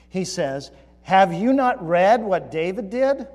He 0.08 0.24
says, 0.24 0.70
Have 1.02 1.32
you 1.32 1.52
not 1.52 1.86
read 1.86 2.22
what 2.22 2.50
David 2.50 2.90
did? 2.90 3.26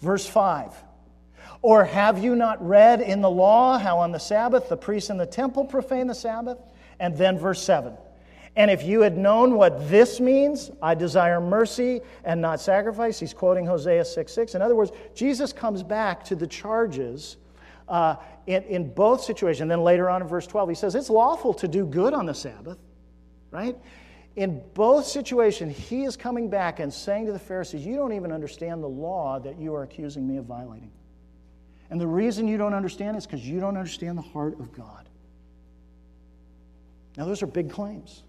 Verse 0.00 0.26
5 0.26 0.72
Or 1.62 1.84
have 1.84 2.22
you 2.22 2.36
not 2.36 2.66
read 2.66 3.00
in 3.00 3.20
the 3.20 3.30
law 3.30 3.78
how 3.78 3.98
on 3.98 4.12
the 4.12 4.18
Sabbath 4.18 4.68
the 4.68 4.76
priests 4.76 5.08
in 5.08 5.16
the 5.16 5.26
temple 5.26 5.64
profane 5.64 6.06
the 6.06 6.14
Sabbath? 6.14 6.58
And 6.98 7.16
then 7.16 7.38
verse 7.38 7.62
7. 7.62 7.96
And 8.56 8.70
if 8.70 8.82
you 8.82 9.02
had 9.02 9.18
known 9.18 9.54
what 9.54 9.90
this 9.90 10.18
means, 10.18 10.70
I 10.80 10.94
desire 10.94 11.40
mercy 11.40 12.00
and 12.24 12.40
not 12.40 12.58
sacrifice. 12.58 13.20
He's 13.20 13.34
quoting 13.34 13.66
Hosea 13.66 14.04
6 14.04 14.32
6. 14.32 14.54
In 14.54 14.62
other 14.62 14.74
words, 14.74 14.92
Jesus 15.14 15.52
comes 15.52 15.82
back 15.82 16.24
to 16.24 16.34
the 16.34 16.46
charges 16.46 17.36
uh, 17.88 18.16
in, 18.46 18.62
in 18.64 18.92
both 18.92 19.22
situations. 19.22 19.62
And 19.62 19.70
Then 19.70 19.82
later 19.82 20.08
on 20.08 20.22
in 20.22 20.28
verse 20.28 20.46
12, 20.46 20.68
he 20.68 20.74
says, 20.74 20.94
It's 20.94 21.10
lawful 21.10 21.54
to 21.54 21.68
do 21.68 21.84
good 21.86 22.14
on 22.14 22.26
the 22.26 22.34
Sabbath, 22.34 22.78
right? 23.50 23.76
In 24.36 24.62
both 24.74 25.06
situations, 25.06 25.76
he 25.76 26.04
is 26.04 26.16
coming 26.16 26.48
back 26.48 26.78
and 26.78 26.92
saying 26.92 27.26
to 27.26 27.32
the 27.32 27.38
Pharisees, 27.38 27.84
You 27.84 27.96
don't 27.96 28.12
even 28.12 28.32
understand 28.32 28.82
the 28.82 28.88
law 28.88 29.38
that 29.40 29.58
you 29.58 29.74
are 29.74 29.82
accusing 29.82 30.26
me 30.26 30.36
of 30.36 30.44
violating. 30.44 30.92
And 31.90 32.00
the 32.00 32.06
reason 32.06 32.48
you 32.48 32.58
don't 32.58 32.74
understand 32.74 33.16
is 33.16 33.26
because 33.26 33.46
you 33.46 33.60
don't 33.60 33.76
understand 33.76 34.18
the 34.18 34.22
heart 34.22 34.58
of 34.60 34.72
God. 34.72 35.08
Now, 37.16 37.24
those 37.24 37.42
are 37.42 37.46
big 37.46 37.70
claims. 37.70 38.22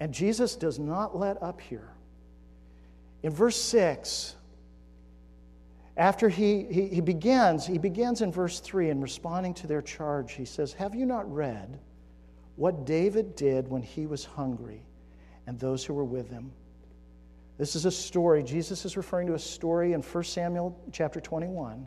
And 0.00 0.12
Jesus 0.12 0.56
does 0.56 0.78
not 0.78 1.16
let 1.16 1.42
up 1.42 1.60
here. 1.60 1.88
In 3.22 3.32
verse 3.32 3.56
6, 3.60 4.36
after 5.96 6.28
he, 6.28 6.64
he, 6.64 6.88
he, 6.88 7.00
begins, 7.00 7.66
he 7.66 7.78
begins 7.78 8.20
in 8.22 8.30
verse 8.30 8.60
3 8.60 8.90
in 8.90 9.00
responding 9.00 9.54
to 9.54 9.66
their 9.66 9.82
charge. 9.82 10.32
He 10.32 10.44
says, 10.44 10.72
Have 10.74 10.94
you 10.94 11.06
not 11.06 11.32
read 11.32 11.78
what 12.56 12.84
David 12.84 13.34
did 13.34 13.68
when 13.68 13.82
he 13.82 14.06
was 14.06 14.24
hungry 14.24 14.82
and 15.46 15.58
those 15.58 15.84
who 15.84 15.94
were 15.94 16.04
with 16.04 16.30
him? 16.30 16.52
This 17.58 17.74
is 17.74 17.86
a 17.86 17.90
story. 17.90 18.42
Jesus 18.42 18.84
is 18.84 18.96
referring 18.96 19.26
to 19.28 19.34
a 19.34 19.38
story 19.38 19.94
in 19.94 20.02
1 20.02 20.24
Samuel 20.24 20.78
chapter 20.92 21.20
21 21.20 21.86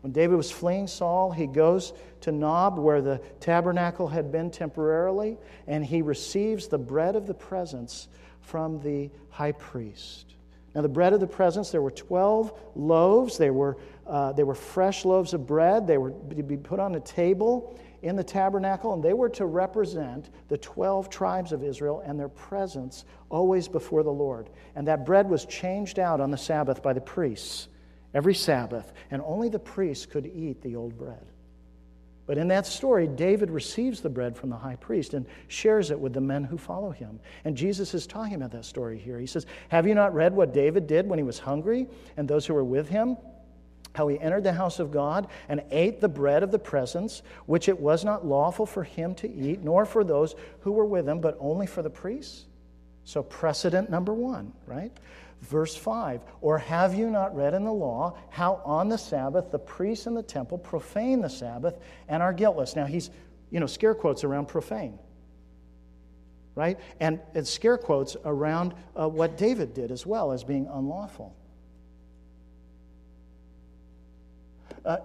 when 0.00 0.12
David 0.12 0.36
was 0.36 0.50
fleeing 0.50 0.86
Saul, 0.86 1.32
he 1.32 1.46
goes 1.46 1.92
to 2.20 2.30
Nob, 2.30 2.78
where 2.78 3.02
the 3.02 3.20
tabernacle 3.40 4.06
had 4.06 4.30
been 4.30 4.50
temporarily, 4.50 5.36
and 5.66 5.84
he 5.84 6.02
receives 6.02 6.68
the 6.68 6.78
bread 6.78 7.16
of 7.16 7.26
the 7.26 7.34
presence 7.34 8.08
from 8.40 8.80
the 8.80 9.10
high 9.30 9.52
priest. 9.52 10.34
Now, 10.78 10.82
the 10.82 10.88
bread 10.88 11.12
of 11.12 11.18
the 11.18 11.26
presence, 11.26 11.72
there 11.72 11.82
were 11.82 11.90
12 11.90 12.52
loaves. 12.76 13.36
They 13.36 13.50
were, 13.50 13.78
uh, 14.06 14.30
they 14.30 14.44
were 14.44 14.54
fresh 14.54 15.04
loaves 15.04 15.34
of 15.34 15.44
bread. 15.44 15.88
They 15.88 15.98
were 15.98 16.12
to 16.12 16.42
be 16.44 16.56
put 16.56 16.78
on 16.78 16.94
a 16.94 17.00
table 17.00 17.76
in 18.02 18.14
the 18.14 18.22
tabernacle, 18.22 18.92
and 18.92 19.02
they 19.02 19.12
were 19.12 19.28
to 19.30 19.46
represent 19.46 20.30
the 20.46 20.56
12 20.56 21.10
tribes 21.10 21.50
of 21.50 21.64
Israel 21.64 22.00
and 22.06 22.16
their 22.16 22.28
presence 22.28 23.06
always 23.28 23.66
before 23.66 24.04
the 24.04 24.12
Lord. 24.12 24.50
And 24.76 24.86
that 24.86 25.04
bread 25.04 25.28
was 25.28 25.44
changed 25.46 25.98
out 25.98 26.20
on 26.20 26.30
the 26.30 26.38
Sabbath 26.38 26.80
by 26.80 26.92
the 26.92 27.00
priests 27.00 27.66
every 28.14 28.36
Sabbath, 28.36 28.92
and 29.10 29.20
only 29.22 29.48
the 29.48 29.58
priests 29.58 30.06
could 30.06 30.26
eat 30.26 30.62
the 30.62 30.76
old 30.76 30.96
bread. 30.96 31.26
But 32.28 32.36
in 32.36 32.46
that 32.48 32.66
story, 32.66 33.06
David 33.06 33.50
receives 33.50 34.02
the 34.02 34.10
bread 34.10 34.36
from 34.36 34.50
the 34.50 34.56
high 34.56 34.76
priest 34.76 35.14
and 35.14 35.24
shares 35.48 35.90
it 35.90 35.98
with 35.98 36.12
the 36.12 36.20
men 36.20 36.44
who 36.44 36.58
follow 36.58 36.90
him. 36.90 37.20
And 37.46 37.56
Jesus 37.56 37.94
is 37.94 38.06
talking 38.06 38.34
about 38.34 38.52
that 38.52 38.66
story 38.66 38.98
here. 38.98 39.18
He 39.18 39.26
says, 39.26 39.46
Have 39.70 39.86
you 39.86 39.94
not 39.94 40.12
read 40.12 40.34
what 40.34 40.52
David 40.52 40.86
did 40.86 41.08
when 41.08 41.18
he 41.18 41.22
was 41.22 41.38
hungry 41.38 41.88
and 42.18 42.28
those 42.28 42.44
who 42.44 42.52
were 42.52 42.62
with 42.62 42.86
him? 42.86 43.16
How 43.94 44.08
he 44.08 44.20
entered 44.20 44.44
the 44.44 44.52
house 44.52 44.78
of 44.78 44.90
God 44.90 45.28
and 45.48 45.62
ate 45.70 46.02
the 46.02 46.08
bread 46.08 46.42
of 46.42 46.50
the 46.50 46.58
presence, 46.58 47.22
which 47.46 47.66
it 47.66 47.80
was 47.80 48.04
not 48.04 48.26
lawful 48.26 48.66
for 48.66 48.84
him 48.84 49.14
to 49.16 49.32
eat, 49.32 49.64
nor 49.64 49.86
for 49.86 50.04
those 50.04 50.34
who 50.60 50.72
were 50.72 50.84
with 50.84 51.08
him, 51.08 51.22
but 51.22 51.34
only 51.40 51.66
for 51.66 51.80
the 51.80 51.88
priests? 51.88 52.44
So, 53.04 53.22
precedent 53.22 53.88
number 53.88 54.12
one, 54.12 54.52
right? 54.66 54.92
Verse 55.42 55.76
5 55.76 56.20
Or 56.40 56.58
have 56.58 56.94
you 56.94 57.10
not 57.10 57.34
read 57.34 57.54
in 57.54 57.64
the 57.64 57.72
law 57.72 58.16
how 58.30 58.60
on 58.64 58.88
the 58.88 58.98
Sabbath 58.98 59.50
the 59.50 59.58
priests 59.58 60.06
in 60.06 60.14
the 60.14 60.22
temple 60.22 60.58
profane 60.58 61.20
the 61.20 61.30
Sabbath 61.30 61.78
and 62.08 62.22
are 62.22 62.32
guiltless? 62.32 62.74
Now, 62.74 62.86
he's, 62.86 63.10
you 63.50 63.60
know, 63.60 63.66
scare 63.66 63.94
quotes 63.94 64.24
around 64.24 64.48
profane, 64.48 64.98
right? 66.54 66.78
And, 67.00 67.20
and 67.34 67.46
scare 67.46 67.78
quotes 67.78 68.16
around 68.24 68.74
uh, 68.98 69.08
what 69.08 69.38
David 69.38 69.74
did 69.74 69.90
as 69.90 70.04
well 70.04 70.32
as 70.32 70.44
being 70.44 70.66
unlawful. 70.66 71.34
Uh, 74.84 74.98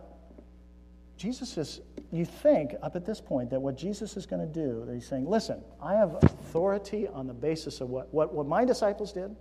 Jesus 1.16 1.58
is, 1.58 1.82
you 2.12 2.26
think 2.26 2.76
up 2.82 2.96
at 2.96 3.06
this 3.06 3.22
point 3.22 3.50
that 3.52 3.62
what 3.62 3.78
Jesus 3.78 4.18
is 4.18 4.26
going 4.26 4.46
to 4.46 4.54
do, 4.54 4.84
that 4.86 4.94
he's 4.94 5.08
saying, 5.08 5.30
listen, 5.30 5.64
I 5.82 5.94
have 5.94 6.16
authority 6.22 7.08
on 7.08 7.28
the 7.28 7.34
basis 7.34 7.82
of 7.82 7.90
what, 7.90 8.14
what, 8.14 8.34
what 8.34 8.46
my 8.46 8.66
disciples 8.66 9.14
did 9.14 9.34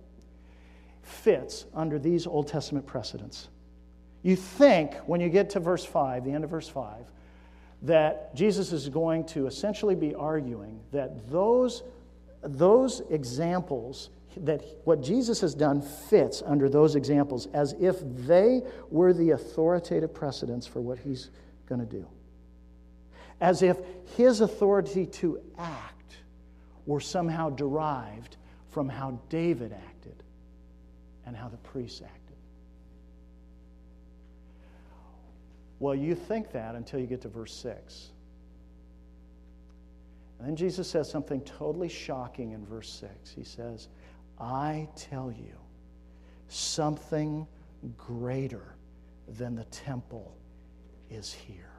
fits 1.03 1.65
under 1.73 1.99
these 1.99 2.25
Old 2.25 2.47
Testament 2.47 2.85
precedents. 2.85 3.49
You 4.23 4.35
think, 4.35 4.95
when 5.05 5.19
you 5.19 5.29
get 5.29 5.51
to 5.51 5.59
verse 5.59 5.85
5, 5.85 6.23
the 6.23 6.31
end 6.31 6.43
of 6.43 6.49
verse 6.49 6.69
5, 6.69 7.05
that 7.83 8.33
Jesus 8.33 8.71
is 8.71 8.87
going 8.87 9.25
to 9.25 9.45
essentially 9.45 9.95
be 9.95 10.15
arguing 10.15 10.79
that 10.93 11.29
those, 11.29 11.83
those 12.41 13.01
examples, 13.09 14.09
that 14.37 14.63
what 14.85 15.03
Jesus 15.03 15.41
has 15.41 15.53
done 15.53 15.81
fits 15.81 16.41
under 16.45 16.69
those 16.69 16.95
examples 16.95 17.47
as 17.53 17.75
if 17.79 17.97
they 18.01 18.61
were 18.89 19.11
the 19.13 19.31
authoritative 19.31 20.13
precedents 20.13 20.65
for 20.65 20.79
what 20.79 20.97
he's 20.97 21.29
going 21.67 21.81
to 21.81 21.85
do. 21.85 22.07
As 23.41 23.61
if 23.61 23.77
his 24.15 24.39
authority 24.39 25.05
to 25.05 25.41
act 25.57 26.15
were 26.85 27.01
somehow 27.01 27.49
derived 27.49 28.37
from 28.69 28.87
how 28.87 29.19
David 29.27 29.73
acted 29.73 29.92
and 31.33 31.41
how 31.41 31.47
the 31.47 31.57
priests 31.57 31.99
acted. 32.05 32.37
Well, 35.79 35.95
you 35.95 36.13
think 36.13 36.51
that 36.51 36.75
until 36.75 36.99
you 36.99 37.07
get 37.07 37.21
to 37.21 37.27
verse 37.27 37.55
6. 37.55 38.11
And 40.37 40.47
then 40.47 40.55
Jesus 40.55 40.87
says 40.87 41.09
something 41.09 41.41
totally 41.41 41.89
shocking 41.89 42.51
in 42.51 42.63
verse 42.63 42.87
6. 42.99 43.31
He 43.31 43.43
says, 43.43 43.87
I 44.39 44.87
tell 44.95 45.31
you, 45.31 45.55
something 46.49 47.47
greater 47.97 48.75
than 49.27 49.55
the 49.55 49.65
temple 49.65 50.37
is 51.09 51.33
here. 51.33 51.71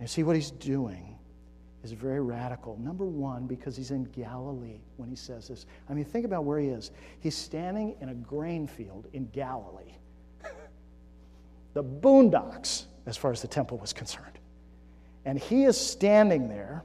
And 0.00 0.08
see 0.08 0.22
what 0.22 0.36
he's 0.36 0.52
doing 0.52 1.18
is 1.82 1.92
very 1.92 2.20
radical. 2.20 2.78
Number 2.78 3.04
one, 3.04 3.46
because 3.46 3.76
he's 3.76 3.90
in 3.90 4.04
Galilee 4.04 4.80
when 4.96 5.08
he 5.08 5.16
says 5.16 5.48
this. 5.48 5.66
I 5.88 5.94
mean, 5.94 6.04
think 6.04 6.24
about 6.24 6.44
where 6.44 6.58
he 6.58 6.68
is. 6.68 6.92
He's 7.20 7.36
standing 7.36 7.96
in 8.00 8.10
a 8.10 8.14
grain 8.14 8.66
field 8.66 9.08
in 9.12 9.26
Galilee, 9.32 9.94
the 11.74 11.82
boondocks, 11.82 12.84
as 13.06 13.16
far 13.16 13.32
as 13.32 13.42
the 13.42 13.48
temple 13.48 13.78
was 13.78 13.92
concerned. 13.92 14.38
And 15.24 15.38
he 15.38 15.64
is 15.64 15.76
standing 15.78 16.48
there 16.48 16.84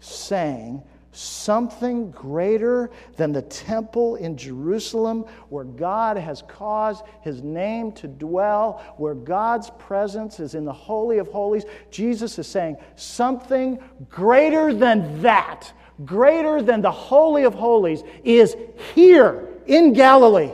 saying, 0.00 0.82
something 1.12 2.10
greater 2.10 2.90
than 3.16 3.32
the 3.32 3.42
temple 3.42 4.16
in 4.16 4.36
Jerusalem, 4.36 5.26
where 5.50 5.64
God 5.64 6.16
has 6.16 6.42
caused 6.48 7.04
his 7.20 7.42
name 7.42 7.92
to 7.92 8.08
dwell, 8.08 8.82
where 8.96 9.14
God's 9.14 9.70
presence 9.78 10.40
is 10.40 10.54
in 10.54 10.64
the 10.64 10.72
Holy 10.72 11.18
of 11.18 11.28
Holies. 11.28 11.64
Jesus 11.90 12.38
is 12.38 12.46
saying 12.46 12.78
something 12.96 13.78
greater 14.08 14.72
than 14.72 15.20
that, 15.22 15.70
greater 16.04 16.62
than 16.62 16.80
the 16.80 16.90
Holy 16.90 17.44
of 17.44 17.54
Holies, 17.54 18.02
is 18.24 18.56
here 18.94 19.48
in 19.66 19.92
Galilee. 19.92 20.50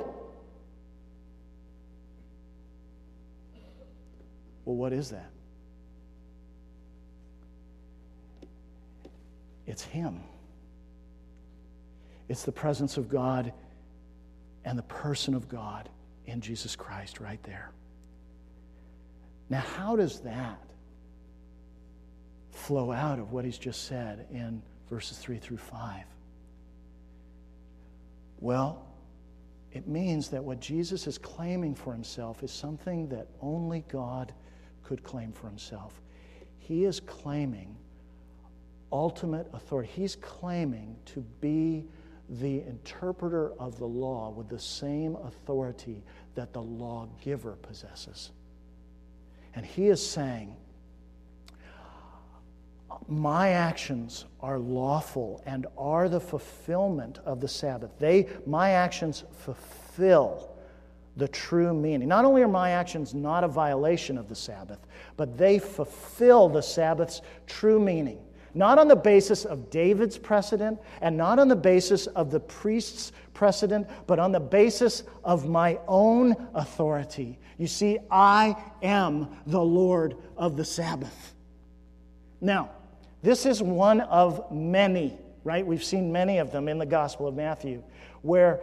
Well, 4.64 4.76
what 4.76 4.92
is 4.92 5.10
that? 5.10 5.30
It's 9.66 9.82
Him. 9.82 10.20
It's 12.28 12.44
the 12.44 12.52
presence 12.52 12.96
of 12.96 13.08
God 13.08 13.52
and 14.64 14.78
the 14.78 14.82
person 14.82 15.34
of 15.34 15.48
God 15.48 15.88
in 16.26 16.40
Jesus 16.40 16.76
Christ 16.76 17.20
right 17.20 17.42
there. 17.42 17.70
Now, 19.48 19.60
how 19.60 19.96
does 19.96 20.20
that 20.20 20.62
flow 22.50 22.92
out 22.92 23.18
of 23.18 23.32
what 23.32 23.44
he's 23.44 23.56
just 23.56 23.86
said 23.86 24.26
in 24.30 24.62
verses 24.90 25.16
3 25.18 25.38
through 25.38 25.56
5? 25.56 26.04
Well, 28.40 28.84
it 29.72 29.88
means 29.88 30.28
that 30.30 30.44
what 30.44 30.60
Jesus 30.60 31.06
is 31.06 31.18
claiming 31.18 31.74
for 31.74 31.92
himself 31.92 32.42
is 32.42 32.52
something 32.52 33.08
that 33.08 33.26
only 33.40 33.84
God 33.88 34.32
could 34.82 35.02
claim 35.02 35.32
for 35.32 35.46
himself. 35.46 36.00
He 36.58 36.84
is 36.84 37.00
claiming 37.00 37.76
ultimate 38.92 39.48
authority. 39.52 39.90
He's 39.94 40.16
claiming 40.16 40.96
to 41.06 41.20
be 41.40 41.86
the 42.28 42.62
interpreter 42.62 43.52
of 43.58 43.78
the 43.78 43.86
law 43.86 44.30
with 44.30 44.48
the 44.48 44.58
same 44.58 45.16
authority 45.16 46.02
that 46.34 46.52
the 46.52 46.62
lawgiver 46.62 47.52
possesses. 47.62 48.30
And 49.54 49.64
he 49.64 49.88
is 49.88 50.06
saying, 50.06 50.54
my 53.06 53.50
actions 53.50 54.26
are 54.40 54.58
lawful 54.58 55.42
and 55.46 55.66
are 55.76 56.08
the 56.08 56.20
fulfillment 56.20 57.18
of 57.24 57.40
the 57.40 57.48
Sabbath. 57.48 57.90
They, 57.98 58.28
my 58.46 58.70
actions 58.70 59.24
fulfill 59.32 60.54
the 61.16 61.28
true 61.28 61.72
meaning. 61.74 62.08
Not 62.08 62.24
only 62.24 62.42
are 62.42 62.48
my 62.48 62.70
actions 62.70 63.14
not 63.14 63.44
a 63.44 63.48
violation 63.48 64.18
of 64.18 64.28
the 64.28 64.34
Sabbath, 64.34 64.78
but 65.16 65.36
they 65.36 65.58
fulfill 65.58 66.48
the 66.48 66.62
Sabbath's 66.62 67.22
true 67.46 67.80
meaning. 67.80 68.20
Not 68.54 68.78
on 68.78 68.88
the 68.88 68.96
basis 68.96 69.44
of 69.44 69.70
David's 69.70 70.18
precedent 70.18 70.80
and 71.00 71.16
not 71.16 71.38
on 71.38 71.48
the 71.48 71.56
basis 71.56 72.06
of 72.08 72.30
the 72.30 72.40
priest's 72.40 73.12
precedent, 73.34 73.88
but 74.06 74.18
on 74.18 74.32
the 74.32 74.40
basis 74.40 75.04
of 75.24 75.48
my 75.48 75.78
own 75.86 76.34
authority. 76.54 77.38
You 77.58 77.66
see, 77.66 77.98
I 78.10 78.56
am 78.82 79.28
the 79.46 79.62
Lord 79.62 80.16
of 80.36 80.56
the 80.56 80.64
Sabbath. 80.64 81.34
Now, 82.40 82.70
this 83.22 83.46
is 83.46 83.62
one 83.62 84.00
of 84.00 84.50
many, 84.50 85.18
right? 85.44 85.66
We've 85.66 85.84
seen 85.84 86.12
many 86.12 86.38
of 86.38 86.52
them 86.52 86.68
in 86.68 86.78
the 86.78 86.86
Gospel 86.86 87.26
of 87.26 87.34
Matthew, 87.34 87.82
where 88.22 88.60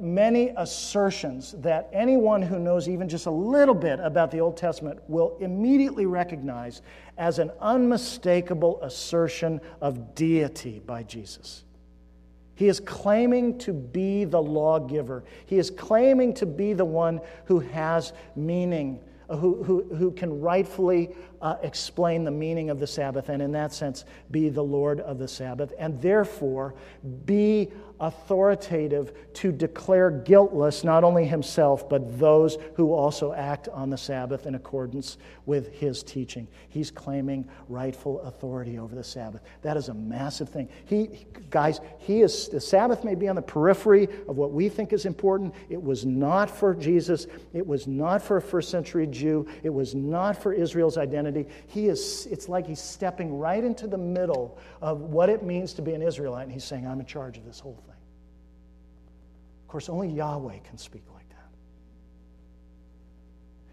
many 0.00 0.52
assertions 0.56 1.52
that 1.58 1.88
anyone 1.92 2.42
who 2.42 2.58
knows 2.58 2.88
even 2.88 3.08
just 3.08 3.26
a 3.26 3.30
little 3.30 3.74
bit 3.74 4.00
about 4.00 4.30
the 4.30 4.40
Old 4.40 4.56
Testament 4.56 4.98
will 5.08 5.36
immediately 5.40 6.06
recognize 6.06 6.82
as 7.18 7.38
an 7.38 7.50
unmistakable 7.60 8.80
assertion 8.82 9.60
of 9.80 10.14
deity 10.14 10.80
by 10.80 11.02
Jesus. 11.02 11.64
He 12.56 12.68
is 12.68 12.80
claiming 12.80 13.58
to 13.58 13.72
be 13.72 14.24
the 14.24 14.42
lawgiver. 14.42 15.24
He 15.44 15.58
is 15.58 15.70
claiming 15.70 16.32
to 16.34 16.46
be 16.46 16.72
the 16.72 16.86
one 16.86 17.20
who 17.44 17.60
has 17.60 18.14
meaning, 18.34 18.98
who, 19.28 19.62
who, 19.62 19.82
who 19.94 20.10
can 20.10 20.40
rightfully 20.40 21.14
uh, 21.42 21.56
explain 21.62 22.24
the 22.24 22.30
meaning 22.30 22.70
of 22.70 22.80
the 22.80 22.86
Sabbath, 22.86 23.28
and 23.28 23.42
in 23.42 23.52
that 23.52 23.74
sense, 23.74 24.06
be 24.30 24.48
the 24.48 24.64
Lord 24.64 25.00
of 25.00 25.18
the 25.18 25.28
Sabbath, 25.28 25.74
and 25.78 26.00
therefore 26.00 26.74
be 27.26 27.70
authoritative 28.00 29.12
to 29.34 29.52
declare 29.52 30.10
guiltless 30.10 30.84
not 30.84 31.04
only 31.04 31.24
himself, 31.24 31.88
but 31.88 32.18
those 32.18 32.58
who 32.74 32.92
also 32.92 33.32
act 33.32 33.68
on 33.68 33.90
the 33.90 33.96
Sabbath 33.96 34.46
in 34.46 34.54
accordance 34.54 35.18
with 35.46 35.72
his 35.72 36.02
teaching. 36.02 36.48
He's 36.68 36.90
claiming 36.90 37.48
rightful 37.68 38.20
authority 38.22 38.78
over 38.78 38.94
the 38.94 39.04
Sabbath. 39.04 39.42
That 39.62 39.76
is 39.76 39.88
a 39.88 39.94
massive 39.94 40.48
thing. 40.48 40.68
He, 40.84 41.26
guys, 41.50 41.80
he 41.98 42.22
is, 42.22 42.48
the 42.48 42.60
Sabbath 42.60 43.04
may 43.04 43.14
be 43.14 43.28
on 43.28 43.36
the 43.36 43.42
periphery 43.42 44.08
of 44.28 44.36
what 44.36 44.52
we 44.52 44.68
think 44.68 44.92
is 44.92 45.06
important. 45.06 45.54
It 45.68 45.82
was 45.82 46.04
not 46.04 46.50
for 46.50 46.74
Jesus, 46.74 47.26
it 47.52 47.66
was 47.66 47.86
not 47.86 48.22
for 48.22 48.38
a 48.38 48.42
first 48.42 48.70
century 48.70 49.06
Jew, 49.06 49.46
it 49.62 49.70
was 49.70 49.94
not 49.94 50.40
for 50.42 50.52
Israel's 50.52 50.98
identity. 50.98 51.46
He 51.68 51.88
is, 51.88 52.26
it's 52.30 52.48
like 52.48 52.66
he's 52.66 52.80
stepping 52.80 53.38
right 53.38 53.62
into 53.62 53.86
the 53.86 53.98
middle 53.98 54.58
of 54.82 55.00
what 55.00 55.28
it 55.28 55.42
means 55.42 55.72
to 55.74 55.82
be 55.82 55.92
an 55.92 56.02
Israelite, 56.02 56.44
and 56.44 56.52
he's 56.52 56.64
saying, 56.64 56.86
I'm 56.86 57.00
in 57.00 57.06
charge 57.06 57.38
of 57.38 57.44
this 57.44 57.60
whole 57.60 57.80
thing. 57.85 57.85
Course, 59.76 59.90
only 59.90 60.08
Yahweh 60.08 60.56
can 60.66 60.78
speak 60.78 61.02
like 61.12 61.28
that. 61.28 61.50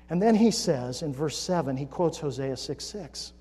And 0.10 0.22
then 0.22 0.36
he 0.36 0.52
says 0.52 1.02
in 1.02 1.14
verse 1.14 1.38
7, 1.38 1.78
he 1.78 1.86
quotes 1.86 2.18
Hosea 2.18 2.58
6 2.58 2.84
6, 2.84 3.32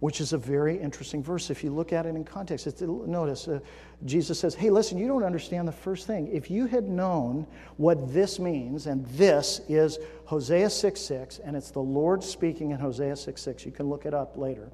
which 0.00 0.20
is 0.20 0.32
a 0.32 0.36
very 0.36 0.76
interesting 0.76 1.22
verse 1.22 1.48
if 1.48 1.62
you 1.62 1.70
look 1.70 1.92
at 1.92 2.06
it 2.06 2.16
in 2.16 2.24
context. 2.24 2.66
It's, 2.66 2.82
notice, 2.82 3.46
uh, 3.46 3.60
Jesus 4.04 4.40
says, 4.40 4.56
Hey, 4.56 4.70
listen, 4.70 4.98
you 4.98 5.06
don't 5.06 5.22
understand 5.22 5.68
the 5.68 5.72
first 5.72 6.08
thing. 6.08 6.26
If 6.32 6.50
you 6.50 6.66
had 6.66 6.88
known 6.88 7.46
what 7.76 8.12
this 8.12 8.40
means, 8.40 8.88
and 8.88 9.06
this 9.10 9.60
is 9.68 10.00
Hosea 10.24 10.70
6 10.70 11.00
6, 11.00 11.38
and 11.38 11.54
it's 11.54 11.70
the 11.70 11.78
Lord 11.78 12.24
speaking 12.24 12.72
in 12.72 12.80
Hosea 12.80 13.14
6 13.14 13.40
6, 13.40 13.64
you 13.64 13.70
can 13.70 13.88
look 13.88 14.06
it 14.06 14.12
up 14.12 14.36
later. 14.36 14.72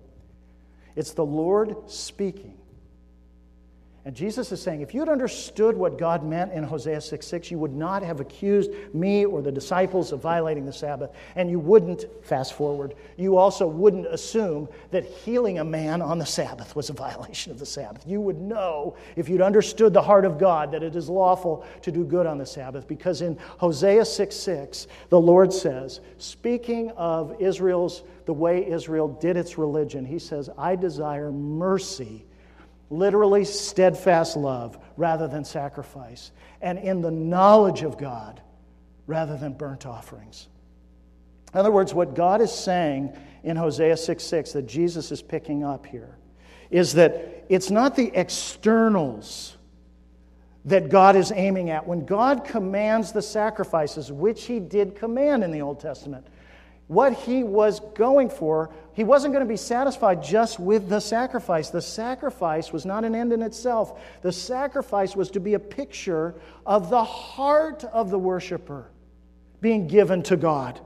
It's 0.95 1.13
the 1.13 1.27
Lord 1.27 1.91
speaking. 1.91 2.56
And 4.07 4.15
Jesus 4.15 4.53
is 4.53 4.63
saying, 4.63 4.83
if 4.83 4.95
you'd 4.95 5.09
understood 5.09 5.77
what 5.77 5.99
God 5.99 6.25
meant 6.25 6.53
in 6.53 6.63
Hosea 6.63 7.01
6 7.01 7.27
6, 7.27 7.51
you 7.51 7.59
would 7.59 7.75
not 7.75 8.05
have 8.05 8.21
accused 8.21 8.71
me 8.95 9.25
or 9.25 9.43
the 9.43 9.51
disciples 9.51 10.13
of 10.13 10.23
violating 10.23 10.65
the 10.65 10.73
Sabbath. 10.73 11.11
And 11.35 11.51
you 11.51 11.59
wouldn't, 11.59 12.05
fast 12.25 12.53
forward, 12.53 12.95
you 13.17 13.37
also 13.37 13.67
wouldn't 13.67 14.07
assume 14.07 14.69
that 14.93 15.05
healing 15.05 15.59
a 15.59 15.65
man 15.65 16.01
on 16.01 16.21
the 16.21 16.25
Sabbath 16.25 16.77
was 16.77 16.89
a 16.89 16.93
violation 16.93 17.51
of 17.51 17.59
the 17.59 17.67
Sabbath. 17.67 18.07
You 18.07 18.21
would 18.21 18.41
know, 18.41 18.95
if 19.17 19.29
you'd 19.29 19.41
understood 19.41 19.93
the 19.93 20.03
heart 20.03 20.25
of 20.25 20.39
God, 20.39 20.71
that 20.71 20.85
it 20.85 20.95
is 20.95 21.09
lawful 21.09 21.67
to 21.83 21.91
do 21.91 22.05
good 22.05 22.27
on 22.27 22.39
the 22.39 22.47
Sabbath. 22.47 22.87
Because 22.87 23.23
in 23.23 23.37
Hosea 23.59 24.05
6 24.05 24.37
6, 24.37 24.87
the 25.09 25.21
Lord 25.21 25.53
says, 25.53 25.99
speaking 26.19 26.93
of 26.93 27.35
Israel's, 27.41 28.05
the 28.25 28.33
way 28.33 28.71
Israel 28.71 29.09
did 29.09 29.37
its 29.37 29.59
religion, 29.59 30.05
He 30.05 30.21
says, 30.21 30.49
I 30.57 30.77
desire 30.77 31.33
mercy 31.33 32.25
literally 32.91 33.45
steadfast 33.45 34.37
love 34.37 34.79
rather 34.97 35.29
than 35.29 35.45
sacrifice, 35.45 36.31
and 36.61 36.79
in 36.79 37.01
the 37.01 37.11
knowledge 37.11 37.83
of 37.83 37.99
God 37.99 38.41
rather 39.07 39.37
than 39.37 39.53
burnt 39.53 39.87
offerings. 39.87 40.49
In 41.53 41.61
other 41.61 41.71
words, 41.71 41.95
what 41.95 42.15
God 42.15 42.41
is 42.41 42.53
saying 42.53 43.17
in 43.43 43.57
Hosea 43.57 43.97
6 43.97 44.23
6 44.23 44.53
that 44.53 44.67
Jesus 44.67 45.13
is 45.13 45.23
picking 45.23 45.65
up 45.65 45.87
here 45.87 46.17
is 46.71 46.95
that 46.95 47.45
it's 47.49 47.71
not 47.71 47.95
the 47.95 48.11
externals 48.15 49.57
that 50.65 50.89
God 50.89 51.15
is 51.15 51.31
aiming 51.31 51.71
at. 51.71 51.87
When 51.87 52.05
God 52.05 52.45
commands 52.45 53.13
the 53.13 53.23
sacrifices, 53.23 54.11
which 54.11 54.45
He 54.47 54.59
did 54.59 54.97
command 54.97 55.45
in 55.45 55.53
the 55.53 55.63
Old 55.63 55.79
Testament, 55.79 56.27
what 56.89 57.13
he 57.13 57.43
was 57.43 57.81
going 57.95 58.31
for, 58.31 58.71
he 58.93 59.05
wasn't 59.05 59.33
going 59.35 59.45
to 59.45 59.49
be 59.49 59.57
satisfied 59.57 60.23
just 60.23 60.61
with 60.61 60.89
the 60.89 61.01
sacrifice. 61.01 61.71
The 61.71 61.83
sacrifice 61.83 62.73
was 62.73 62.87
not 62.87 63.05
an 63.05 63.15
end 63.15 63.33
in 63.33 63.43
itself. 63.43 64.01
The 64.23 64.33
sacrifice 64.33 65.17
was 65.17 65.31
to 65.33 65.41
be 65.41 65.55
a 65.55 65.59
picture 65.59 66.35
of 66.65 66.89
the 66.89 67.05
heart 67.05 67.85
of 67.85 68.11
the 68.11 68.19
worshiper 68.19 68.91
being 69.61 69.89
given 69.89 70.23
to 70.25 70.37
God. 70.37 70.81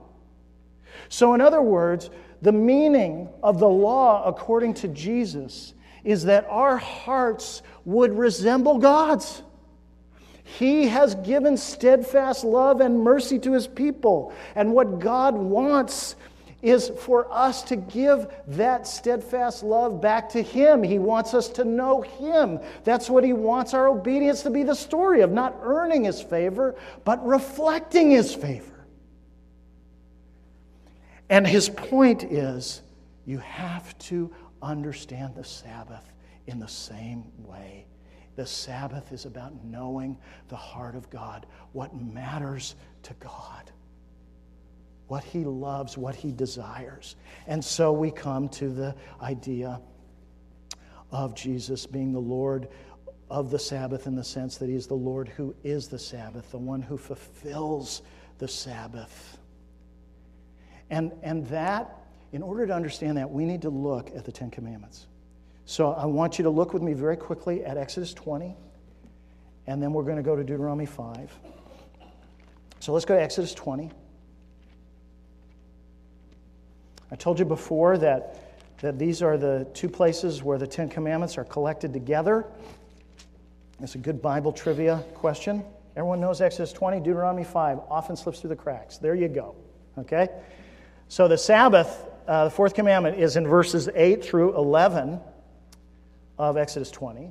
So, 1.08 1.34
in 1.34 1.40
other 1.40 1.62
words, 1.62 2.10
the 2.42 2.52
meaning 2.52 3.28
of 3.42 3.58
the 3.58 3.68
law, 3.68 4.24
according 4.24 4.74
to 4.74 4.88
Jesus, 4.88 5.74
is 6.02 6.24
that 6.24 6.46
our 6.48 6.78
hearts 6.78 7.62
would 7.84 8.16
resemble 8.16 8.78
God's. 8.78 9.42
He 10.58 10.88
has 10.88 11.14
given 11.16 11.56
steadfast 11.56 12.44
love 12.44 12.80
and 12.80 12.98
mercy 13.00 13.38
to 13.38 13.52
his 13.52 13.66
people. 13.66 14.32
And 14.56 14.72
what 14.72 14.98
God 14.98 15.34
wants 15.34 16.16
is 16.60 16.90
for 16.98 17.32
us 17.32 17.62
to 17.62 17.76
give 17.76 18.26
that 18.48 18.86
steadfast 18.86 19.62
love 19.62 20.00
back 20.00 20.28
to 20.30 20.42
Him. 20.42 20.82
He 20.82 20.98
wants 20.98 21.32
us 21.32 21.48
to 21.50 21.64
know 21.64 22.02
Him. 22.02 22.60
That's 22.84 23.08
what 23.08 23.24
He 23.24 23.32
wants 23.32 23.72
our 23.72 23.88
obedience 23.88 24.42
to 24.42 24.50
be 24.50 24.62
the 24.62 24.74
story 24.74 25.22
of 25.22 25.32
not 25.32 25.56
earning 25.62 26.04
His 26.04 26.20
favor, 26.20 26.74
but 27.04 27.24
reflecting 27.26 28.10
His 28.10 28.34
favor. 28.34 28.84
And 31.30 31.46
His 31.46 31.70
point 31.70 32.24
is 32.24 32.82
you 33.24 33.38
have 33.38 33.96
to 34.00 34.30
understand 34.60 35.36
the 35.36 35.44
Sabbath 35.44 36.12
in 36.46 36.58
the 36.58 36.68
same 36.68 37.24
way 37.38 37.86
the 38.37 38.47
Sabbath 38.47 39.12
is 39.12 39.27
about 39.27 39.53
knowing 39.64 40.16
the 40.49 40.57
heart 40.57 40.95
of 40.95 41.11
God, 41.11 41.47
what 41.73 41.95
matters 41.95 42.75
to 43.03 43.14
God, 43.14 43.71
what 45.09 45.25
He 45.25 45.45
loves, 45.45 45.99
what 45.99 46.14
He 46.14 46.33
desires. 46.33 47.16
And 47.47 47.64
so 47.64 47.93
we 47.93 48.11
come 48.11 48.49
to 48.51 48.69
the 48.69 48.95
idea 49.21 49.81
of 51.11 51.35
Jesus 51.35 51.87
being 51.87 52.12
the 52.12 52.21
Lord 52.21 52.69
of 53.29 53.51
the 53.51 53.59
Sabbath 53.59 54.07
in 54.07 54.14
the 54.14 54.25
sense 54.25 54.57
that 54.59 54.69
He 54.69 54.75
is 54.75 54.87
the 54.87 54.95
Lord 54.95 55.29
who 55.29 55.55
is 55.64 55.88
the 55.88 55.99
Sabbath, 55.99 56.51
the 56.51 56.59
one 56.59 56.83
who 56.83 56.97
fulfills 56.97 58.03
the 58.38 58.49
Sabbath. 58.49 59.38
And, 60.90 61.12
and 61.23 61.47
that, 61.49 61.97
in 62.33 62.43
order 62.43 62.66
to 62.66 62.73
understand 62.73 63.19
that, 63.19 63.31
we 63.31 63.45
need 63.45 63.62
to 63.62 63.71
look 63.71 64.11
at 64.16 64.25
the 64.25 64.33
Ten 64.33 64.51
Commandments. 64.51 65.07
So 65.70 65.92
I 65.92 66.04
want 66.04 66.37
you 66.37 66.42
to 66.42 66.50
look 66.50 66.74
with 66.74 66.83
me 66.83 66.94
very 66.94 67.16
quickly 67.16 67.64
at 67.64 67.76
Exodus 67.76 68.12
20, 68.12 68.56
and 69.68 69.80
then 69.80 69.92
we're 69.92 70.02
going 70.02 70.16
to 70.16 70.22
go 70.22 70.35
to 70.35 70.42
Deuteronomy 70.42 70.85
5. 70.85 71.33
So 72.80 72.92
let's 72.92 73.04
go 73.04 73.14
to 73.14 73.22
Exodus 73.22 73.54
20. 73.54 73.88
I 77.12 77.14
told 77.14 77.38
you 77.38 77.44
before 77.44 77.98
that, 77.98 78.59
that 78.80 78.98
these 78.98 79.22
are 79.22 79.38
the 79.38 79.64
two 79.72 79.88
places 79.88 80.42
where 80.42 80.59
the 80.59 80.66
Ten 80.66 80.88
Commandments 80.88 81.38
are 81.38 81.44
collected 81.44 81.92
together. 81.92 82.46
It's 83.78 83.94
a 83.94 83.98
good 83.98 84.20
Bible 84.20 84.52
trivia 84.52 85.04
question. 85.14 85.62
Everyone 85.94 86.20
knows 86.20 86.40
Exodus 86.40 86.72
20, 86.72 86.98
Deuteronomy 86.98 87.44
5 87.44 87.78
often 87.88 88.16
slips 88.16 88.40
through 88.40 88.50
the 88.50 88.56
cracks. 88.56 88.98
There 88.98 89.14
you 89.14 89.28
go. 89.28 89.54
Okay? 89.98 90.30
So 91.06 91.28
the 91.28 91.38
Sabbath, 91.38 92.09
uh, 92.26 92.46
the 92.46 92.50
fourth 92.50 92.74
commandment, 92.74 93.20
is 93.20 93.37
in 93.37 93.46
verses 93.46 93.88
8 93.94 94.24
through 94.24 94.56
11 94.56 95.20
of 96.40 96.57
Exodus 96.57 96.90
20. 96.90 97.31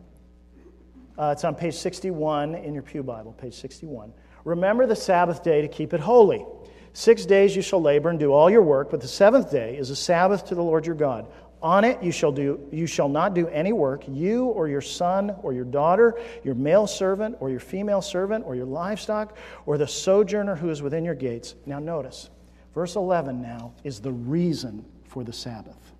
Uh, 1.18 1.32
it's 1.32 1.44
on 1.44 1.56
page 1.56 1.76
61 1.76 2.54
in 2.54 2.76
your 2.76 2.84
Pew 2.84 3.02
Bible, 3.02 3.34
page 3.34 3.56
61. 3.56 4.14
Remember 4.46 4.86
the 4.86 4.96
Sabbath 4.96 5.44
day 5.44 5.64
to 5.64 5.68
keep 5.68 5.96
it 5.96 6.00
holy. 6.00 6.46
Six 6.94 7.26
days 7.26 7.56
you 7.56 7.64
shall 7.64 7.82
labor 7.82 8.10
and 8.10 8.20
do 8.20 8.32
all 8.32 8.52
your 8.52 8.62
work, 8.62 8.92
but 8.92 9.02
the 9.02 9.08
seventh 9.08 9.50
day 9.50 9.76
is 9.78 9.90
a 9.90 9.96
Sabbath 9.96 10.46
to 10.46 10.56
the 10.56 10.62
Lord 10.62 10.86
your 10.86 10.94
God. 10.94 11.26
On 11.60 11.84
it 11.84 12.04
you 12.04 12.12
shall 12.12 12.32
do 12.32 12.70
you 12.72 12.86
shall 12.86 13.10
not 13.10 13.34
do 13.34 13.48
any 13.48 13.74
work, 13.74 14.04
you 14.08 14.46
or 14.46 14.68
your 14.68 14.80
son 14.80 15.36
or 15.42 15.54
your 15.54 15.66
daughter, 15.66 16.20
your 16.44 16.56
male 16.56 16.86
servant 16.86 17.36
or 17.40 17.50
your 17.50 17.60
female 17.60 18.04
servant 18.04 18.46
or 18.46 18.56
your 18.56 18.68
livestock 18.68 19.36
or 19.66 19.80
the 19.80 19.88
sojourner 19.88 20.56
who 20.56 20.70
is 20.70 20.84
within 20.84 21.04
your 21.04 21.16
gates. 21.16 21.56
Now 21.66 21.80
notice, 21.80 22.30
verse 22.76 22.96
11 22.96 23.42
now 23.42 23.74
is 23.84 24.02
the 24.02 24.12
reason 24.12 24.86
for 25.06 25.24
the 25.24 25.34
Sabbath. 25.34 25.94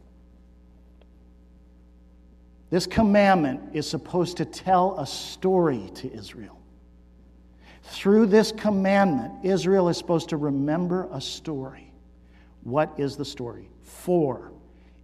This 2.70 2.86
commandment 2.86 3.62
is 3.74 3.90
supposed 3.90 4.38
to 4.38 4.46
tell 4.46 4.98
a 5.00 5.08
story 5.08 5.90
to 5.96 6.14
Israel. 6.14 6.60
Through 7.84 8.28
this 8.28 8.52
commandment, 8.52 9.44
Israel 9.44 9.90
is 9.90 9.98
supposed 9.98 10.30
to 10.30 10.38
remember 10.38 11.10
a 11.12 11.20
story. 11.20 11.92
What 12.64 12.94
is 12.98 13.16
the 13.16 13.26
story? 13.26 13.70
For 13.82 14.52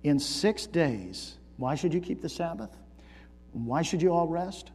in 0.03 0.19
six 0.19 0.67
days, 0.67 1.37
why 1.57 1.73
should 1.73 1.93
you 1.93 2.01
keep 2.01 2.21
the 2.21 2.29
Sabbath? 2.29 2.69
Why 3.53 3.81
should 3.81 4.01
you 4.01 4.13
all 4.13 4.27
rest? 4.27 4.71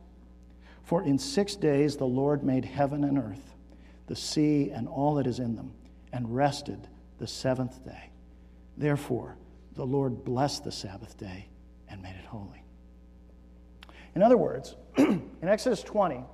For 0.82 1.04
in 1.04 1.18
six 1.18 1.54
days 1.54 1.96
the 1.96 2.06
Lord 2.06 2.42
made 2.42 2.64
heaven 2.64 3.04
and 3.04 3.16
earth, 3.18 3.54
the 4.08 4.16
sea 4.16 4.70
and 4.70 4.88
all 4.88 5.14
that 5.16 5.26
is 5.28 5.38
in 5.38 5.54
them, 5.54 5.72
and 6.12 6.34
rested 6.34 6.88
the 7.18 7.28
seventh 7.28 7.84
day. 7.84 8.10
Therefore, 8.76 9.36
the 9.76 9.86
Lord 9.86 10.24
blessed 10.24 10.64
the 10.64 10.72
Sabbath 10.72 11.16
day 11.16 11.46
and 11.88 12.02
made 12.02 12.16
it 12.16 12.24
holy. 12.24 12.59
In 14.14 14.22
other 14.22 14.36
words, 14.36 14.74
in 14.96 15.30
Exodus 15.42 15.82
20, 15.82 16.24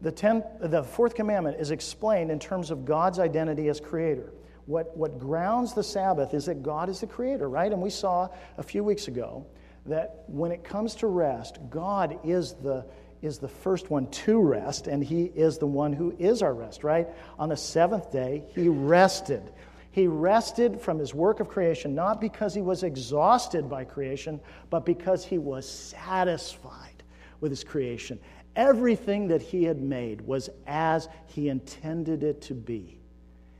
the, 0.00 0.10
tenth, 0.10 0.44
the 0.60 0.82
fourth 0.82 1.14
commandment 1.14 1.60
is 1.60 1.70
explained 1.70 2.30
in 2.30 2.38
terms 2.38 2.70
of 2.70 2.84
God's 2.84 3.18
identity 3.18 3.68
as 3.68 3.80
creator. 3.80 4.32
What, 4.66 4.96
what 4.96 5.18
grounds 5.18 5.74
the 5.74 5.82
Sabbath 5.82 6.32
is 6.32 6.46
that 6.46 6.62
God 6.62 6.88
is 6.88 7.00
the 7.00 7.06
creator, 7.06 7.48
right? 7.48 7.70
And 7.70 7.82
we 7.82 7.90
saw 7.90 8.28
a 8.56 8.62
few 8.62 8.84
weeks 8.84 9.08
ago 9.08 9.46
that 9.86 10.24
when 10.26 10.52
it 10.52 10.64
comes 10.64 10.94
to 10.96 11.06
rest, 11.06 11.58
God 11.68 12.18
is 12.24 12.54
the, 12.54 12.86
is 13.20 13.38
the 13.38 13.48
first 13.48 13.90
one 13.90 14.06
to 14.10 14.40
rest, 14.40 14.86
and 14.86 15.02
He 15.02 15.24
is 15.24 15.58
the 15.58 15.66
one 15.66 15.92
who 15.92 16.14
is 16.18 16.40
our 16.42 16.54
rest, 16.54 16.84
right? 16.84 17.08
On 17.38 17.48
the 17.48 17.56
seventh 17.56 18.10
day, 18.10 18.44
He 18.54 18.68
rested. 18.68 19.42
He 19.90 20.06
rested 20.06 20.80
from 20.80 20.98
His 20.98 21.12
work 21.12 21.40
of 21.40 21.48
creation, 21.48 21.94
not 21.94 22.20
because 22.20 22.54
He 22.54 22.62
was 22.62 22.82
exhausted 22.82 23.68
by 23.68 23.84
creation, 23.84 24.40
but 24.70 24.86
because 24.86 25.24
He 25.24 25.38
was 25.38 25.68
satisfied 25.68 26.89
with 27.40 27.50
His 27.50 27.64
creation. 27.64 28.18
Everything 28.56 29.28
that 29.28 29.42
He 29.42 29.64
had 29.64 29.80
made 29.80 30.20
was 30.20 30.50
as 30.66 31.08
He 31.26 31.48
intended 31.48 32.22
it 32.22 32.40
to 32.42 32.54
be. 32.54 33.00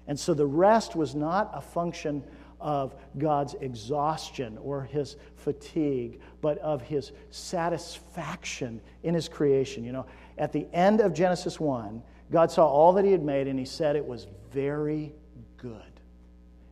And 0.07 0.19
so 0.19 0.35
the 0.35 0.47
rest 0.47 0.97
was 0.97 1.15
not 1.15 1.51
a 1.55 1.61
function 1.61 2.25
of 2.61 2.95
God's 3.17 3.55
exhaustion 3.61 4.59
or 4.59 4.83
his 4.83 5.17
fatigue, 5.37 6.21
but 6.41 6.59
of 6.59 6.83
his 6.83 7.13
satisfaction 7.31 8.81
in 9.03 9.15
his 9.15 9.29
creation. 9.29 9.83
You 9.85 9.93
know, 9.93 10.07
at 10.37 10.53
the 10.53 10.67
end 10.73 11.01
of 11.01 11.15
Genesis 11.15 11.59
1, 11.59 12.03
God 12.31 12.51
saw 12.51 12.67
all 12.67 12.93
that 12.95 13.05
he 13.05 13.13
had 13.13 13.23
made 13.23 13.49
and 13.49 13.59
he 13.59 13.65
said 13.65 13.97
it 13.97 14.05
was 14.05 14.27
very 14.53 15.13
good. 15.57 15.83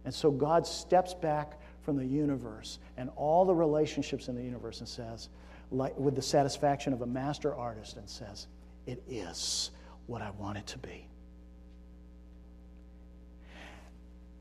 And 0.05 0.14
so 0.14 0.31
God 0.31 0.66
steps 0.66 1.14
back 1.14 1.61
from 1.83 1.97
the 1.97 2.07
universe 2.07 2.79
and 2.97 3.11
all 3.16 3.44
the 3.44 3.55
relationships 3.55 4.29
in 4.29 4.35
the 4.35 4.42
universe 4.42 4.81
and 4.81 4.88
says, 4.88 5.29
like, 5.70 5.96
with 5.98 6.14
the 6.14 6.22
satisfaction 6.22 6.92
of 6.92 7.02
a 7.02 7.07
master 7.07 7.54
artist, 7.54 7.96
and 7.96 8.09
says, 8.09 8.46
It 8.87 9.02
is 9.09 9.70
what 10.07 10.22
I 10.22 10.31
want 10.31 10.59
it 10.59 10.66
to 10.68 10.78
be. 10.78 11.07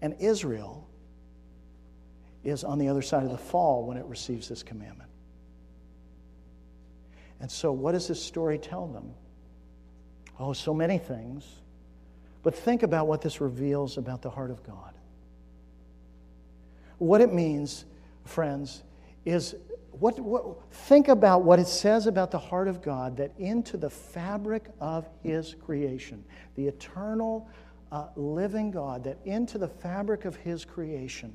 And 0.01 0.15
Israel 0.19 0.87
is 2.43 2.63
on 2.63 2.79
the 2.79 2.87
other 2.87 3.01
side 3.01 3.23
of 3.23 3.31
the 3.31 3.37
fall 3.37 3.85
when 3.85 3.97
it 3.97 4.05
receives 4.05 4.47
this 4.47 4.63
commandment. 4.63 5.09
And 7.39 7.51
so, 7.51 7.71
what 7.71 7.91
does 7.91 8.07
this 8.07 8.23
story 8.23 8.57
tell 8.57 8.87
them? 8.87 9.13
Oh, 10.39 10.53
so 10.53 10.73
many 10.73 10.97
things. 10.97 11.43
But 12.43 12.55
think 12.55 12.83
about 12.83 13.07
what 13.07 13.21
this 13.21 13.41
reveals 13.41 13.97
about 13.97 14.21
the 14.21 14.29
heart 14.29 14.51
of 14.51 14.63
God. 14.63 14.93
What 16.97 17.21
it 17.21 17.33
means, 17.33 17.85
friends, 18.25 18.83
is 19.25 19.55
what, 19.99 20.19
what, 20.19 20.71
think 20.71 21.07
about 21.07 21.43
what 21.43 21.59
it 21.59 21.67
says 21.67 22.07
about 22.07 22.31
the 22.31 22.39
heart 22.39 22.67
of 22.67 22.81
God 22.81 23.17
that 23.17 23.31
into 23.37 23.77
the 23.77 23.89
fabric 23.89 24.65
of 24.79 25.07
His 25.23 25.55
creation, 25.55 26.23
the 26.55 26.67
eternal, 26.67 27.47
uh, 27.91 28.07
living 28.15 28.71
God, 28.71 29.03
that 29.05 29.17
into 29.25 29.57
the 29.57 29.67
fabric 29.67 30.25
of 30.25 30.35
His 30.35 30.65
creation, 30.65 31.33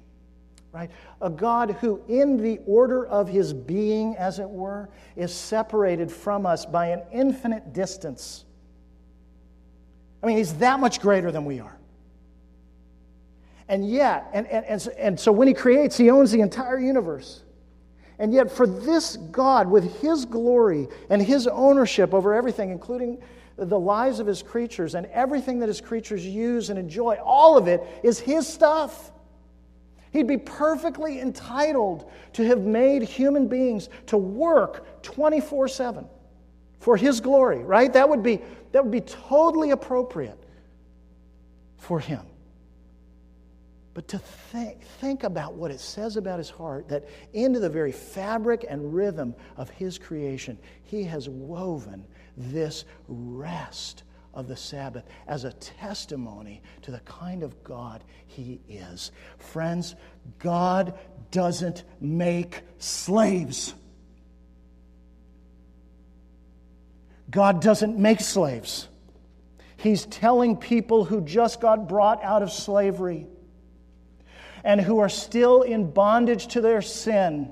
right? 0.72 0.90
A 1.20 1.30
God 1.30 1.72
who, 1.80 2.02
in 2.08 2.36
the 2.36 2.60
order 2.66 3.06
of 3.06 3.28
His 3.28 3.52
being, 3.52 4.16
as 4.16 4.38
it 4.38 4.48
were, 4.48 4.88
is 5.16 5.34
separated 5.34 6.10
from 6.10 6.44
us 6.44 6.66
by 6.66 6.88
an 6.88 7.02
infinite 7.12 7.72
distance. 7.72 8.44
I 10.22 10.26
mean, 10.26 10.36
He's 10.36 10.54
that 10.54 10.78
much 10.78 11.00
greater 11.00 11.32
than 11.32 11.44
we 11.44 11.58
are. 11.60 11.78
And 13.68 13.88
yet, 13.88 14.28
and, 14.34 14.46
and, 14.48 14.66
and, 14.66 14.88
and 14.98 15.20
so 15.20 15.32
when 15.32 15.48
He 15.48 15.54
creates, 15.54 15.96
He 15.96 16.10
owns 16.10 16.30
the 16.32 16.40
entire 16.40 16.78
universe. 16.78 17.42
And 18.18 18.32
yet, 18.32 18.50
for 18.50 18.66
this 18.66 19.16
God, 19.16 19.68
with 19.68 20.00
His 20.00 20.24
glory 20.24 20.88
and 21.10 21.20
His 21.20 21.46
ownership 21.46 22.14
over 22.14 22.34
everything, 22.34 22.70
including 22.70 23.22
the 23.56 23.78
lives 23.78 24.20
of 24.20 24.26
His 24.26 24.42
creatures 24.42 24.94
and 24.94 25.06
everything 25.06 25.58
that 25.60 25.68
His 25.68 25.80
creatures 25.80 26.24
use 26.24 26.70
and 26.70 26.78
enjoy, 26.78 27.16
all 27.16 27.56
of 27.56 27.68
it 27.68 27.82
is 28.02 28.18
His 28.18 28.46
stuff. 28.46 29.12
He'd 30.12 30.26
be 30.26 30.36
perfectly 30.36 31.20
entitled 31.20 32.10
to 32.34 32.44
have 32.44 32.60
made 32.60 33.02
human 33.02 33.48
beings 33.48 33.88
to 34.06 34.18
work 34.18 35.02
24 35.02 35.68
7 35.68 36.06
for 36.80 36.96
His 36.96 37.20
glory, 37.20 37.64
right? 37.64 37.92
That 37.92 38.08
would 38.08 38.22
be, 38.22 38.40
that 38.72 38.82
would 38.82 38.92
be 38.92 39.00
totally 39.00 39.70
appropriate 39.70 40.38
for 41.78 41.98
Him. 41.98 42.20
But 43.94 44.08
to 44.08 44.18
think, 44.18 44.82
think 44.82 45.22
about 45.22 45.54
what 45.54 45.70
it 45.70 45.80
says 45.80 46.16
about 46.16 46.38
his 46.38 46.48
heart 46.48 46.88
that 46.88 47.08
into 47.32 47.60
the 47.60 47.68
very 47.68 47.92
fabric 47.92 48.64
and 48.68 48.94
rhythm 48.94 49.34
of 49.56 49.68
his 49.70 49.98
creation, 49.98 50.58
he 50.84 51.04
has 51.04 51.28
woven 51.28 52.06
this 52.36 52.84
rest 53.06 54.04
of 54.32 54.48
the 54.48 54.56
Sabbath 54.56 55.04
as 55.26 55.44
a 55.44 55.52
testimony 55.52 56.62
to 56.82 56.90
the 56.90 57.00
kind 57.00 57.42
of 57.42 57.62
God 57.62 58.02
he 58.26 58.60
is. 58.66 59.12
Friends, 59.36 59.94
God 60.38 60.98
doesn't 61.30 61.84
make 62.00 62.62
slaves. 62.78 63.74
God 67.30 67.60
doesn't 67.60 67.98
make 67.98 68.20
slaves. 68.20 68.88
He's 69.76 70.06
telling 70.06 70.56
people 70.56 71.04
who 71.04 71.20
just 71.20 71.60
got 71.60 71.88
brought 71.88 72.22
out 72.22 72.42
of 72.42 72.52
slavery 72.52 73.26
and 74.64 74.80
who 74.80 74.98
are 74.98 75.08
still 75.08 75.62
in 75.62 75.90
bondage 75.90 76.48
to 76.48 76.60
their 76.60 76.82
sin, 76.82 77.50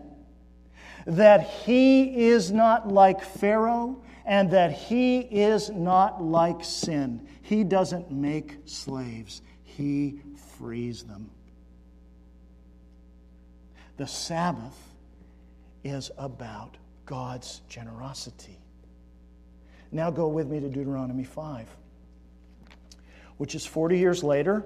that 1.06 1.48
he 1.48 2.28
is 2.28 2.50
not 2.50 2.88
like 2.88 3.22
Pharaoh 3.22 4.02
and 4.24 4.50
that 4.52 4.72
he 4.72 5.18
is 5.18 5.70
not 5.70 6.22
like 6.22 6.62
sin. 6.62 7.26
He 7.42 7.64
doesn't 7.64 8.12
make 8.12 8.58
slaves, 8.64 9.42
he 9.64 10.20
frees 10.58 11.02
them. 11.02 11.30
The 13.96 14.06
Sabbath 14.06 14.76
is 15.82 16.10
about 16.16 16.76
God's 17.06 17.60
generosity. 17.68 18.58
Now 19.92 20.10
go 20.10 20.28
with 20.28 20.46
me 20.46 20.60
to 20.60 20.68
Deuteronomy 20.68 21.24
5, 21.24 21.68
which 23.36 23.54
is 23.54 23.66
40 23.66 23.98
years 23.98 24.22
later 24.22 24.64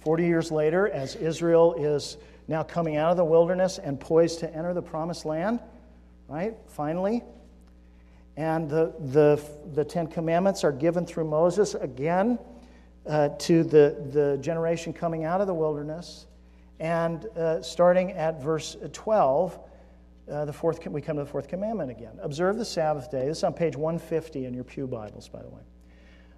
40 0.00 0.24
years 0.24 0.50
later, 0.50 0.88
as 0.88 1.14
Israel 1.16 1.74
is 1.78 2.16
now 2.48 2.62
coming 2.62 2.96
out 2.96 3.10
of 3.10 3.16
the 3.16 3.24
wilderness 3.24 3.78
and 3.78 4.00
poised 4.00 4.40
to 4.40 4.54
enter 4.54 4.74
the 4.74 4.82
promised 4.82 5.24
land, 5.24 5.60
right? 6.28 6.56
Finally. 6.68 7.22
And 8.36 8.68
the, 8.68 8.94
the, 8.98 9.42
the 9.74 9.84
Ten 9.84 10.06
Commandments 10.06 10.64
are 10.64 10.72
given 10.72 11.04
through 11.04 11.24
Moses 11.24 11.74
again 11.74 12.38
uh, 13.06 13.30
to 13.38 13.62
the, 13.62 14.08
the 14.12 14.38
generation 14.40 14.92
coming 14.92 15.24
out 15.24 15.40
of 15.40 15.46
the 15.46 15.54
wilderness. 15.54 16.26
And 16.78 17.26
uh, 17.36 17.60
starting 17.62 18.12
at 18.12 18.42
verse 18.42 18.76
12, 18.92 19.58
uh, 20.30 20.44
the 20.44 20.52
fourth, 20.52 20.86
we 20.86 21.02
come 21.02 21.16
to 21.16 21.24
the 21.24 21.30
fourth 21.30 21.48
commandment 21.48 21.90
again. 21.90 22.18
Observe 22.22 22.56
the 22.56 22.64
Sabbath 22.64 23.10
day. 23.10 23.26
This 23.26 23.38
is 23.38 23.44
on 23.44 23.52
page 23.52 23.76
150 23.76 24.46
in 24.46 24.54
your 24.54 24.64
Pew 24.64 24.86
Bibles, 24.86 25.28
by 25.28 25.42
the 25.42 25.48
way. 25.48 25.60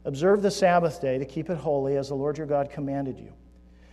Observe 0.04 0.42
the 0.42 0.50
Sabbath 0.50 1.00
day 1.00 1.18
to 1.18 1.24
keep 1.24 1.48
it 1.48 1.58
holy 1.58 1.96
as 1.96 2.08
the 2.08 2.14
Lord 2.14 2.38
your 2.38 2.46
God 2.46 2.70
commanded 2.70 3.18
you. 3.18 3.32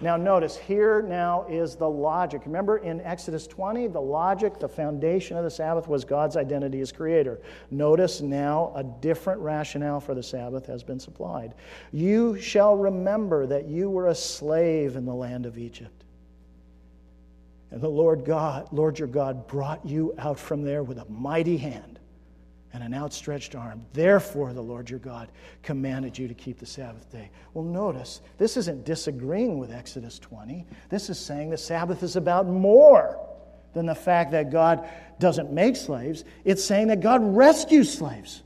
Now, 0.00 0.18
notice 0.18 0.56
here 0.58 1.00
now 1.00 1.46
is 1.48 1.74
the 1.74 1.88
logic. 1.88 2.42
Remember 2.44 2.78
in 2.78 3.00
Exodus 3.00 3.46
20, 3.46 3.86
the 3.86 4.00
logic, 4.00 4.58
the 4.58 4.68
foundation 4.68 5.38
of 5.38 5.44
the 5.44 5.50
Sabbath 5.50 5.88
was 5.88 6.04
God's 6.04 6.36
identity 6.36 6.80
as 6.80 6.92
creator. 6.92 7.40
Notice 7.70 8.20
now 8.20 8.72
a 8.74 8.84
different 8.84 9.40
rationale 9.40 10.00
for 10.00 10.14
the 10.14 10.22
Sabbath 10.22 10.66
has 10.66 10.82
been 10.82 11.00
supplied. 11.00 11.54
You 11.92 12.38
shall 12.38 12.76
remember 12.76 13.46
that 13.46 13.68
you 13.68 13.88
were 13.88 14.08
a 14.08 14.14
slave 14.14 14.96
in 14.96 15.06
the 15.06 15.14
land 15.14 15.46
of 15.46 15.56
Egypt. 15.56 16.04
And 17.70 17.80
the 17.80 17.88
Lord 17.88 18.24
God, 18.26 18.68
Lord 18.72 18.98
your 18.98 19.08
God, 19.08 19.46
brought 19.46 19.84
you 19.84 20.14
out 20.18 20.38
from 20.38 20.62
there 20.62 20.82
with 20.82 20.98
a 20.98 21.06
mighty 21.06 21.56
hand 21.56 21.95
and 22.76 22.84
an 22.84 22.92
outstretched 22.92 23.54
arm. 23.54 23.86
Therefore, 23.94 24.52
the 24.52 24.60
Lord 24.60 24.90
your 24.90 24.98
God 24.98 25.30
commanded 25.62 26.18
you 26.18 26.28
to 26.28 26.34
keep 26.34 26.58
the 26.58 26.66
Sabbath 26.66 27.10
day. 27.10 27.30
Well, 27.54 27.64
notice, 27.64 28.20
this 28.36 28.58
isn't 28.58 28.84
disagreeing 28.84 29.58
with 29.58 29.72
Exodus 29.72 30.18
20. 30.18 30.66
This 30.90 31.08
is 31.08 31.18
saying 31.18 31.48
the 31.48 31.56
Sabbath 31.56 32.02
is 32.02 32.16
about 32.16 32.46
more 32.46 33.18
than 33.72 33.86
the 33.86 33.94
fact 33.94 34.32
that 34.32 34.50
God 34.50 34.86
doesn't 35.18 35.50
make 35.50 35.76
slaves. 35.76 36.24
It's 36.44 36.62
saying 36.62 36.88
that 36.88 37.00
God 37.00 37.22
rescues 37.22 37.90
slaves. 37.90 38.42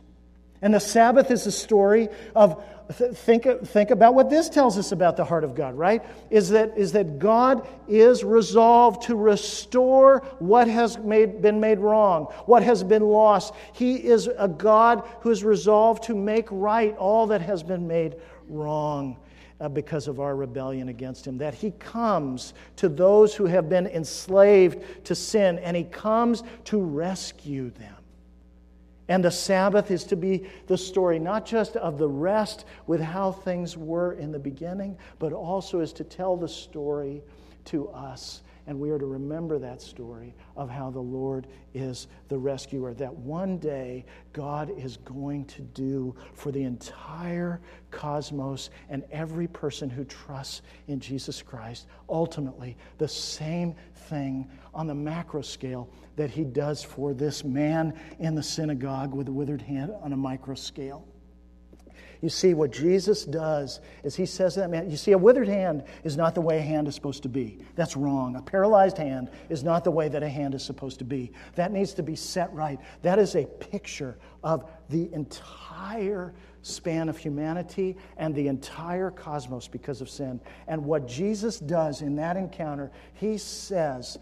And 0.62 0.72
the 0.72 0.78
Sabbath 0.78 1.32
is 1.32 1.44
a 1.48 1.52
story 1.52 2.08
of 2.36 2.62
think, 2.92 3.46
think 3.66 3.90
about 3.90 4.14
what 4.14 4.30
this 4.30 4.48
tells 4.48 4.78
us 4.78 4.92
about 4.92 5.16
the 5.16 5.24
heart 5.24 5.44
of 5.44 5.54
God, 5.54 5.74
right? 5.76 6.04
Is 6.30 6.48
that, 6.50 6.76
is 6.76 6.92
that 6.92 7.18
God 7.18 7.66
is 7.88 8.24
resolved 8.24 9.02
to 9.02 9.16
restore 9.16 10.20
what 10.38 10.68
has 10.68 10.98
made, 10.98 11.42
been 11.42 11.60
made 11.60 11.78
wrong, 11.78 12.24
what 12.46 12.62
has 12.62 12.82
been 12.82 13.02
lost. 13.02 13.54
He 13.72 13.96
is 13.96 14.28
a 14.38 14.48
God 14.48 15.08
who 15.20 15.30
is 15.30 15.44
resolved 15.44 16.04
to 16.04 16.14
make 16.14 16.46
right 16.50 16.96
all 16.96 17.26
that 17.28 17.42
has 17.42 17.62
been 17.62 17.86
made 17.86 18.16
wrong. 18.48 19.16
Uh, 19.60 19.68
because 19.68 20.08
of 20.08 20.20
our 20.20 20.36
rebellion 20.36 20.88
against 20.88 21.26
him. 21.26 21.36
That 21.36 21.52
he 21.52 21.72
comes 21.72 22.54
to 22.76 22.88
those 22.88 23.34
who 23.34 23.44
have 23.44 23.68
been 23.68 23.86
enslaved 23.86 25.04
to 25.04 25.14
sin, 25.14 25.58
and 25.58 25.76
he 25.76 25.84
comes 25.84 26.42
to 26.64 26.80
rescue 26.80 27.68
them. 27.68 27.99
And 29.10 29.24
the 29.24 29.30
Sabbath 29.32 29.90
is 29.90 30.04
to 30.04 30.16
be 30.16 30.48
the 30.68 30.78
story 30.78 31.18
not 31.18 31.44
just 31.44 31.74
of 31.76 31.98
the 31.98 32.08
rest 32.08 32.64
with 32.86 33.00
how 33.00 33.32
things 33.32 33.76
were 33.76 34.12
in 34.12 34.30
the 34.30 34.38
beginning, 34.38 34.96
but 35.18 35.32
also 35.32 35.80
is 35.80 35.92
to 35.94 36.04
tell 36.04 36.36
the 36.36 36.48
story 36.48 37.20
to 37.66 37.88
us. 37.88 38.42
And 38.68 38.78
we 38.78 38.90
are 38.90 39.00
to 39.00 39.06
remember 39.06 39.58
that 39.58 39.82
story 39.82 40.32
of 40.56 40.70
how 40.70 40.90
the 40.90 41.00
Lord 41.00 41.48
is 41.74 42.06
the 42.28 42.38
rescuer. 42.38 42.94
That 42.94 43.12
one 43.12 43.58
day 43.58 44.04
God 44.32 44.70
is 44.78 44.98
going 44.98 45.46
to 45.46 45.62
do 45.62 46.14
for 46.32 46.52
the 46.52 46.62
entire 46.62 47.60
cosmos 47.90 48.70
and 48.90 49.02
every 49.10 49.48
person 49.48 49.90
who 49.90 50.04
trusts 50.04 50.62
in 50.86 51.00
Jesus 51.00 51.42
Christ, 51.42 51.88
ultimately, 52.08 52.76
the 52.98 53.08
same 53.08 53.74
thing 54.08 54.48
on 54.72 54.86
the 54.86 54.94
macro 54.94 55.42
scale 55.42 55.88
that 56.20 56.30
he 56.30 56.44
does 56.44 56.82
for 56.82 57.14
this 57.14 57.44
man 57.44 57.98
in 58.18 58.34
the 58.34 58.42
synagogue 58.42 59.14
with 59.14 59.26
a 59.28 59.32
withered 59.32 59.62
hand 59.62 59.90
on 60.02 60.12
a 60.12 60.16
micro 60.16 60.54
scale. 60.54 61.08
You 62.20 62.28
see, 62.28 62.52
what 62.52 62.70
Jesus 62.72 63.24
does 63.24 63.80
is 64.04 64.14
he 64.16 64.26
says 64.26 64.52
to 64.52 64.60
that 64.60 64.68
man, 64.68 64.90
you 64.90 64.98
see, 64.98 65.12
a 65.12 65.18
withered 65.18 65.48
hand 65.48 65.82
is 66.04 66.18
not 66.18 66.34
the 66.34 66.42
way 66.42 66.58
a 66.58 66.60
hand 66.60 66.88
is 66.88 66.94
supposed 66.94 67.22
to 67.22 67.30
be. 67.30 67.60
That's 67.74 67.96
wrong. 67.96 68.36
A 68.36 68.42
paralyzed 68.42 68.98
hand 68.98 69.30
is 69.48 69.64
not 69.64 69.82
the 69.82 69.90
way 69.90 70.10
that 70.10 70.22
a 70.22 70.28
hand 70.28 70.54
is 70.54 70.62
supposed 70.62 70.98
to 70.98 71.06
be. 71.06 71.32
That 71.54 71.72
needs 71.72 71.94
to 71.94 72.02
be 72.02 72.16
set 72.16 72.52
right. 72.52 72.78
That 73.00 73.18
is 73.18 73.34
a 73.34 73.46
picture 73.46 74.18
of 74.44 74.70
the 74.90 75.10
entire 75.14 76.34
span 76.60 77.08
of 77.08 77.16
humanity 77.16 77.96
and 78.18 78.34
the 78.34 78.48
entire 78.48 79.10
cosmos 79.10 79.68
because 79.68 80.02
of 80.02 80.10
sin. 80.10 80.38
And 80.68 80.84
what 80.84 81.08
Jesus 81.08 81.58
does 81.58 82.02
in 82.02 82.16
that 82.16 82.36
encounter, 82.36 82.92
he 83.14 83.38
says, 83.38 84.18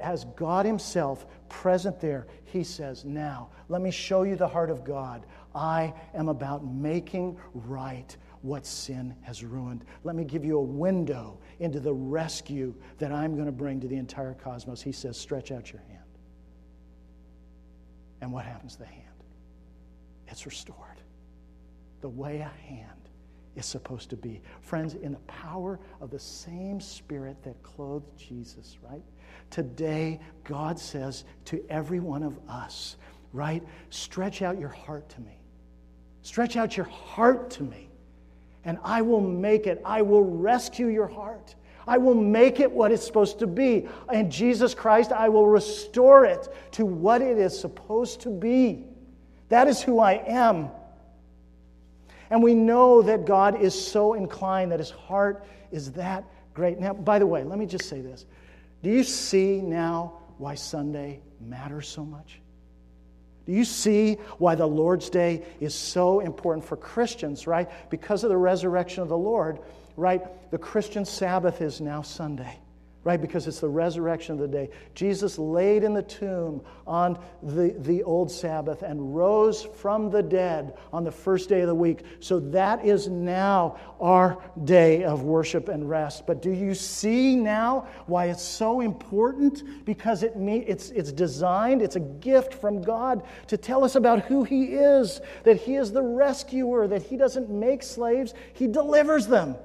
as 0.00 0.24
God 0.36 0.66
Himself 0.66 1.26
present 1.48 2.00
there, 2.00 2.26
He 2.44 2.64
says, 2.64 3.04
Now, 3.04 3.50
let 3.68 3.82
me 3.82 3.90
show 3.90 4.22
you 4.22 4.36
the 4.36 4.48
heart 4.48 4.70
of 4.70 4.84
God. 4.84 5.26
I 5.54 5.94
am 6.14 6.28
about 6.28 6.64
making 6.64 7.36
right 7.54 8.16
what 8.42 8.66
sin 8.66 9.14
has 9.22 9.44
ruined. 9.44 9.84
Let 10.04 10.16
me 10.16 10.24
give 10.24 10.44
you 10.44 10.58
a 10.58 10.62
window 10.62 11.38
into 11.58 11.78
the 11.80 11.92
rescue 11.92 12.74
that 12.98 13.12
I'm 13.12 13.34
going 13.34 13.46
to 13.46 13.52
bring 13.52 13.80
to 13.80 13.88
the 13.88 13.96
entire 13.96 14.34
cosmos. 14.34 14.80
He 14.82 14.92
says, 14.92 15.18
Stretch 15.18 15.52
out 15.52 15.72
your 15.72 15.82
hand. 15.82 15.98
And 18.20 18.32
what 18.32 18.44
happens 18.44 18.74
to 18.74 18.80
the 18.80 18.86
hand? 18.86 19.06
It's 20.28 20.46
restored. 20.46 20.78
The 22.00 22.08
way 22.08 22.38
a 22.38 22.68
hand 22.68 23.00
is 23.56 23.66
supposed 23.66 24.10
to 24.10 24.16
be. 24.16 24.40
Friends, 24.60 24.94
in 24.94 25.12
the 25.12 25.18
power 25.20 25.78
of 26.00 26.10
the 26.10 26.18
same 26.18 26.80
Spirit 26.80 27.42
that 27.42 27.60
clothed 27.62 28.16
Jesus, 28.16 28.78
right? 28.82 29.02
Today, 29.50 30.20
God 30.44 30.78
says 30.78 31.24
to 31.46 31.64
every 31.68 32.00
one 32.00 32.22
of 32.22 32.38
us, 32.48 32.96
right? 33.32 33.62
Stretch 33.90 34.42
out 34.42 34.58
your 34.58 34.68
heart 34.68 35.08
to 35.10 35.20
me. 35.20 35.38
Stretch 36.22 36.56
out 36.56 36.76
your 36.76 36.86
heart 36.86 37.50
to 37.50 37.62
me, 37.62 37.88
and 38.64 38.78
I 38.84 39.02
will 39.02 39.20
make 39.20 39.66
it. 39.66 39.80
I 39.84 40.02
will 40.02 40.24
rescue 40.24 40.88
your 40.88 41.08
heart. 41.08 41.54
I 41.86 41.98
will 41.98 42.14
make 42.14 42.60
it 42.60 42.70
what 42.70 42.92
it's 42.92 43.04
supposed 43.04 43.38
to 43.38 43.46
be. 43.46 43.88
In 44.12 44.30
Jesus 44.30 44.74
Christ, 44.74 45.12
I 45.12 45.28
will 45.28 45.46
restore 45.46 46.24
it 46.24 46.48
to 46.72 46.84
what 46.84 47.22
it 47.22 47.38
is 47.38 47.58
supposed 47.58 48.20
to 48.20 48.30
be. 48.30 48.84
That 49.48 49.66
is 49.66 49.82
who 49.82 49.98
I 49.98 50.22
am. 50.26 50.70
And 52.30 52.42
we 52.42 52.54
know 52.54 53.02
that 53.02 53.24
God 53.24 53.60
is 53.60 53.74
so 53.74 54.14
inclined, 54.14 54.70
that 54.70 54.78
his 54.78 54.90
heart 54.90 55.44
is 55.72 55.90
that 55.92 56.24
great. 56.54 56.78
Now, 56.78 56.92
by 56.92 57.18
the 57.18 57.26
way, 57.26 57.42
let 57.42 57.58
me 57.58 57.66
just 57.66 57.88
say 57.88 58.00
this. 58.00 58.26
Do 58.82 58.90
you 58.90 59.04
see 59.04 59.60
now 59.60 60.20
why 60.38 60.54
Sunday 60.54 61.20
matters 61.40 61.88
so 61.88 62.04
much? 62.04 62.40
Do 63.46 63.52
you 63.52 63.64
see 63.64 64.14
why 64.38 64.54
the 64.54 64.66
Lord's 64.66 65.10
Day 65.10 65.44
is 65.60 65.74
so 65.74 66.20
important 66.20 66.64
for 66.64 66.76
Christians, 66.76 67.46
right? 67.46 67.68
Because 67.90 68.22
of 68.24 68.30
the 68.30 68.36
resurrection 68.36 69.02
of 69.02 69.08
the 69.08 69.18
Lord, 69.18 69.58
right? 69.96 70.22
The 70.50 70.58
Christian 70.58 71.04
Sabbath 71.04 71.60
is 71.60 71.80
now 71.80 72.02
Sunday 72.02 72.58
right? 73.02 73.20
Because 73.20 73.46
it's 73.46 73.60
the 73.60 73.68
resurrection 73.68 74.34
of 74.34 74.40
the 74.40 74.48
day. 74.48 74.68
Jesus 74.94 75.38
laid 75.38 75.84
in 75.84 75.94
the 75.94 76.02
tomb 76.02 76.60
on 76.86 77.18
the, 77.42 77.74
the 77.78 78.02
old 78.02 78.30
Sabbath 78.30 78.82
and 78.82 79.16
rose 79.16 79.62
from 79.62 80.10
the 80.10 80.22
dead 80.22 80.74
on 80.92 81.02
the 81.04 81.10
first 81.10 81.48
day 81.48 81.62
of 81.62 81.68
the 81.68 81.74
week. 81.74 82.04
So 82.20 82.38
that 82.40 82.84
is 82.84 83.08
now 83.08 83.78
our 84.00 84.42
day 84.64 85.04
of 85.04 85.22
worship 85.22 85.68
and 85.68 85.88
rest. 85.88 86.26
But 86.26 86.42
do 86.42 86.50
you 86.50 86.74
see 86.74 87.36
now 87.36 87.88
why 88.06 88.26
it's 88.26 88.42
so 88.42 88.82
important? 88.82 89.86
Because 89.86 90.22
it 90.22 90.34
it's, 90.36 90.90
it's 90.90 91.12
designed, 91.12 91.80
it's 91.80 91.96
a 91.96 92.00
gift 92.00 92.52
from 92.52 92.82
God 92.82 93.22
to 93.46 93.56
tell 93.56 93.82
us 93.82 93.94
about 93.94 94.24
who 94.24 94.44
He 94.44 94.64
is, 94.74 95.22
that 95.44 95.56
He 95.56 95.76
is 95.76 95.90
the 95.90 96.02
rescuer, 96.02 96.86
that 96.86 97.02
He 97.02 97.16
doesn't 97.16 97.48
make 97.48 97.82
slaves, 97.82 98.34
He 98.52 98.66
delivers 98.66 99.26
them 99.26 99.56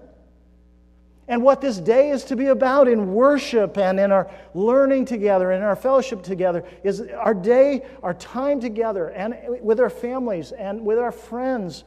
and 1.28 1.42
what 1.42 1.60
this 1.60 1.78
day 1.78 2.12
is 2.12 2.24
to 2.26 2.36
be 2.36 2.48
about 2.48 2.88
in 2.88 3.14
worship 3.14 3.78
and 3.78 4.00
in 4.00 4.12
our 4.12 4.30
learning 4.54 5.06
together 5.06 5.52
and 5.52 5.64
in 5.64 5.68
our 5.68 5.76
fellowship 5.76 6.22
together 6.22 6.64
is 6.84 7.02
our 7.02 7.34
day, 7.34 7.84
our 8.04 8.14
time 8.14 8.60
together 8.60 9.10
and 9.10 9.36
with 9.62 9.80
our 9.80 9.90
families 9.90 10.52
and 10.52 10.86
with 10.86 11.00
our 11.00 11.12
friends 11.12 11.84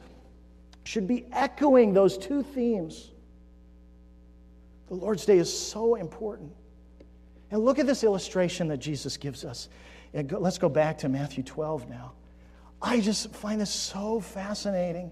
should 0.83 1.07
be 1.07 1.25
echoing 1.31 1.93
those 1.93 2.17
two 2.17 2.43
themes. 2.43 3.11
The 4.87 4.95
Lord's 4.95 5.25
Day 5.25 5.37
is 5.37 5.55
so 5.55 5.95
important. 5.95 6.51
And 7.51 7.63
look 7.63 7.79
at 7.79 7.87
this 7.87 8.03
illustration 8.03 8.67
that 8.67 8.77
Jesus 8.77 9.15
gives 9.15 9.45
us. 9.45 9.69
let's 10.13 10.57
go 10.57 10.69
back 10.69 10.97
to 10.99 11.09
Matthew 11.09 11.43
12 11.43 11.89
now. 11.89 12.13
I 12.81 12.99
just 12.99 13.31
find 13.31 13.61
this 13.61 13.69
so 13.71 14.19
fascinating. 14.19 15.11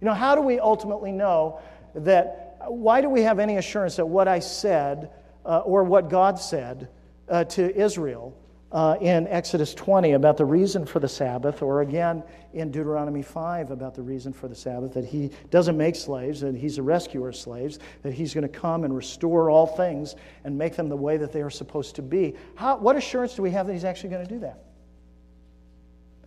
You 0.00 0.06
know, 0.06 0.14
how 0.14 0.34
do 0.34 0.40
we 0.40 0.60
ultimately 0.60 1.12
know 1.12 1.60
that 1.94 2.43
why 2.68 3.00
do 3.00 3.08
we 3.08 3.22
have 3.22 3.38
any 3.38 3.56
assurance 3.56 3.96
that 3.96 4.06
what 4.06 4.28
I 4.28 4.38
said 4.38 5.10
uh, 5.44 5.58
or 5.60 5.84
what 5.84 6.10
God 6.10 6.38
said 6.38 6.88
uh, 7.28 7.44
to 7.44 7.74
Israel 7.76 8.36
uh, 8.74 8.96
in 9.00 9.28
Exodus 9.28 9.72
20 9.72 10.12
about 10.12 10.36
the 10.36 10.44
reason 10.44 10.84
for 10.84 10.98
the 10.98 11.08
Sabbath, 11.08 11.62
or 11.62 11.80
again 11.80 12.24
in 12.52 12.72
Deuteronomy 12.72 13.22
5 13.22 13.70
about 13.70 13.94
the 13.94 14.02
reason 14.02 14.32
for 14.32 14.48
the 14.48 14.54
Sabbath, 14.54 14.94
that 14.94 15.04
He 15.04 15.30
doesn't 15.50 15.76
make 15.76 15.94
slaves, 15.94 16.40
that 16.40 16.56
He's 16.56 16.76
a 16.78 16.82
rescuer 16.82 17.28
of 17.28 17.36
slaves, 17.36 17.78
that 18.02 18.12
He's 18.12 18.34
going 18.34 18.42
to 18.42 18.48
come 18.48 18.82
and 18.82 18.94
restore 18.94 19.48
all 19.48 19.68
things 19.68 20.16
and 20.42 20.58
make 20.58 20.74
them 20.74 20.88
the 20.88 20.96
way 20.96 21.16
that 21.16 21.32
they 21.32 21.40
are 21.40 21.50
supposed 21.50 21.94
to 21.96 22.02
be. 22.02 22.34
How, 22.56 22.76
what 22.76 22.96
assurance 22.96 23.36
do 23.36 23.42
we 23.42 23.52
have 23.52 23.68
that 23.68 23.74
He's 23.74 23.84
actually 23.84 24.10
going 24.10 24.26
to 24.26 24.32
do 24.34 24.40
that? 24.40 24.64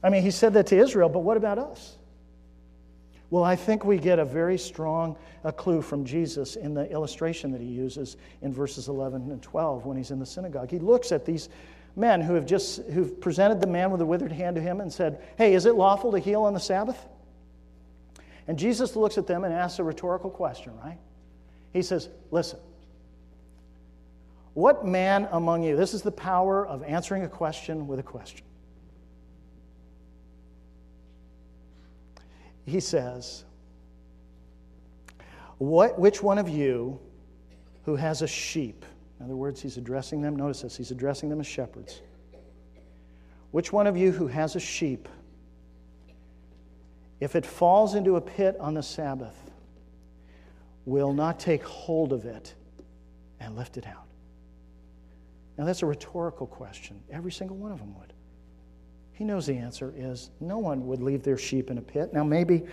I 0.01 0.09
mean, 0.09 0.23
He 0.23 0.31
said 0.31 0.53
that 0.53 0.67
to 0.67 0.77
Israel, 0.77 1.09
but 1.09 1.19
what 1.19 1.35
about 1.35 1.57
us? 1.57 1.96
Well, 3.29 3.43
I 3.43 3.55
think 3.55 3.83
we 3.83 3.97
get 3.97 4.19
a 4.19 4.25
very 4.25 4.57
strong 4.57 5.17
a 5.43 5.51
clue 5.51 5.81
from 5.81 6.05
Jesus 6.05 6.55
in 6.55 6.73
the 6.73 6.89
illustration 6.89 7.51
that 7.51 7.61
he 7.61 7.67
uses 7.67 8.17
in 8.41 8.53
verses 8.53 8.87
11 8.87 9.29
and 9.31 9.41
12 9.41 9.85
when 9.85 9.97
he's 9.97 10.11
in 10.11 10.19
the 10.19 10.25
synagogue. 10.25 10.71
He 10.71 10.79
looks 10.79 11.11
at 11.11 11.25
these 11.25 11.49
men 11.95 12.21
who 12.21 12.35
have 12.35 12.45
just 12.45 12.83
who've 12.83 13.19
presented 13.19 13.59
the 13.59 13.67
man 13.67 13.91
with 13.91 13.99
a 14.01 14.05
withered 14.05 14.31
hand 14.31 14.55
to 14.55 14.61
him 14.61 14.79
and 14.81 14.91
said, 14.91 15.21
"Hey, 15.37 15.53
is 15.53 15.65
it 15.65 15.75
lawful 15.75 16.11
to 16.11 16.19
heal 16.19 16.43
on 16.43 16.53
the 16.53 16.59
Sabbath?" 16.59 17.07
And 18.47 18.57
Jesus 18.57 18.95
looks 18.95 19.17
at 19.17 19.27
them 19.27 19.43
and 19.43 19.53
asks 19.53 19.79
a 19.79 19.83
rhetorical 19.83 20.29
question, 20.29 20.73
right? 20.83 20.97
He 21.73 21.81
says, 21.81 22.09
"Listen. 22.31 22.59
What 24.53 24.85
man 24.85 25.27
among 25.31 25.63
you, 25.63 25.75
this 25.75 25.93
is 25.93 26.01
the 26.01 26.11
power 26.11 26.65
of 26.65 26.81
answering 26.81 27.23
a 27.23 27.29
question 27.29 27.87
with 27.87 27.99
a 27.99 28.03
question. 28.03 28.46
He 32.67 32.81
says, 32.81 33.45
what, 35.57 35.97
Which 35.97 36.21
one 36.21 36.37
of 36.37 36.49
you 36.49 36.99
who 37.85 37.95
has 37.95 38.21
a 38.21 38.27
sheep, 38.27 38.85
in 39.19 39.25
other 39.25 39.35
words, 39.35 39.61
he's 39.61 39.77
addressing 39.77 40.21
them, 40.21 40.35
notice 40.35 40.61
this, 40.61 40.77
he's 40.77 40.91
addressing 40.91 41.29
them 41.29 41.39
as 41.39 41.47
shepherds. 41.47 42.01
Which 43.51 43.71
one 43.71 43.87
of 43.87 43.95
you 43.95 44.11
who 44.11 44.27
has 44.27 44.55
a 44.55 44.59
sheep, 44.59 45.07
if 47.21 47.35
it 47.35 47.45
falls 47.45 47.95
into 47.95 48.17
a 48.17 48.21
pit 48.21 48.57
on 48.59 48.73
the 48.73 48.83
Sabbath, 48.83 49.35
will 50.85 51.13
not 51.13 51.39
take 51.39 51.63
hold 51.63 52.11
of 52.11 52.25
it 52.25 52.53
and 53.39 53.55
lift 53.55 53.77
it 53.77 53.87
out? 53.87 54.07
Now, 55.57 55.65
that's 55.65 55.81
a 55.81 55.87
rhetorical 55.87 56.45
question. 56.45 57.01
Every 57.09 57.31
single 57.31 57.55
one 57.55 57.71
of 57.71 57.79
them 57.79 57.97
would. 57.97 58.13
He 59.17 59.23
knows 59.23 59.47
the 59.47 59.57
answer 59.57 59.91
is 59.97 60.29
no 60.39 60.59
one 60.59 60.85
would 60.85 61.01
leave 61.01 61.23
their 61.23 61.39
sheep 61.39 61.71
in 61.71 61.79
a 61.79 61.81
pit. 61.81 62.13
Now, 62.13 62.23
maybe, 62.23 62.63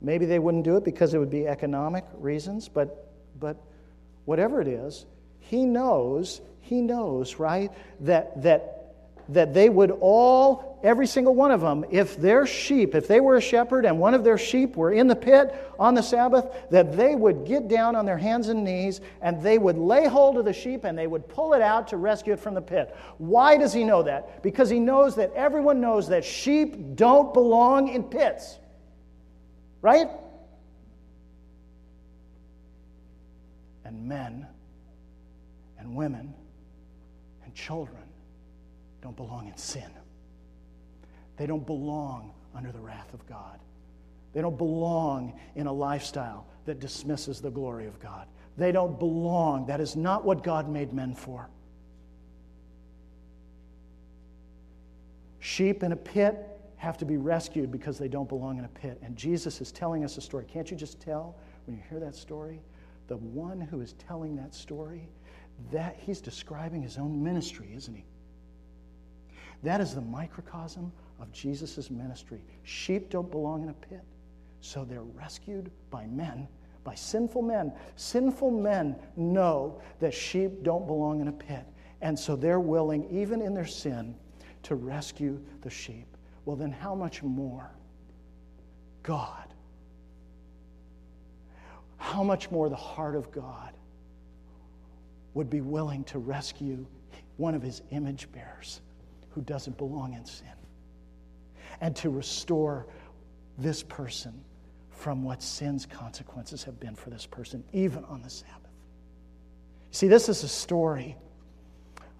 maybe 0.00 0.24
they 0.24 0.38
wouldn't 0.38 0.64
do 0.64 0.78
it 0.78 0.84
because 0.84 1.12
it 1.12 1.18
would 1.18 1.28
be 1.28 1.46
economic 1.46 2.04
reasons, 2.14 2.66
but, 2.66 3.12
but 3.38 3.58
whatever 4.24 4.62
it 4.62 4.68
is, 4.68 5.04
he 5.38 5.66
knows, 5.66 6.40
he 6.62 6.80
knows, 6.80 7.34
right, 7.34 7.70
that, 8.00 8.42
that 8.42 8.81
that 9.28 9.54
they 9.54 9.68
would 9.68 9.90
all, 10.00 10.80
every 10.82 11.06
single 11.06 11.34
one 11.34 11.50
of 11.50 11.60
them, 11.60 11.84
if 11.90 12.16
their 12.16 12.46
sheep, 12.46 12.94
if 12.94 13.06
they 13.08 13.20
were 13.20 13.36
a 13.36 13.40
shepherd 13.40 13.84
and 13.84 13.98
one 13.98 14.14
of 14.14 14.24
their 14.24 14.38
sheep 14.38 14.76
were 14.76 14.92
in 14.92 15.06
the 15.06 15.16
pit 15.16 15.54
on 15.78 15.94
the 15.94 16.02
Sabbath, 16.02 16.46
that 16.70 16.96
they 16.96 17.14
would 17.14 17.44
get 17.44 17.68
down 17.68 17.94
on 17.96 18.04
their 18.04 18.18
hands 18.18 18.48
and 18.48 18.64
knees 18.64 19.00
and 19.20 19.42
they 19.42 19.58
would 19.58 19.78
lay 19.78 20.06
hold 20.06 20.36
of 20.38 20.44
the 20.44 20.52
sheep 20.52 20.84
and 20.84 20.98
they 20.98 21.06
would 21.06 21.28
pull 21.28 21.54
it 21.54 21.62
out 21.62 21.88
to 21.88 21.96
rescue 21.96 22.32
it 22.32 22.40
from 22.40 22.54
the 22.54 22.62
pit. 22.62 22.94
Why 23.18 23.56
does 23.56 23.72
he 23.72 23.84
know 23.84 24.02
that? 24.02 24.42
Because 24.42 24.68
he 24.68 24.78
knows 24.78 25.16
that 25.16 25.32
everyone 25.34 25.80
knows 25.80 26.08
that 26.08 26.24
sheep 26.24 26.96
don't 26.96 27.32
belong 27.32 27.88
in 27.88 28.04
pits. 28.04 28.58
Right? 29.80 30.08
And 33.84 34.08
men 34.08 34.46
and 35.78 35.96
women 35.96 36.34
and 37.44 37.54
children 37.54 38.01
don't 39.02 39.16
belong 39.16 39.48
in 39.48 39.56
sin. 39.56 39.90
They 41.36 41.46
don't 41.46 41.66
belong 41.66 42.32
under 42.54 42.72
the 42.72 42.80
wrath 42.80 43.12
of 43.12 43.26
God. 43.26 43.58
They 44.32 44.40
don't 44.40 44.56
belong 44.56 45.38
in 45.56 45.66
a 45.66 45.72
lifestyle 45.72 46.46
that 46.64 46.80
dismisses 46.80 47.40
the 47.40 47.50
glory 47.50 47.86
of 47.86 47.98
God. 48.00 48.26
They 48.56 48.72
don't 48.72 48.98
belong. 48.98 49.66
That 49.66 49.80
is 49.80 49.96
not 49.96 50.24
what 50.24 50.42
God 50.42 50.68
made 50.68 50.92
men 50.92 51.14
for. 51.14 51.50
Sheep 55.40 55.82
in 55.82 55.92
a 55.92 55.96
pit 55.96 56.36
have 56.76 56.96
to 56.98 57.04
be 57.04 57.16
rescued 57.16 57.72
because 57.72 57.98
they 57.98 58.08
don't 58.08 58.28
belong 58.28 58.58
in 58.58 58.64
a 58.64 58.68
pit. 58.68 58.98
And 59.02 59.16
Jesus 59.16 59.60
is 59.60 59.72
telling 59.72 60.04
us 60.04 60.16
a 60.16 60.20
story. 60.20 60.44
Can't 60.46 60.70
you 60.70 60.76
just 60.76 61.00
tell 61.00 61.34
when 61.66 61.76
you 61.76 61.82
hear 61.90 61.98
that 62.00 62.14
story? 62.14 62.60
The 63.08 63.16
one 63.16 63.60
who 63.60 63.80
is 63.80 63.94
telling 63.94 64.36
that 64.36 64.54
story, 64.54 65.08
that 65.72 65.96
he's 65.98 66.20
describing 66.20 66.82
his 66.82 66.98
own 66.98 67.22
ministry, 67.22 67.72
isn't 67.74 67.94
he? 67.94 68.04
That 69.62 69.80
is 69.80 69.94
the 69.94 70.00
microcosm 70.00 70.92
of 71.20 71.30
Jesus' 71.32 71.90
ministry. 71.90 72.42
Sheep 72.64 73.10
don't 73.10 73.30
belong 73.30 73.62
in 73.62 73.68
a 73.68 73.74
pit, 73.74 74.02
so 74.60 74.84
they're 74.84 75.02
rescued 75.02 75.70
by 75.90 76.06
men, 76.06 76.48
by 76.84 76.94
sinful 76.94 77.42
men. 77.42 77.72
Sinful 77.94 78.50
men 78.50 78.96
know 79.16 79.80
that 80.00 80.12
sheep 80.12 80.62
don't 80.62 80.86
belong 80.86 81.20
in 81.20 81.28
a 81.28 81.32
pit, 81.32 81.64
and 82.00 82.18
so 82.18 82.34
they're 82.34 82.60
willing, 82.60 83.08
even 83.10 83.40
in 83.40 83.54
their 83.54 83.66
sin, 83.66 84.16
to 84.64 84.74
rescue 84.74 85.40
the 85.62 85.70
sheep. 85.70 86.16
Well, 86.44 86.56
then, 86.56 86.72
how 86.72 86.94
much 86.94 87.22
more 87.22 87.70
God? 89.04 89.46
How 91.98 92.24
much 92.24 92.50
more 92.50 92.68
the 92.68 92.74
heart 92.74 93.14
of 93.14 93.30
God 93.30 93.72
would 95.34 95.48
be 95.48 95.60
willing 95.60 96.02
to 96.04 96.18
rescue 96.18 96.84
one 97.36 97.54
of 97.54 97.62
his 97.62 97.80
image 97.90 98.30
bearers? 98.32 98.80
Who 99.34 99.40
doesn't 99.42 99.76
belong 99.78 100.14
in 100.14 100.24
sin 100.24 100.46
and 101.80 101.96
to 101.96 102.10
restore 102.10 102.86
this 103.58 103.82
person 103.82 104.32
from 104.90 105.24
what 105.24 105.42
sin's 105.42 105.84
consequences 105.84 106.62
have 106.62 106.78
been 106.78 106.94
for 106.94 107.10
this 107.10 107.26
person, 107.26 107.64
even 107.72 108.04
on 108.04 108.22
the 108.22 108.30
Sabbath. 108.30 108.70
See, 109.90 110.06
this 110.08 110.28
is 110.28 110.42
a 110.44 110.48
story 110.48 111.16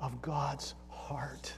of 0.01 0.21
God's 0.21 0.75
heart. 0.89 1.53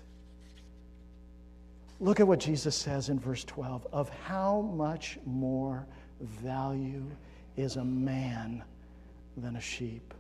Look 1.99 2.21
at 2.21 2.27
what 2.27 2.41
Jesus 2.41 2.77
says 2.77 3.09
in 3.09 3.19
verse 3.19 3.45
12 3.45 3.87
of 3.93 4.11
how 4.27 4.61
much 4.61 5.19
more 5.25 5.87
value 6.21 7.05
is 7.57 7.77
a 7.77 7.85
man 7.85 8.63
than 9.37 9.57
a 9.57 9.61
sheep. 9.61 10.13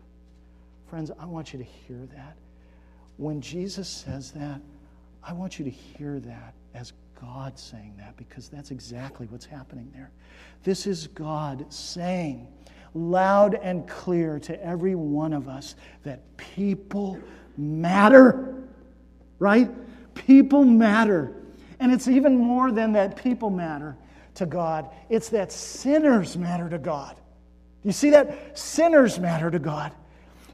Friends, 0.88 1.10
I 1.18 1.26
want 1.26 1.52
you 1.52 1.58
to 1.58 1.64
hear 1.64 2.06
that. 2.14 2.36
When 3.16 3.40
Jesus 3.40 3.88
says 3.88 4.32
that, 4.32 4.60
I 5.26 5.32
want 5.32 5.58
you 5.58 5.64
to 5.64 5.70
hear 5.70 6.20
that 6.20 6.54
as 6.74 6.92
God 7.20 7.58
saying 7.58 7.94
that 7.98 8.16
because 8.16 8.48
that's 8.48 8.70
exactly 8.70 9.26
what's 9.30 9.46
happening 9.46 9.90
there. 9.94 10.10
This 10.62 10.86
is 10.86 11.06
God 11.06 11.72
saying 11.72 12.46
loud 12.94 13.54
and 13.54 13.88
clear 13.88 14.38
to 14.40 14.64
every 14.64 14.94
one 14.94 15.32
of 15.32 15.48
us 15.48 15.74
that 16.02 16.20
people 16.36 17.18
matter, 17.56 18.54
right? 19.38 19.70
People 20.14 20.64
matter. 20.64 21.34
And 21.80 21.92
it's 21.92 22.08
even 22.08 22.36
more 22.36 22.70
than 22.70 22.92
that 22.92 23.16
people 23.16 23.50
matter 23.50 23.96
to 24.34 24.46
God, 24.46 24.90
it's 25.08 25.28
that 25.28 25.52
sinners 25.52 26.36
matter 26.36 26.68
to 26.68 26.78
God. 26.78 27.16
You 27.84 27.92
see 27.92 28.10
that? 28.10 28.58
Sinners 28.58 29.18
matter 29.20 29.50
to 29.50 29.58
God. 29.58 29.92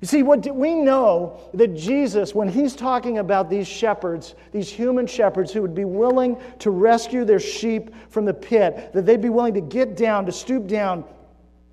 You 0.01 0.07
see, 0.07 0.23
what 0.23 0.55
we 0.55 0.75
know 0.75 1.41
that 1.53 1.77
Jesus, 1.77 2.35
when 2.35 2.49
he's 2.49 2.75
talking 2.75 3.19
about 3.19 3.51
these 3.51 3.69
shepherds, 3.69 4.35
these 4.51 4.71
human 4.71 5.07
shepherds 5.07 5.53
who 5.53 5.61
would 5.61 5.75
be 5.75 5.85
willing 5.85 6.39
to 6.61 6.71
rescue 6.71 7.27
their 7.27 7.41
sheep 7.41 7.95
from 8.09 8.25
the 8.25 8.33
pit, 8.33 8.93
that 8.95 9.05
they'd 9.05 9.21
be 9.21 9.29
willing 9.29 9.55
to 9.55 9.61
get 9.61 9.97
down, 9.97 10.25
to 10.25 10.33
stoop 10.33 10.67
down, 10.67 11.05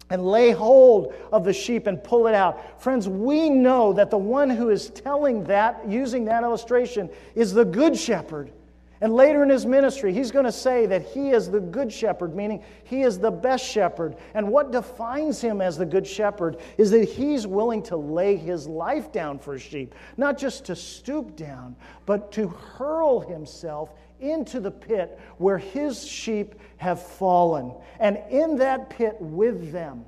and 0.10 0.26
lay 0.26 0.52
hold 0.52 1.14
of 1.32 1.46
the 1.46 1.54
sheep 1.54 1.88
and 1.88 2.04
pull 2.04 2.28
it 2.28 2.34
out. 2.34 2.82
Friends, 2.82 3.08
we 3.08 3.50
know 3.50 3.94
that 3.94 4.10
the 4.10 4.18
one 4.18 4.50
who 4.50 4.70
is 4.70 4.90
telling 4.90 5.44
that, 5.46 5.88
using 5.88 6.26
that 6.26 6.44
illustration, 6.44 7.10
is 7.34 7.54
the 7.54 7.66
good 7.66 7.98
shepherd. 7.98 8.52
And 9.00 9.14
later 9.14 9.44
in 9.44 9.50
his 9.50 9.66
ministry, 9.66 10.12
he's 10.12 10.32
going 10.32 10.46
to 10.46 10.52
say 10.52 10.88
that 10.88 11.04
he 11.04 11.30
is 11.30 11.52
the 11.52 11.60
good 11.60 11.94
shepherd, 11.94 12.36
meaning 12.36 12.64
he 12.84 13.04
is 13.04 13.20
the 13.20 13.30
best 13.30 13.64
shepherd. 13.64 14.16
And 14.34 14.50
what 14.50 14.72
defines 14.72 15.40
him 15.40 15.62
as 15.62 15.78
the 15.78 15.86
good 15.86 16.08
shepherd 16.08 16.58
is 16.78 16.90
that 16.92 17.06
he's 17.06 17.46
willing 17.46 17.84
to 17.84 17.98
lay 17.98 18.36
his 18.36 18.68
life 18.68 19.12
down 19.12 19.38
for 19.38 19.60
sheep, 19.60 19.94
not 20.18 20.38
just 20.38 20.66
to 20.66 20.76
stoop 20.76 21.36
down, 21.36 21.76
but 22.06 22.32
to 22.34 22.48
hurl 22.48 23.20
himself 23.20 23.94
into 24.20 24.60
the 24.60 24.72
pit 24.72 25.20
where 25.38 25.60
his 25.60 26.06
sheep 26.06 26.56
have 26.78 27.02
fallen. 27.02 27.74
And 28.00 28.20
in 28.32 28.56
that 28.58 28.90
pit 28.90 29.16
with 29.20 29.72
them, 29.72 30.06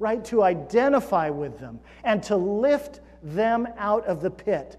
right, 0.00 0.24
to 0.26 0.42
identify 0.42 1.30
with 1.30 1.58
them 1.60 1.78
and 2.02 2.20
to 2.24 2.36
lift 2.36 3.00
them 3.22 3.68
out 3.78 4.04
of 4.06 4.20
the 4.20 4.30
pit 4.30 4.76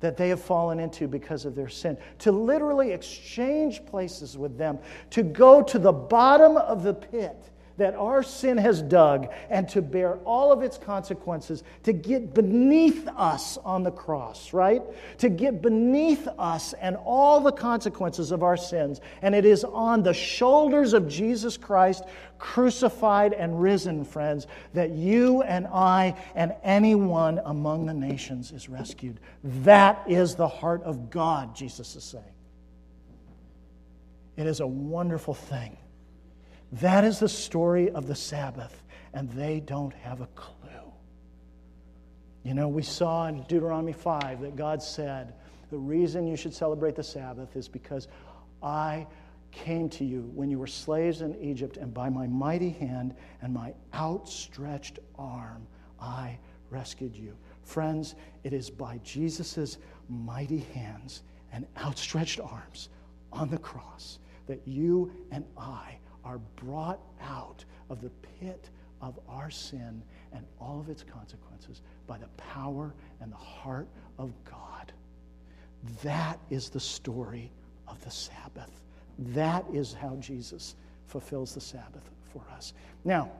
that 0.00 0.16
they 0.16 0.28
have 0.30 0.40
fallen 0.40 0.80
into 0.80 1.06
because 1.06 1.44
of 1.44 1.54
their 1.54 1.68
sin, 1.68 1.96
to 2.18 2.32
literally 2.32 2.92
exchange 2.92 3.84
places 3.86 4.36
with 4.36 4.58
them, 4.58 4.78
to 5.10 5.22
go 5.22 5.62
to 5.62 5.78
the 5.78 5.92
bottom 5.92 6.56
of 6.56 6.82
the 6.82 6.94
pit 6.94 7.36
that 7.80 7.94
our 7.94 8.22
sin 8.22 8.58
has 8.58 8.82
dug 8.82 9.28
and 9.48 9.66
to 9.66 9.80
bear 9.80 10.16
all 10.18 10.52
of 10.52 10.62
its 10.62 10.76
consequences, 10.76 11.64
to 11.82 11.94
get 11.94 12.34
beneath 12.34 13.08
us 13.16 13.56
on 13.58 13.82
the 13.82 13.90
cross, 13.90 14.52
right? 14.52 14.82
To 15.18 15.30
get 15.30 15.62
beneath 15.62 16.28
us 16.38 16.74
and 16.74 16.96
all 16.96 17.40
the 17.40 17.52
consequences 17.52 18.32
of 18.32 18.42
our 18.42 18.58
sins. 18.58 19.00
And 19.22 19.34
it 19.34 19.46
is 19.46 19.64
on 19.64 20.02
the 20.02 20.12
shoulders 20.12 20.92
of 20.92 21.08
Jesus 21.08 21.56
Christ, 21.56 22.04
crucified 22.40 23.34
and 23.34 23.60
risen, 23.60 24.04
friends, 24.04 24.48
that 24.74 24.90
you 24.90 25.42
and 25.42 25.66
I 25.68 26.16
and 26.34 26.54
anyone 26.64 27.40
among 27.44 27.86
the 27.86 27.94
nations 27.94 28.50
is 28.50 28.68
rescued. 28.68 29.20
That 29.44 30.02
is 30.08 30.34
the 30.34 30.48
heart 30.48 30.82
of 30.82 31.10
God, 31.10 31.54
Jesus 31.54 31.94
is 31.94 32.02
saying. 32.02 32.24
It 34.36 34.46
is 34.46 34.60
a 34.60 34.66
wonderful 34.66 35.34
thing 35.34 35.76
That 36.72 37.04
is 37.04 37.18
the 37.18 37.28
story 37.28 37.90
of 37.90 38.06
the 38.06 38.14
Sabbath, 38.14 38.82
and 39.12 39.28
they 39.30 39.60
don't 39.60 39.92
have 39.92 40.20
a 40.20 40.26
clue. 40.28 40.56
You 42.44 42.54
know, 42.54 42.68
we 42.68 42.82
saw 42.82 43.26
in 43.26 43.42
Deuteronomy 43.42 43.92
5 43.92 44.40
that 44.40 44.56
God 44.56 44.82
said, 44.82 45.34
The 45.70 45.78
reason 45.78 46.26
you 46.26 46.36
should 46.36 46.54
celebrate 46.54 46.94
the 46.94 47.02
Sabbath 47.02 47.54
is 47.54 47.68
because 47.68 48.08
I 48.62 49.06
came 49.50 49.88
to 49.90 50.04
you 50.04 50.30
when 50.34 50.50
you 50.50 50.58
were 50.58 50.66
slaves 50.66 51.20
in 51.22 51.34
Egypt, 51.40 51.76
and 51.76 51.92
by 51.92 52.08
my 52.08 52.26
mighty 52.26 52.70
hand 52.70 53.14
and 53.42 53.52
my 53.52 53.74
outstretched 53.94 54.98
arm, 55.18 55.66
I 56.00 56.38
rescued 56.70 57.16
you. 57.16 57.36
Friends, 57.62 58.14
it 58.44 58.52
is 58.52 58.70
by 58.70 58.98
Jesus' 58.98 59.78
mighty 60.08 60.66
hands 60.74 61.22
and 61.52 61.66
outstretched 61.78 62.40
arms 62.40 62.88
on 63.32 63.48
the 63.48 63.58
cross 63.58 64.18
that 64.46 64.60
you 64.66 65.12
and 65.30 65.44
I 65.56 65.98
are 66.24 66.38
brought 66.56 67.00
out 67.20 67.64
of 67.88 68.00
the 68.00 68.10
pit 68.40 68.70
of 69.00 69.18
our 69.28 69.50
sin 69.50 70.02
and 70.32 70.44
all 70.60 70.80
of 70.80 70.88
its 70.88 71.02
consequences 71.02 71.82
by 72.06 72.18
the 72.18 72.28
power 72.36 72.94
and 73.20 73.32
the 73.32 73.36
heart 73.36 73.88
of 74.18 74.32
God. 74.44 74.92
That 76.02 76.38
is 76.50 76.68
the 76.68 76.80
story 76.80 77.50
of 77.88 78.02
the 78.04 78.10
Sabbath. 78.10 78.80
That 79.20 79.64
is 79.72 79.92
how 79.92 80.16
Jesus 80.16 80.74
fulfills 81.06 81.54
the 81.54 81.60
Sabbath 81.60 82.08
for 82.32 82.42
us. 82.56 82.72
Now, 83.04 83.30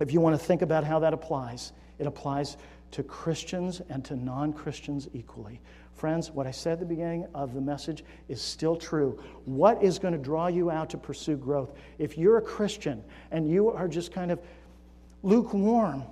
if 0.00 0.12
you 0.12 0.20
want 0.20 0.38
to 0.38 0.44
think 0.44 0.62
about 0.62 0.84
how 0.84 0.98
that 0.98 1.14
applies, 1.14 1.72
it 1.98 2.06
applies 2.06 2.56
to 2.90 3.02
Christians 3.02 3.80
and 3.88 4.04
to 4.04 4.16
non 4.16 4.52
Christians 4.52 5.08
equally. 5.14 5.60
Friends, 5.94 6.30
what 6.30 6.46
I 6.46 6.52
said 6.52 6.74
at 6.74 6.80
the 6.80 6.86
beginning 6.86 7.26
of 7.34 7.54
the 7.54 7.60
message 7.60 8.04
is 8.28 8.40
still 8.40 8.76
true. 8.76 9.20
What 9.46 9.82
is 9.82 9.98
going 9.98 10.12
to 10.12 10.18
draw 10.18 10.46
you 10.46 10.70
out 10.70 10.90
to 10.90 10.98
pursue 10.98 11.36
growth? 11.36 11.72
If 11.98 12.16
you're 12.16 12.36
a 12.36 12.42
Christian 12.42 13.02
and 13.30 13.50
you 13.50 13.70
are 13.70 13.88
just 13.88 14.12
kind 14.12 14.30
of 14.30 14.38
lukewarm 15.22 16.04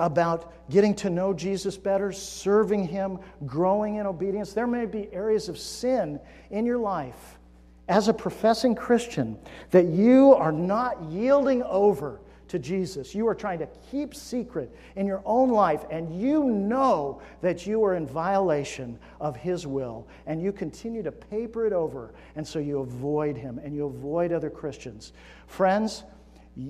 about 0.00 0.52
getting 0.70 0.94
to 0.94 1.10
know 1.10 1.34
Jesus 1.34 1.76
better, 1.76 2.10
serving 2.10 2.88
Him, 2.88 3.18
growing 3.46 3.96
in 3.96 4.06
obedience, 4.06 4.52
there 4.52 4.66
may 4.66 4.86
be 4.86 5.12
areas 5.12 5.48
of 5.48 5.58
sin 5.58 6.18
in 6.50 6.64
your 6.64 6.78
life 6.78 7.38
as 7.88 8.08
a 8.08 8.14
professing 8.14 8.74
Christian 8.74 9.38
that 9.70 9.86
you 9.86 10.34
are 10.34 10.52
not 10.52 11.02
yielding 11.10 11.62
over 11.64 12.20
to 12.48 12.58
Jesus. 12.58 13.14
You 13.14 13.26
are 13.26 13.34
trying 13.34 13.58
to 13.58 13.68
keep 13.90 14.14
secret 14.14 14.74
in 14.96 15.06
your 15.06 15.22
own 15.24 15.50
life, 15.50 15.84
and 15.90 16.20
you 16.20 16.44
know 16.44 17.20
that 17.40 17.66
you 17.66 17.82
are 17.84 17.94
in 17.94 18.06
violation 18.06 18.98
of 19.20 19.34
His 19.36 19.66
will, 19.66 20.06
and 20.26 20.42
you 20.42 20.52
continue 20.52 21.02
to 21.02 21.12
paper 21.12 21.66
it 21.66 21.72
over, 21.72 22.14
and 22.36 22.46
so 22.46 22.58
you 22.58 22.78
avoid 22.80 23.36
Him 23.36 23.58
and 23.58 23.74
you 23.74 23.86
avoid 23.86 24.30
other 24.30 24.50
Christians. 24.50 25.12
Friends, 25.46 26.04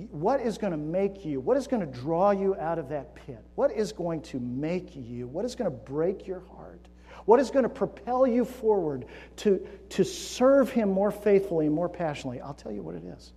what 0.09 0.41
is 0.41 0.57
going 0.57 0.71
to 0.71 0.77
make 0.77 1.23
you, 1.23 1.39
what 1.39 1.57
is 1.57 1.67
going 1.67 1.81
to 1.81 1.99
draw 1.99 2.31
you 2.31 2.55
out 2.55 2.79
of 2.79 2.89
that 2.89 3.13
pit? 3.13 3.43
What 3.53 3.71
is 3.71 3.91
going 3.91 4.21
to 4.23 4.39
make 4.39 4.95
you, 4.95 5.27
what 5.27 5.45
is 5.45 5.55
going 5.55 5.69
to 5.69 5.77
break 5.77 6.25
your 6.25 6.41
heart? 6.55 6.87
What 7.25 7.39
is 7.39 7.49
going 7.49 7.63
to 7.63 7.69
propel 7.69 8.27
you 8.27 8.45
forward 8.45 9.05
to, 9.37 9.67
to 9.89 10.03
serve 10.03 10.69
Him 10.69 10.89
more 10.89 11.11
faithfully 11.11 11.65
and 11.65 11.75
more 11.75 11.89
passionately? 11.89 12.39
I'll 12.39 12.53
tell 12.53 12.71
you 12.71 12.83
what 12.83 12.95
it 12.95 13.03
is. 13.03 13.33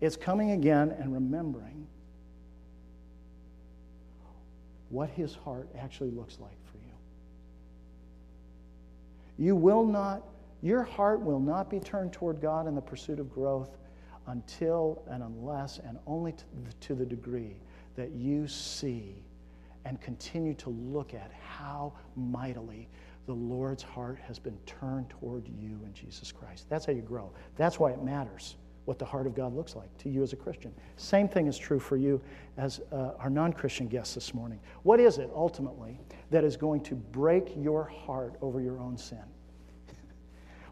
It's 0.00 0.16
coming 0.16 0.52
again 0.52 0.94
and 0.98 1.12
remembering 1.12 1.88
what 4.88 5.10
His 5.10 5.34
heart 5.34 5.68
actually 5.76 6.10
looks 6.10 6.38
like 6.38 6.56
for 6.70 6.78
you. 6.78 6.92
You 9.46 9.56
will 9.56 9.84
not, 9.84 10.22
your 10.62 10.84
heart 10.84 11.20
will 11.20 11.40
not 11.40 11.68
be 11.68 11.80
turned 11.80 12.12
toward 12.12 12.40
God 12.40 12.68
in 12.68 12.76
the 12.76 12.80
pursuit 12.80 13.18
of 13.18 13.32
growth 13.32 13.76
until 14.28 15.02
and 15.10 15.24
unless 15.24 15.78
and 15.78 15.98
only 16.06 16.32
to 16.32 16.44
the, 16.64 16.72
to 16.86 16.94
the 16.94 17.06
degree 17.06 17.56
that 17.96 18.12
you 18.12 18.46
see 18.46 19.24
and 19.88 19.98
continue 20.02 20.52
to 20.52 20.68
look 20.68 21.14
at 21.14 21.32
how 21.40 21.94
mightily 22.14 22.90
the 23.24 23.32
Lord's 23.32 23.82
heart 23.82 24.18
has 24.18 24.38
been 24.38 24.58
turned 24.66 25.08
toward 25.08 25.48
you 25.48 25.80
in 25.82 25.94
Jesus 25.94 26.30
Christ. 26.30 26.66
That's 26.68 26.84
how 26.84 26.92
you 26.92 27.00
grow. 27.00 27.32
That's 27.56 27.80
why 27.80 27.92
it 27.92 28.02
matters 28.02 28.56
what 28.84 28.98
the 28.98 29.04
heart 29.06 29.26
of 29.26 29.34
God 29.34 29.54
looks 29.54 29.74
like 29.74 29.96
to 29.98 30.10
you 30.10 30.22
as 30.22 30.34
a 30.34 30.36
Christian. 30.36 30.74
Same 30.96 31.26
thing 31.26 31.46
is 31.46 31.56
true 31.56 31.80
for 31.80 31.96
you 31.96 32.20
as 32.58 32.82
uh, 32.92 33.12
our 33.18 33.30
non 33.30 33.50
Christian 33.50 33.88
guests 33.88 34.14
this 34.14 34.34
morning. 34.34 34.60
What 34.82 35.00
is 35.00 35.16
it 35.16 35.30
ultimately 35.34 35.98
that 36.30 36.44
is 36.44 36.58
going 36.58 36.82
to 36.82 36.94
break 36.94 37.54
your 37.56 37.84
heart 37.84 38.34
over 38.42 38.60
your 38.60 38.78
own 38.78 38.98
sin? 38.98 39.24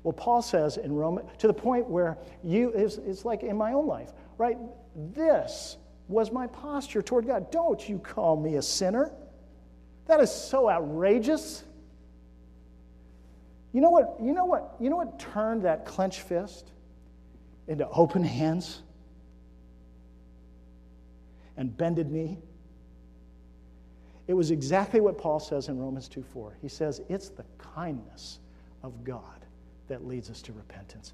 Well, 0.03 0.13
Paul 0.13 0.41
says 0.41 0.77
in 0.77 0.93
Romans, 0.93 1.29
to 1.39 1.49
the 1.49 1.55
point 1.55 1.89
where 1.89 2.17
you, 2.45 2.71
it's, 2.77 2.99
it's 2.99 3.25
like 3.25 3.43
in 3.43 3.57
my 3.57 3.73
own 3.73 3.89
life, 3.89 4.13
right? 4.39 4.57
This 4.95 5.79
was 6.09 6.31
my 6.31 6.47
posture 6.47 7.03
toward 7.03 7.27
God. 7.27 7.51
Don't 7.51 7.89
you 7.89 7.99
call 7.99 8.37
me 8.37 8.57
a 8.57 8.63
sinner. 8.63 9.13
That 10.07 10.21
is 10.21 10.31
so 10.31 10.71
outrageous. 10.71 11.65
You 13.73 13.81
know 13.81 13.91
what? 13.91 14.17
You 14.23 14.33
know 14.33 14.45
what? 14.45 14.77
You 14.81 14.89
know 14.89 14.97
what 14.97 15.19
turned 15.19 15.63
that 15.63 15.85
clenched 15.85 16.21
fist 16.21 16.71
into 17.67 17.89
open 17.89 18.23
hands 18.23 18.83
and 21.57 21.77
bended 21.77 22.11
knee? 22.11 22.39
It 24.29 24.35
was 24.35 24.51
exactly 24.51 25.01
what 25.01 25.19
Paul 25.19 25.39
says 25.41 25.69
in 25.69 25.79
Romans 25.79 26.09
2 26.09 26.23
4. 26.23 26.57
He 26.63 26.69
says, 26.69 27.01
It's 27.09 27.29
the 27.29 27.45
kindness 27.59 28.39
of 28.83 29.05
God 29.05 29.45
that 29.89 30.07
leads 30.07 30.31
us 30.31 30.43
to 30.43 30.53
repentance. 30.53 31.13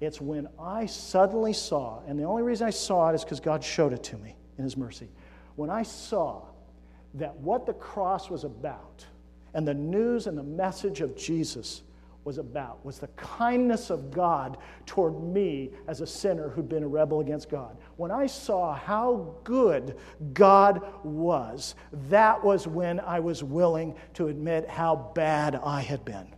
It's 0.00 0.20
when 0.20 0.48
I 0.60 0.86
suddenly 0.86 1.52
saw, 1.52 2.00
and 2.06 2.18
the 2.18 2.24
only 2.24 2.42
reason 2.42 2.66
I 2.66 2.70
saw 2.70 3.10
it 3.10 3.14
is 3.14 3.24
because 3.24 3.40
God 3.40 3.64
showed 3.64 3.92
it 3.92 4.02
to 4.04 4.16
me 4.18 4.36
in 4.56 4.64
His 4.64 4.76
mercy. 4.76 5.08
When 5.56 5.70
I 5.70 5.82
saw 5.82 6.42
that 7.14 7.36
what 7.36 7.66
the 7.66 7.72
cross 7.72 8.30
was 8.30 8.44
about 8.44 9.04
and 9.54 9.66
the 9.66 9.74
news 9.74 10.26
and 10.26 10.38
the 10.38 10.42
message 10.42 11.00
of 11.00 11.16
Jesus 11.16 11.82
was 12.24 12.38
about 12.38 12.84
was 12.84 12.98
the 12.98 13.08
kindness 13.08 13.88
of 13.90 14.10
God 14.10 14.58
toward 14.84 15.20
me 15.20 15.70
as 15.86 16.00
a 16.02 16.06
sinner 16.06 16.50
who'd 16.50 16.68
been 16.68 16.82
a 16.82 16.88
rebel 16.88 17.20
against 17.20 17.48
God. 17.48 17.76
When 17.96 18.10
I 18.10 18.26
saw 18.26 18.74
how 18.74 19.34
good 19.44 19.96
God 20.34 20.82
was, 21.02 21.74
that 22.10 22.44
was 22.44 22.66
when 22.66 23.00
I 23.00 23.18
was 23.18 23.42
willing 23.42 23.94
to 24.14 24.28
admit 24.28 24.68
how 24.68 25.10
bad 25.14 25.56
I 25.56 25.80
had 25.80 26.04
been. 26.04 26.28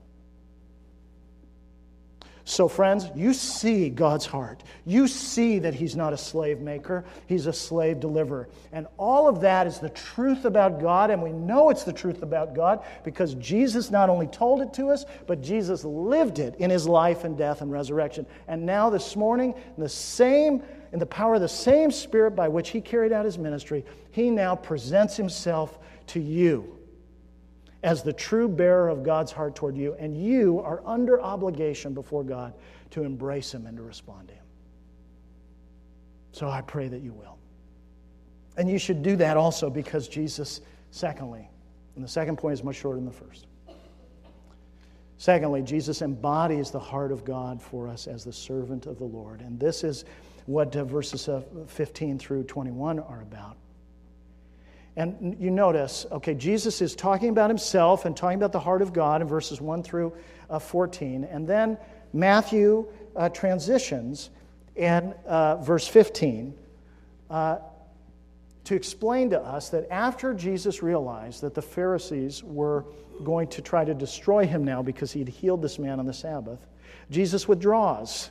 So, 2.51 2.67
friends, 2.67 3.09
you 3.15 3.33
see 3.33 3.91
God's 3.91 4.27
heart. 4.27 4.65
You 4.85 5.07
see 5.07 5.61
that 5.61 5.73
He's 5.73 5.95
not 5.95 6.13
a 6.13 6.17
slave 6.17 6.59
maker, 6.59 7.05
He's 7.29 7.47
a 7.47 7.53
slave 7.53 8.01
deliverer. 8.01 8.49
And 8.73 8.89
all 8.97 9.29
of 9.29 9.41
that 9.43 9.69
is 9.69 9.79
the 9.79 9.91
truth 9.91 10.45
about 10.45 10.81
God, 10.81 11.11
and 11.11 11.23
we 11.23 11.31
know 11.31 11.71
it's 11.71 11.85
the 11.85 11.93
truth 11.93 12.25
about 12.25 12.57
God 12.57 12.85
because 13.05 13.35
Jesus 13.35 13.93
not 13.93 14.11
only 14.11 14.27
told 14.27 14.63
it 14.63 14.75
to 14.75 14.89
us, 14.89 15.05
but 15.29 15.41
Jesus 15.41 15.85
lived 15.85 16.41
it 16.41 16.57
in 16.57 16.71
His 16.71 16.89
life 16.89 17.23
and 17.23 17.39
death 17.39 17.61
and 17.61 17.71
resurrection. 17.71 18.27
And 18.49 18.67
now, 18.67 18.91
this 18.91 19.15
morning, 19.15 19.55
in 19.77 19.83
the 19.85 19.89
same 19.89 20.65
in 20.93 20.99
the 20.99 21.07
power 21.07 21.37
of 21.37 21.41
the 21.41 21.49
same 21.49 21.93
Spirit 21.93 22.33
by 22.33 22.49
which 22.49 22.71
He 22.71 22.81
carried 22.81 23.13
out 23.13 23.25
His 23.25 23.39
ministry, 23.39 23.85
He 24.11 24.29
now 24.29 24.57
presents 24.57 25.17
Himself 25.17 25.79
to 26.09 26.19
you 26.19 26.80
as 27.83 28.03
the 28.03 28.13
true 28.13 28.49
bearer 28.49 28.89
of 28.89 29.03
God's 29.03 29.33
heart 29.33 29.55
toward 29.55 29.77
you, 29.77 29.95
and 29.99 30.17
you 30.17 30.61
are 30.61 30.83
under 30.85 31.21
obligation 31.21 31.95
before 31.95 32.23
God 32.23 32.53
to 32.91 33.05
embrace 33.05 33.55
Him 33.55 33.67
and 33.67 33.77
to 33.77 33.83
respond 33.83 34.29
to 34.29 34.35
Him. 34.35 34.45
So 36.33 36.49
I 36.49 36.61
pray 36.61 36.89
that 36.89 37.01
you 37.01 37.13
will. 37.13 37.39
And 38.57 38.69
you 38.69 38.79
should 38.79 39.03
do 39.03 39.17
that 39.17 39.37
also 39.37 39.71
because 39.71 40.09
Jesus, 40.09 40.61
secondly, 40.91 41.49
and 41.97 42.05
the 42.05 42.09
second 42.09 42.37
point 42.37 42.55
is 42.55 42.65
much 42.65 42.77
shorter 42.77 42.97
than 42.97 43.07
the 43.07 43.13
first. 43.13 43.47
Secondly, 45.17 45.63
Jesus 45.63 46.01
embodies 46.01 46.71
the 46.71 46.81
heart 46.81 47.13
of 47.13 47.25
God 47.25 47.61
for 47.61 47.89
us 47.89 48.07
as 48.07 48.25
the 48.25 48.33
servant 48.33 48.87
of 48.87 48.99
the 48.99 49.05
Lord. 49.05 49.43
And 49.43 49.61
this 49.61 49.85
is 49.85 50.07
what 50.47 50.75
uh, 50.77 50.85
verses 50.85 51.29
uh, 51.29 51.43
15 51.67 52.19
through 52.19 52.45
21 52.45 52.99
are 53.01 53.21
about. 53.21 53.57
And 54.97 55.37
you 55.39 55.51
notice, 55.51 56.07
okay, 56.11 56.35
Jesus 56.35 56.83
is 56.83 56.97
talking 56.97 57.29
about 57.29 57.49
himself 57.49 58.05
and 58.05 58.17
talking 58.17 58.39
about 58.39 58.53
the 58.53 58.61
heart 58.61 58.83
of 58.83 58.93
God 58.93 59.23
in 59.23 59.29
verses 59.29 59.61
1 59.61 59.83
through 59.83 60.13
uh, 60.49 60.59
14. 60.59 61.25
And 61.25 61.47
then 61.47 61.79
Matthew 62.13 62.87
uh, 63.15 63.29
transitions 63.29 64.31
in 64.77 65.15
uh, 65.27 65.57
verse 65.57 65.87
15 65.87 66.55
uh, 67.31 67.59
to 68.65 68.75
explain 68.75 69.31
to 69.31 69.41
us 69.41 69.69
that 69.71 69.91
after 69.91 70.35
Jesus 70.35 70.83
realized 70.83 71.41
that 71.43 71.55
the 71.55 71.63
Pharisees 71.63 72.43
were 72.43 72.85
going 73.25 73.49
to 73.49 73.63
try 73.63 73.85
to 73.85 73.95
destroy 73.95 74.47
him 74.47 74.65
now 74.65 74.83
because 74.83 75.13
he'd 75.13 75.29
healed 75.29 75.63
this 75.63 75.79
man 75.79 75.99
on 75.99 76.07
the 76.07 76.13
Sabbath, 76.13 76.59
Jesus 77.11 77.47
withdraws 77.47 78.31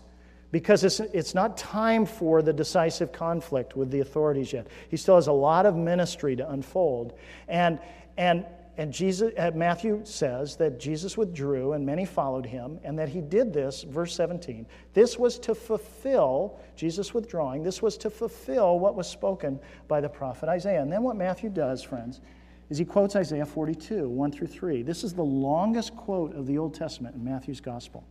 because 0.52 0.84
it's, 0.84 1.00
it's 1.00 1.36
not 1.36 1.58
time 1.58 2.06
for 2.06 2.42
the 2.42 2.54
decisive 2.54 3.12
conflict 3.12 3.76
with 3.76 3.92
the 3.92 4.00
authorities 4.00 4.52
yet. 4.54 4.68
He 4.90 4.98
still 4.98 5.16
has 5.16 5.28
a 5.28 5.32
lot 5.32 5.66
of 5.66 5.76
ministry 5.76 6.36
to 6.36 6.50
unfold. 6.50 7.14
And, 7.48 7.80
and, 8.18 8.46
and 8.78 8.92
Jesus, 8.92 9.34
Matthew 9.54 10.02
says 10.06 10.56
that 10.56 10.80
Jesus 10.80 11.18
withdrew 11.18 11.74
and 11.74 11.86
many 11.86 12.06
followed 12.06 12.46
him, 12.46 12.80
and 12.84 12.98
that 12.98 13.10
he 13.10 13.22
did 13.22 13.54
this, 13.54 13.84
verse 13.84 14.16
17. 14.16 14.66
This 14.94 15.20
was 15.20 15.38
to 15.40 15.54
fulfill, 15.54 16.60
Jesus 16.76 17.14
withdrawing, 17.14 17.62
this 17.62 17.82
was 17.82 17.98
to 17.98 18.10
fulfill 18.10 18.80
what 18.80 18.96
was 18.96 19.08
spoken 19.08 19.60
by 19.88 20.02
the 20.02 20.10
prophet 20.10 20.50
Isaiah. 20.50 20.82
And 20.82 20.92
then 20.92 21.04
what 21.04 21.16
Matthew 21.16 21.50
does, 21.50 21.84
friends, 21.84 22.22
is 22.70 22.78
he 22.78 22.86
quotes 22.86 23.16
Isaiah 23.16 23.46
42, 23.46 24.08
1 24.08 24.32
through 24.32 24.48
3. 24.48 24.84
This 24.84 25.04
is 25.04 25.14
the 25.14 25.24
longest 25.24 25.96
quote 25.96 26.36
of 26.36 26.48
the 26.48 26.58
Old 26.58 26.74
Testament 26.74 27.16
in 27.16 27.24
Matthew's 27.24 27.62
gospel. 27.62 28.06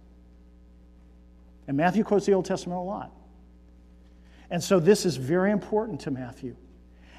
And 1.68 1.76
Matthew 1.76 2.02
quotes 2.02 2.26
the 2.26 2.32
Old 2.32 2.46
Testament 2.46 2.80
a 2.80 2.82
lot. 2.82 3.12
And 4.50 4.64
so 4.64 4.80
this 4.80 5.04
is 5.04 5.16
very 5.16 5.52
important 5.52 6.00
to 6.00 6.10
Matthew. 6.10 6.56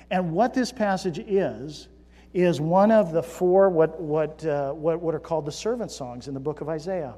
And 0.10 0.34
what 0.34 0.56
this 0.56 0.72
passage 0.72 1.20
is, 1.20 1.88
is 2.34 2.60
one 2.60 2.92
of 2.92 3.12
the 3.12 3.22
four 3.22 3.70
what, 3.70 4.02
what, 4.02 4.44
uh, 4.46 4.72
what, 4.72 5.00
what 5.02 5.14
are 5.14 5.20
called 5.20 5.46
the 5.46 5.52
servant 5.52 5.92
songs 5.92 6.28
in 6.28 6.34
the 6.34 6.40
book 6.40 6.62
of 6.62 6.70
Isaiah. 6.70 7.16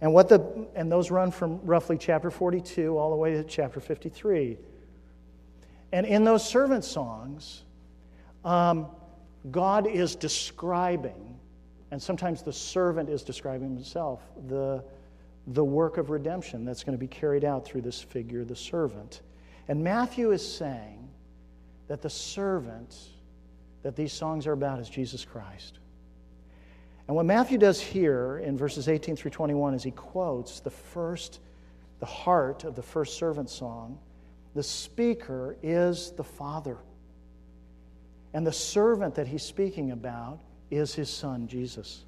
And, 0.00 0.12
what 0.12 0.28
the, 0.28 0.66
and 0.74 0.90
those 0.90 1.10
run 1.10 1.30
from 1.30 1.60
roughly 1.62 1.98
chapter 1.98 2.30
42 2.30 2.96
all 2.96 3.10
the 3.10 3.16
way 3.16 3.32
to 3.32 3.44
chapter 3.44 3.80
53. 3.80 4.56
And 5.92 6.06
in 6.06 6.24
those 6.24 6.46
servant 6.46 6.84
songs, 6.84 7.64
um, 8.44 8.86
God 9.50 9.86
is 9.86 10.16
describing, 10.16 11.38
and 11.90 12.02
sometimes 12.02 12.42
the 12.42 12.52
servant 12.52 13.08
is 13.08 13.22
describing 13.22 13.74
himself, 13.74 14.20
the, 14.48 14.82
the 15.46 15.64
work 15.64 15.96
of 15.96 16.10
redemption 16.10 16.64
that's 16.64 16.82
going 16.82 16.96
to 16.96 17.00
be 17.00 17.06
carried 17.06 17.44
out 17.44 17.64
through 17.64 17.82
this 17.82 18.02
figure, 18.02 18.44
the 18.44 18.56
servant. 18.56 19.22
And 19.68 19.82
Matthew 19.82 20.32
is 20.32 20.46
saying 20.46 21.08
that 21.88 22.02
the 22.02 22.10
servant 22.10 22.96
that 23.82 23.94
these 23.94 24.12
songs 24.12 24.46
are 24.46 24.52
about 24.52 24.80
is 24.80 24.88
Jesus 24.88 25.24
Christ. 25.24 25.78
And 27.06 27.14
what 27.14 27.26
Matthew 27.26 27.58
does 27.58 27.80
here 27.80 28.38
in 28.38 28.56
verses 28.56 28.88
18 28.88 29.14
through 29.14 29.30
21 29.30 29.74
is 29.74 29.84
he 29.84 29.92
quotes 29.92 30.58
the 30.58 30.70
first, 30.70 31.40
the 32.00 32.06
heart 32.06 32.64
of 32.64 32.74
the 32.74 32.82
first 32.82 33.16
servant 33.16 33.48
song. 33.48 33.98
The 34.54 34.62
speaker 34.64 35.56
is 35.62 36.10
the 36.12 36.24
Father. 36.24 36.78
And 38.34 38.44
the 38.44 38.52
servant 38.52 39.14
that 39.14 39.28
he's 39.28 39.44
speaking 39.44 39.92
about 39.92 40.40
is 40.70 40.94
his 40.94 41.08
son, 41.08 41.46
Jesus. 41.46 42.04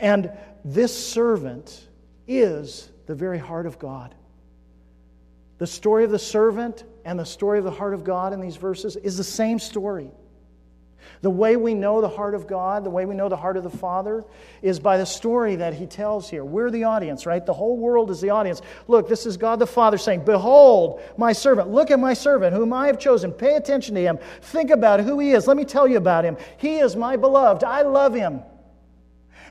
And 0.00 0.32
this 0.64 0.96
servant 1.08 1.88
is 2.26 2.90
the 3.06 3.14
very 3.14 3.38
heart 3.38 3.66
of 3.66 3.78
God. 3.78 4.14
The 5.58 5.66
story 5.66 6.04
of 6.04 6.10
the 6.10 6.18
servant 6.18 6.84
and 7.04 7.18
the 7.18 7.24
story 7.24 7.58
of 7.58 7.64
the 7.64 7.70
heart 7.70 7.92
of 7.92 8.02
God 8.02 8.32
in 8.32 8.40
these 8.40 8.56
verses 8.56 8.96
is 8.96 9.16
the 9.16 9.24
same 9.24 9.58
story. 9.58 10.10
The 11.22 11.30
way 11.30 11.56
we 11.56 11.74
know 11.74 12.00
the 12.00 12.08
heart 12.08 12.34
of 12.34 12.46
God, 12.46 12.82
the 12.82 12.90
way 12.90 13.04
we 13.04 13.14
know 13.14 13.28
the 13.28 13.36
heart 13.36 13.58
of 13.58 13.62
the 13.62 13.70
Father, 13.70 14.24
is 14.62 14.80
by 14.80 14.96
the 14.96 15.04
story 15.04 15.56
that 15.56 15.74
he 15.74 15.86
tells 15.86 16.30
here. 16.30 16.44
We're 16.44 16.70
the 16.70 16.84
audience, 16.84 17.26
right? 17.26 17.44
The 17.44 17.52
whole 17.52 17.76
world 17.76 18.10
is 18.10 18.22
the 18.22 18.30
audience. 18.30 18.62
Look, 18.88 19.06
this 19.06 19.26
is 19.26 19.36
God 19.36 19.58
the 19.58 19.66
Father 19.66 19.98
saying, 19.98 20.24
Behold, 20.24 21.02
my 21.18 21.32
servant. 21.32 21.68
Look 21.68 21.90
at 21.90 22.00
my 22.00 22.14
servant, 22.14 22.56
whom 22.56 22.72
I 22.72 22.86
have 22.86 22.98
chosen. 22.98 23.32
Pay 23.32 23.56
attention 23.56 23.94
to 23.96 24.00
him. 24.00 24.18
Think 24.40 24.70
about 24.70 25.00
who 25.00 25.18
he 25.18 25.32
is. 25.32 25.46
Let 25.46 25.58
me 25.58 25.64
tell 25.66 25.86
you 25.86 25.98
about 25.98 26.24
him. 26.24 26.38
He 26.56 26.78
is 26.78 26.96
my 26.96 27.16
beloved. 27.16 27.64
I 27.64 27.82
love 27.82 28.14
him. 28.14 28.40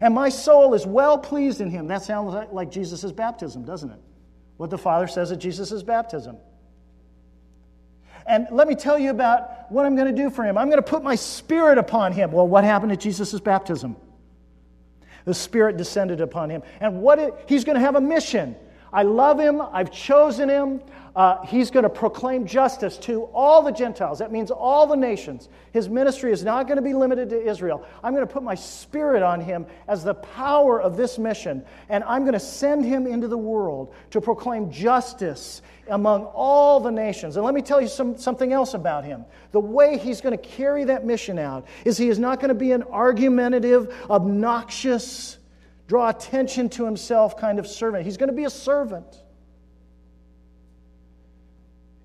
And 0.02 0.14
my 0.14 0.30
soul 0.30 0.74
is 0.74 0.86
well 0.86 1.18
pleased 1.18 1.62
in 1.62 1.70
him. 1.70 1.88
That 1.88 2.04
sounds 2.04 2.34
like 2.52 2.72
Jesus' 2.72 3.12
baptism, 3.12 3.66
doesn't 3.66 3.92
it? 3.92 4.00
what 4.60 4.70
the 4.70 4.78
Father 4.78 5.08
says 5.08 5.32
at 5.32 5.40
Jesus' 5.40 5.82
baptism. 5.84 6.36
And 8.28 8.46
let 8.52 8.68
me 8.68 8.76
tell 8.76 9.00
you 9.00 9.10
about 9.10 9.72
what 9.72 9.86
I'm 9.86 9.96
going 9.96 10.14
to 10.14 10.22
do 10.22 10.30
for 10.30 10.44
him. 10.44 10.58
I'm 10.58 10.68
going 10.68 10.84
to 10.84 10.88
put 10.88 11.02
my 11.02 11.16
spirit 11.16 11.78
upon 11.78 12.12
him. 12.12 12.34
Well, 12.34 12.46
what 12.46 12.66
happened 12.66 12.92
at 12.92 13.00
Jesus' 13.00 13.40
baptism? 13.40 13.96
The 15.24 15.34
spirit 15.34 15.78
descended 15.78 16.20
upon 16.20 16.50
him. 16.50 16.62
And 16.82 17.02
what 17.02 17.20
it, 17.20 17.34
he's 17.48 17.64
going 17.64 17.76
to 17.76 17.80
have 17.80 17.96
a 17.96 18.02
mission. 18.02 18.58
I 18.92 19.04
love 19.04 19.40
him. 19.40 19.62
I've 19.62 19.92
chosen 19.92 20.50
him. 20.50 20.82
Uh, 21.16 21.44
he's 21.46 21.72
going 21.72 21.84
to 21.84 21.90
proclaim 21.90 22.46
justice 22.46 22.98
to 22.98 23.24
all 23.34 23.62
the 23.62 23.72
Gentiles. 23.72 24.20
That 24.20 24.32
means 24.32 24.52
all 24.52 24.88
the 24.88 24.96
nations. 24.96 25.50
His 25.74 25.90
ministry 25.90 26.32
is 26.32 26.44
not 26.44 26.68
going 26.68 26.78
to 26.78 26.82
be 26.82 26.94
limited 26.94 27.30
to 27.32 27.42
Israel. 27.42 27.86
I'm 28.04 28.14
going 28.14 28.26
to 28.26 28.32
put 28.32 28.44
my 28.44 28.56
spirit 28.56 29.24
on 29.24 29.42
him 29.42 29.66
as 29.88 30.04
the 30.04 30.14
power 30.14 30.80
of 30.82 30.96
this 30.96 31.18
mission, 31.18 31.66
and 31.90 32.04
I'm 32.06 32.22
going 32.22 32.34
to 32.34 32.40
send 32.40 32.86
him 32.86 33.06
into 33.08 33.28
the 33.28 33.38
world 33.38 33.94
to 34.12 34.22
proclaim 34.22 34.72
justice 34.72 35.62
among 35.90 36.26
all 36.26 36.80
the 36.80 36.92
nations. 36.92 37.36
And 37.36 37.46
let 37.46 37.56
me 37.56 37.64
tell 37.64 37.82
you 37.82 37.88
some, 37.88 38.16
something 38.18 38.54
else 38.54 38.74
about 38.74 39.04
him. 39.04 39.26
The 39.52 39.60
way 39.60 39.98
he's 39.98 40.22
going 40.22 40.38
to 40.38 40.44
carry 40.44 40.84
that 40.86 41.06
mission 41.06 41.40
out 41.40 41.68
is 41.84 41.98
he 41.98 42.10
is 42.10 42.20
not 42.20 42.40
going 42.40 42.50
to 42.50 42.56
be 42.56 42.72
an 42.72 42.84
argumentative, 42.84 43.94
obnoxious, 44.10 45.39
draw 45.90 46.10
attention 46.10 46.70
to 46.70 46.86
himself 46.86 47.36
kind 47.36 47.58
of 47.58 47.66
servant. 47.66 48.06
He's 48.06 48.16
going 48.16 48.30
to 48.30 48.36
be 48.36 48.44
a 48.44 48.50
servant. 48.50 49.24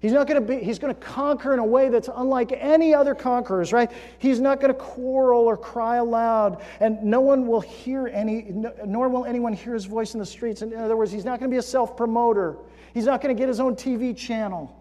He's 0.01 0.12
not 0.12 0.26
going 0.26 0.41
to 0.41 0.47
be, 0.47 0.64
he's 0.64 0.78
going 0.78 0.95
to 0.95 1.01
conquer 1.01 1.53
in 1.53 1.59
a 1.59 1.64
way 1.64 1.91
that's 1.91 2.09
unlike 2.14 2.53
any 2.53 2.95
other 2.95 3.14
conquerors, 3.14 3.74
right? 3.74 3.91
He's 4.18 4.41
not 4.41 4.59
going 4.61 4.72
to 4.72 4.78
quarrel 4.78 5.43
or 5.43 5.59
cry 5.59 5.97
aloud, 5.97 6.62
and 6.80 7.03
no 7.03 7.20
one 7.20 7.47
will 7.47 7.61
hear 7.61 8.09
any, 8.09 8.47
nor 8.87 9.11
will 9.11 9.26
anyone 9.26 9.53
hear 9.53 9.74
his 9.74 9.85
voice 9.85 10.14
in 10.14 10.20
the 10.20 10.26
streets. 10.26 10.62
In 10.62 10.74
other 10.74 10.97
words, 10.97 11.12
he's 11.12 11.24
not 11.26 11.39
going 11.39 11.51
to 11.51 11.55
be 11.55 11.59
a 11.59 11.62
self 11.62 11.95
promoter. 11.95 12.57
He's 12.95 13.05
not 13.05 13.20
going 13.20 13.37
to 13.37 13.39
get 13.39 13.49
his 13.49 13.61
own 13.61 13.76
TV 13.76 14.16
channel. 14.16 14.74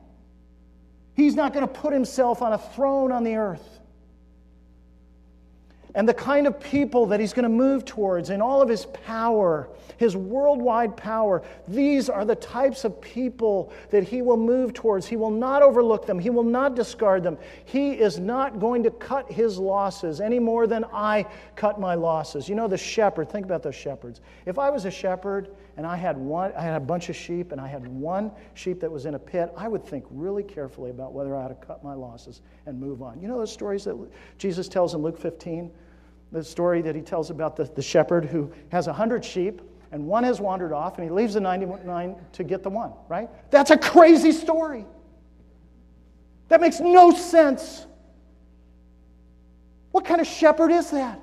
He's 1.14 1.36
not 1.36 1.54
going 1.54 1.68
to 1.68 1.74
put 1.74 1.92
himself 1.92 2.42
on 2.42 2.54
a 2.54 2.58
throne 2.58 3.12
on 3.12 3.26
the 3.26 3.36
earth 3.36 3.73
and 5.96 6.10
the 6.10 6.14
kind 6.14 6.48
of 6.48 6.60
people 6.60 7.06
that 7.06 7.20
he's 7.20 7.34
going 7.34 7.44
to 7.44 7.50
move 7.50 7.86
towards 7.86 8.32
in 8.32 8.42
all 8.42 8.62
of 8.62 8.70
his 8.70 8.86
power, 8.86 9.70
his 9.98 10.16
worldwide 10.16 10.98
power. 10.98 11.44
These 11.68 12.10
are 12.10 12.26
the 12.26 12.36
types 12.36 12.84
of 12.84 13.00
people 13.00 13.72
that 13.92 14.04
he 14.04 14.24
will 14.24 14.38
move 14.38 14.74
towards. 14.74 15.06
He 15.06 15.16
will 15.16 15.30
not 15.30 15.62
overlook 15.62 16.08
them, 16.08 16.18
he 16.18 16.32
will 16.32 16.44
not 16.44 16.76
discard 16.76 17.22
them. 17.22 17.38
He 17.66 17.92
is 17.92 18.18
not 18.18 18.60
going 18.60 18.84
to 18.84 18.92
cut 18.92 19.32
his 19.32 19.60
losses 19.60 20.20
any 20.20 20.40
more 20.40 20.66
than 20.66 20.84
I 20.92 21.28
cut 21.56 21.80
my 21.80 21.94
losses. 21.94 22.50
You 22.50 22.56
know, 22.56 22.68
the 22.68 22.78
shepherd, 22.78 23.30
think 23.30 23.46
about 23.46 23.62
those 23.62 23.76
shepherds. 23.76 24.22
If 24.46 24.58
I 24.58 24.72
was 24.72 24.86
a 24.86 24.92
shepherd 24.92 25.50
and 25.78 25.86
I 25.86 25.96
had 25.96 26.18
one, 26.18 26.54
I 26.58 26.62
had 26.62 26.76
a 26.76 26.86
bunch 26.86 27.10
of 27.10 27.16
sheep 27.16 27.52
and 27.52 27.62
I 27.62 27.68
had 27.68 27.88
one 27.88 28.32
sheep 28.56 28.80
that 28.80 28.92
was 28.92 29.06
in 29.06 29.14
a 29.14 29.20
pit, 29.20 29.52
I 29.56 29.68
would 29.68 29.86
think 29.86 30.06
really 30.10 30.44
carefully 30.44 30.90
about 30.90 31.14
whether 31.14 31.36
I 31.36 31.44
ought 31.44 31.48
to 31.50 31.66
cut 31.68 31.84
my 31.84 31.94
losses 31.94 32.42
and 32.66 32.80
move 32.80 33.02
on. 33.04 33.22
You 33.22 33.28
know 33.28 33.38
those 33.38 33.52
stories 33.52 33.84
that 33.84 33.98
Jesus 34.40 34.68
tells 34.68 34.96
in 34.96 35.02
Luke 35.02 35.20
15? 35.20 35.72
The 36.34 36.44
story 36.44 36.82
that 36.82 36.96
he 36.96 37.02
tells 37.02 37.30
about 37.30 37.56
the, 37.56 37.66
the 37.66 37.82
shepherd 37.82 38.26
who 38.26 38.52
has 38.70 38.88
100 38.88 39.24
sheep 39.24 39.62
and 39.92 40.06
one 40.06 40.24
has 40.24 40.42
wandered 40.42 40.74
off 40.74 40.98
and 40.98 41.04
he 41.04 41.12
leaves 41.12 41.36
the 41.36 41.40
99 41.40 42.16
to 42.34 42.44
get 42.44 42.64
the 42.64 42.70
one, 42.70 42.92
right? 43.08 43.30
That's 43.52 43.70
a 43.70 43.78
crazy 43.78 44.32
story. 44.32 44.86
That 46.50 46.60
makes 46.60 46.80
no 46.80 47.12
sense. 47.12 47.86
What 49.92 50.06
kind 50.06 50.20
of 50.20 50.26
shepherd 50.26 50.72
is 50.72 50.90
that? 50.90 51.20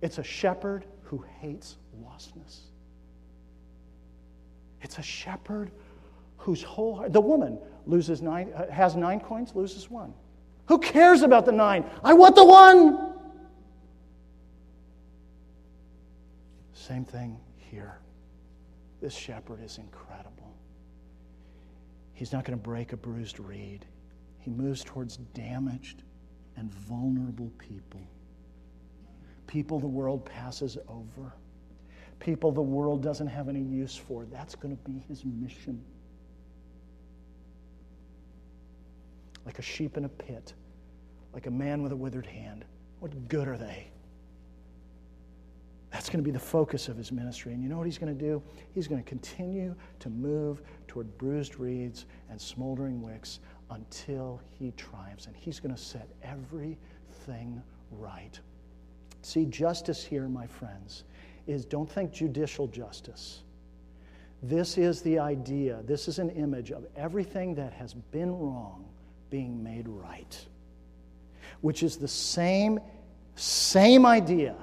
It's 0.00 0.16
a 0.16 0.24
shepherd 0.24 0.86
who 1.02 1.22
hates 1.40 1.76
lostness. 2.02 2.60
It's 4.80 4.98
a 4.98 5.02
shepherd 5.02 5.70
whose 6.38 6.62
whole 6.62 6.96
heart, 6.96 7.12
the 7.12 7.20
woman 7.20 7.58
loses 7.86 8.22
nine, 8.22 8.50
uh, 8.54 8.70
has 8.70 8.96
nine 8.96 9.20
coins, 9.20 9.54
loses 9.54 9.90
one. 9.90 10.14
Who 10.66 10.78
cares 10.78 11.20
about 11.20 11.44
the 11.44 11.52
nine? 11.52 11.84
I 12.02 12.14
want 12.14 12.34
the 12.34 12.44
one. 12.44 13.13
Same 16.74 17.04
thing 17.04 17.38
here. 17.56 17.98
This 19.00 19.14
shepherd 19.14 19.62
is 19.62 19.78
incredible. 19.78 20.54
He's 22.12 22.32
not 22.32 22.44
going 22.44 22.58
to 22.58 22.62
break 22.62 22.92
a 22.92 22.96
bruised 22.96 23.40
reed. 23.40 23.86
He 24.38 24.50
moves 24.50 24.84
towards 24.84 25.16
damaged 25.34 26.02
and 26.56 26.72
vulnerable 26.72 27.50
people. 27.58 28.00
People 29.46 29.78
the 29.78 29.86
world 29.86 30.24
passes 30.24 30.76
over. 30.88 31.32
People 32.18 32.52
the 32.52 32.62
world 32.62 33.02
doesn't 33.02 33.26
have 33.26 33.48
any 33.48 33.60
use 33.60 33.96
for. 33.96 34.26
That's 34.26 34.54
going 34.54 34.76
to 34.76 34.82
be 34.82 35.02
his 35.08 35.24
mission. 35.24 35.82
Like 39.44 39.58
a 39.58 39.62
sheep 39.62 39.96
in 39.96 40.04
a 40.04 40.08
pit, 40.08 40.54
like 41.32 41.46
a 41.46 41.50
man 41.50 41.82
with 41.82 41.92
a 41.92 41.96
withered 41.96 42.26
hand. 42.26 42.64
What 43.00 43.28
good 43.28 43.46
are 43.48 43.58
they? 43.58 43.88
That's 46.04 46.12
going 46.12 46.22
to 46.22 46.30
be 46.30 46.32
the 46.32 46.38
focus 46.38 46.88
of 46.88 46.98
his 46.98 47.10
ministry. 47.10 47.54
And 47.54 47.62
you 47.62 47.70
know 47.70 47.78
what 47.78 47.86
he's 47.86 47.96
going 47.96 48.14
to 48.14 48.24
do? 48.24 48.42
He's 48.74 48.86
going 48.86 49.02
to 49.02 49.08
continue 49.08 49.74
to 50.00 50.10
move 50.10 50.60
toward 50.86 51.16
bruised 51.16 51.58
reeds 51.58 52.04
and 52.28 52.38
smoldering 52.38 53.00
wicks 53.00 53.40
until 53.70 54.38
he 54.50 54.72
triumphs. 54.72 55.28
And 55.28 55.34
he's 55.34 55.60
going 55.60 55.74
to 55.74 55.80
set 55.80 56.06
everything 56.22 57.62
right. 57.90 58.38
See, 59.22 59.46
justice 59.46 60.04
here, 60.04 60.28
my 60.28 60.46
friends, 60.46 61.04
is 61.46 61.64
don't 61.64 61.90
think 61.90 62.12
judicial 62.12 62.66
justice. 62.66 63.40
This 64.42 64.76
is 64.76 65.00
the 65.00 65.18
idea, 65.18 65.80
this 65.86 66.06
is 66.06 66.18
an 66.18 66.28
image 66.28 66.70
of 66.70 66.84
everything 66.96 67.54
that 67.54 67.72
has 67.72 67.94
been 67.94 68.30
wrong 68.38 68.84
being 69.30 69.64
made 69.64 69.88
right. 69.88 70.38
which 71.62 71.82
is 71.82 71.96
the 71.96 72.08
same, 72.08 72.78
same 73.36 74.04
idea 74.04 74.54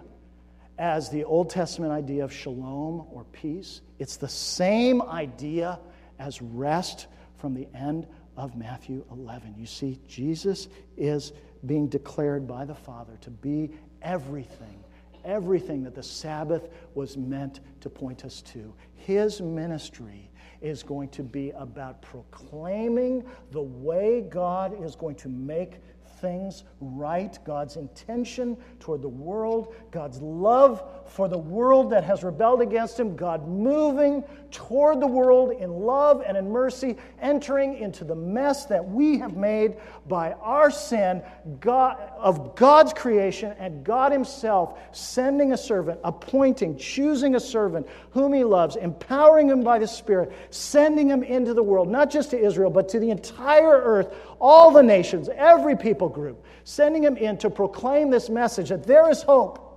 as 0.78 1.10
the 1.10 1.24
Old 1.24 1.50
Testament 1.50 1.92
idea 1.92 2.24
of 2.24 2.34
shalom 2.34 3.06
or 3.12 3.26
peace. 3.32 3.82
It's 4.00 4.18
the 4.18 4.30
same 4.30 5.02
idea 5.02 5.80
as 6.20 6.42
rest 6.42 7.08
from 7.38 7.54
the 7.54 7.68
end 7.74 8.08
of 8.38 8.56
Matthew 8.56 9.06
11. 9.12 9.56
You 9.58 9.66
see, 9.66 10.00
Jesus 10.08 10.68
is 10.98 11.34
being 11.66 11.88
declared 11.88 12.48
by 12.48 12.66
the 12.66 12.76
Father 12.76 13.18
to 13.22 13.30
be 13.30 13.72
everything, 14.02 14.84
everything 15.24 15.84
that 15.84 15.96
the 15.96 16.04
Sabbath 16.04 16.70
was 16.96 17.18
meant 17.18 17.60
to 17.82 17.90
point 17.90 18.26
us 18.26 18.42
to. 18.42 18.74
His 18.96 19.42
ministry 19.42 20.32
is 20.62 20.84
going 20.84 21.10
to 21.10 21.24
be 21.24 21.52
about 21.52 22.02
proclaiming 22.02 23.24
the 23.52 23.62
way 23.62 24.22
God 24.22 24.82
is 24.84 24.96
going 24.96 25.16
to 25.16 25.30
make 25.30 25.80
things 26.22 26.64
right, 26.80 27.38
God's 27.44 27.76
intention 27.76 28.56
toward 28.80 29.02
the 29.02 29.10
world, 29.10 29.76
God's 29.92 30.22
love 30.22 30.84
for 31.08 31.28
the 31.28 31.38
world 31.38 31.92
that 31.92 32.04
has 32.04 32.24
rebelled 32.24 32.62
against 32.62 33.00
Him, 33.00 33.16
God 33.16 33.48
moving 33.48 34.24
toward 34.52 35.00
the 35.00 35.08
world 35.08 35.52
in 35.52 35.72
love 35.72 36.24
and 36.26 36.38
in 36.38 36.50
mercy, 36.50 36.96
entering 37.22 37.78
into 37.78 38.04
the 38.04 38.16
mess 38.16 38.66
that 38.66 38.88
we 38.88 39.18
have 39.18 39.36
made 39.36 39.76
by 40.08 40.32
our 40.34 40.72
sin 40.72 41.22
God, 41.60 41.98
of 42.18 42.56
God's 42.56 42.94
creation 42.94 43.54
and 43.60 43.84
God 43.84 44.12
Himself 44.12 44.80
sending 44.92 45.52
a 45.52 45.58
servant, 45.58 46.00
appointing, 46.04 46.78
choosing 46.78 47.36
a 47.36 47.40
servant 47.40 47.88
whom 48.12 48.34
He 48.34 48.44
loves, 48.44 48.76
empowering 48.76 49.50
him 49.50 49.64
by 49.64 49.80
the 49.80 49.88
Spirit, 49.88 50.32
sending 50.50 51.10
him 51.10 51.24
into 51.24 51.54
the 51.54 51.64
world, 51.64 51.90
not 51.90 52.10
just 52.10 52.32
to 52.32 52.40
Israel, 52.40 52.70
but 52.70 52.88
to 52.90 53.00
the 53.00 53.10
entire 53.10 53.82
earth, 53.82 54.16
all 54.42 54.72
the 54.72 54.84
nations, 54.84 55.30
every 55.36 55.78
people 55.78 56.10
group, 56.10 56.44
sending 56.64 57.04
him 57.04 57.16
in 57.16 57.38
to 57.38 57.50
proclaim 57.50 58.10
this 58.10 58.30
message 58.30 58.70
that 58.70 58.86
there 58.86 59.10
is 59.10 59.22
hope. 59.22 59.68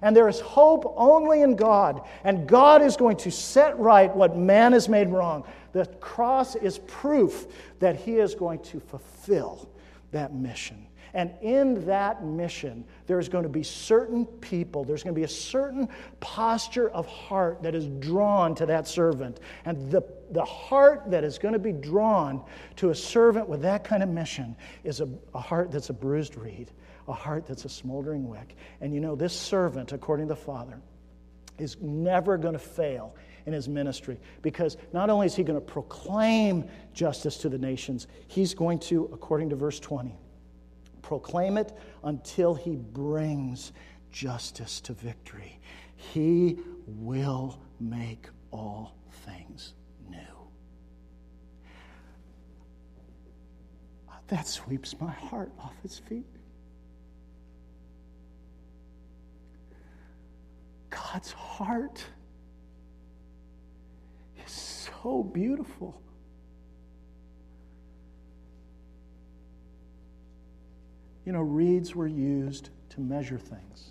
And 0.00 0.14
there 0.14 0.28
is 0.28 0.38
hope 0.38 0.94
only 0.96 1.42
in 1.42 1.56
God. 1.56 2.06
And 2.22 2.46
God 2.46 2.82
is 2.82 2.96
going 2.96 3.16
to 3.18 3.32
set 3.32 3.76
right 3.78 4.14
what 4.14 4.36
man 4.36 4.72
has 4.72 4.88
made 4.88 5.08
wrong. 5.08 5.44
The 5.72 5.86
cross 6.00 6.54
is 6.54 6.78
proof 6.86 7.46
that 7.80 7.96
he 7.96 8.18
is 8.18 8.36
going 8.36 8.60
to 8.60 8.78
fulfill 8.78 9.68
that 10.12 10.32
mission. 10.32 10.86
And 11.14 11.32
in 11.40 11.84
that 11.86 12.24
mission, 12.24 12.84
there's 13.06 13.28
going 13.28 13.42
to 13.42 13.48
be 13.48 13.62
certain 13.62 14.26
people, 14.26 14.84
there's 14.84 15.02
going 15.02 15.14
to 15.14 15.18
be 15.18 15.24
a 15.24 15.28
certain 15.28 15.88
posture 16.20 16.90
of 16.90 17.06
heart 17.06 17.62
that 17.62 17.74
is 17.74 17.86
drawn 17.98 18.54
to 18.56 18.66
that 18.66 18.86
servant. 18.86 19.40
And 19.64 19.90
the, 19.90 20.02
the 20.30 20.44
heart 20.44 21.10
that 21.10 21.24
is 21.24 21.38
going 21.38 21.54
to 21.54 21.58
be 21.58 21.72
drawn 21.72 22.44
to 22.76 22.90
a 22.90 22.94
servant 22.94 23.48
with 23.48 23.62
that 23.62 23.84
kind 23.84 24.02
of 24.02 24.08
mission 24.08 24.56
is 24.84 25.00
a, 25.00 25.08
a 25.34 25.40
heart 25.40 25.70
that's 25.70 25.90
a 25.90 25.92
bruised 25.92 26.36
reed, 26.36 26.70
a 27.06 27.12
heart 27.12 27.46
that's 27.46 27.64
a 27.64 27.68
smoldering 27.68 28.28
wick. 28.28 28.56
And 28.80 28.92
you 28.92 29.00
know, 29.00 29.14
this 29.14 29.34
servant, 29.34 29.92
according 29.92 30.28
to 30.28 30.34
the 30.34 30.40
Father, 30.40 30.80
is 31.58 31.76
never 31.80 32.38
going 32.38 32.54
to 32.54 32.58
fail 32.58 33.14
in 33.46 33.52
his 33.52 33.68
ministry 33.68 34.18
because 34.42 34.76
not 34.92 35.10
only 35.10 35.26
is 35.26 35.34
he 35.34 35.42
going 35.42 35.58
to 35.58 35.64
proclaim 35.64 36.68
justice 36.92 37.38
to 37.38 37.48
the 37.48 37.58
nations, 37.58 38.06
he's 38.26 38.54
going 38.54 38.78
to, 38.78 39.08
according 39.12 39.50
to 39.50 39.56
verse 39.56 39.80
20, 39.80 40.14
proclaim 41.02 41.56
it 41.56 41.72
until 42.04 42.54
he 42.54 42.76
brings 42.76 43.72
justice 44.12 44.80
to 44.82 44.92
victory. 44.92 45.58
He 45.96 46.58
will 46.86 47.58
make 47.80 48.28
all 48.50 48.94
things 49.24 49.74
new. 50.08 50.18
That 54.28 54.46
sweeps 54.46 54.98
my 55.00 55.10
heart 55.10 55.50
off 55.58 55.74
its 55.84 55.98
feet. 55.98 56.26
God's 60.90 61.32
heart 61.32 62.04
is 64.44 64.52
so 64.52 65.22
beautiful. 65.22 66.00
You 71.24 71.32
know, 71.32 71.40
reeds 71.40 71.94
were 71.94 72.06
used 72.06 72.70
to 72.90 73.00
measure 73.00 73.38
things. 73.38 73.90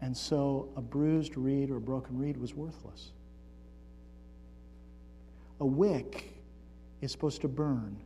And 0.00 0.16
so 0.16 0.70
a 0.76 0.82
bruised 0.82 1.36
reed 1.36 1.70
or 1.70 1.76
a 1.76 1.80
broken 1.80 2.18
reed 2.18 2.36
was 2.36 2.54
worthless. 2.54 3.12
A 5.60 5.66
wick 5.66 6.33
is 7.04 7.12
supposed 7.12 7.40
to 7.42 7.48
burn, 7.48 7.96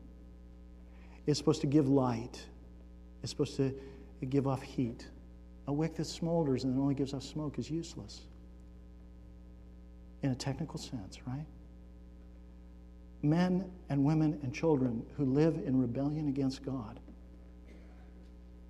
it's 1.26 1.38
supposed 1.38 1.60
to 1.62 1.66
give 1.66 1.88
light, 1.88 2.42
it's 3.22 3.30
supposed 3.30 3.56
to 3.56 3.74
give 4.28 4.46
off 4.46 4.62
heat. 4.62 5.06
A 5.66 5.72
wick 5.72 5.96
that 5.96 6.04
smolders 6.04 6.64
and 6.64 6.78
only 6.78 6.94
gives 6.94 7.12
off 7.12 7.22
smoke 7.22 7.58
is 7.58 7.70
useless 7.70 8.22
in 10.22 10.30
a 10.30 10.34
technical 10.34 10.78
sense, 10.78 11.18
right? 11.26 11.44
men 13.22 13.70
and 13.88 14.04
women 14.04 14.38
and 14.42 14.54
children 14.54 15.04
who 15.16 15.24
live 15.24 15.60
in 15.66 15.80
rebellion 15.80 16.28
against 16.28 16.64
God, 16.64 17.00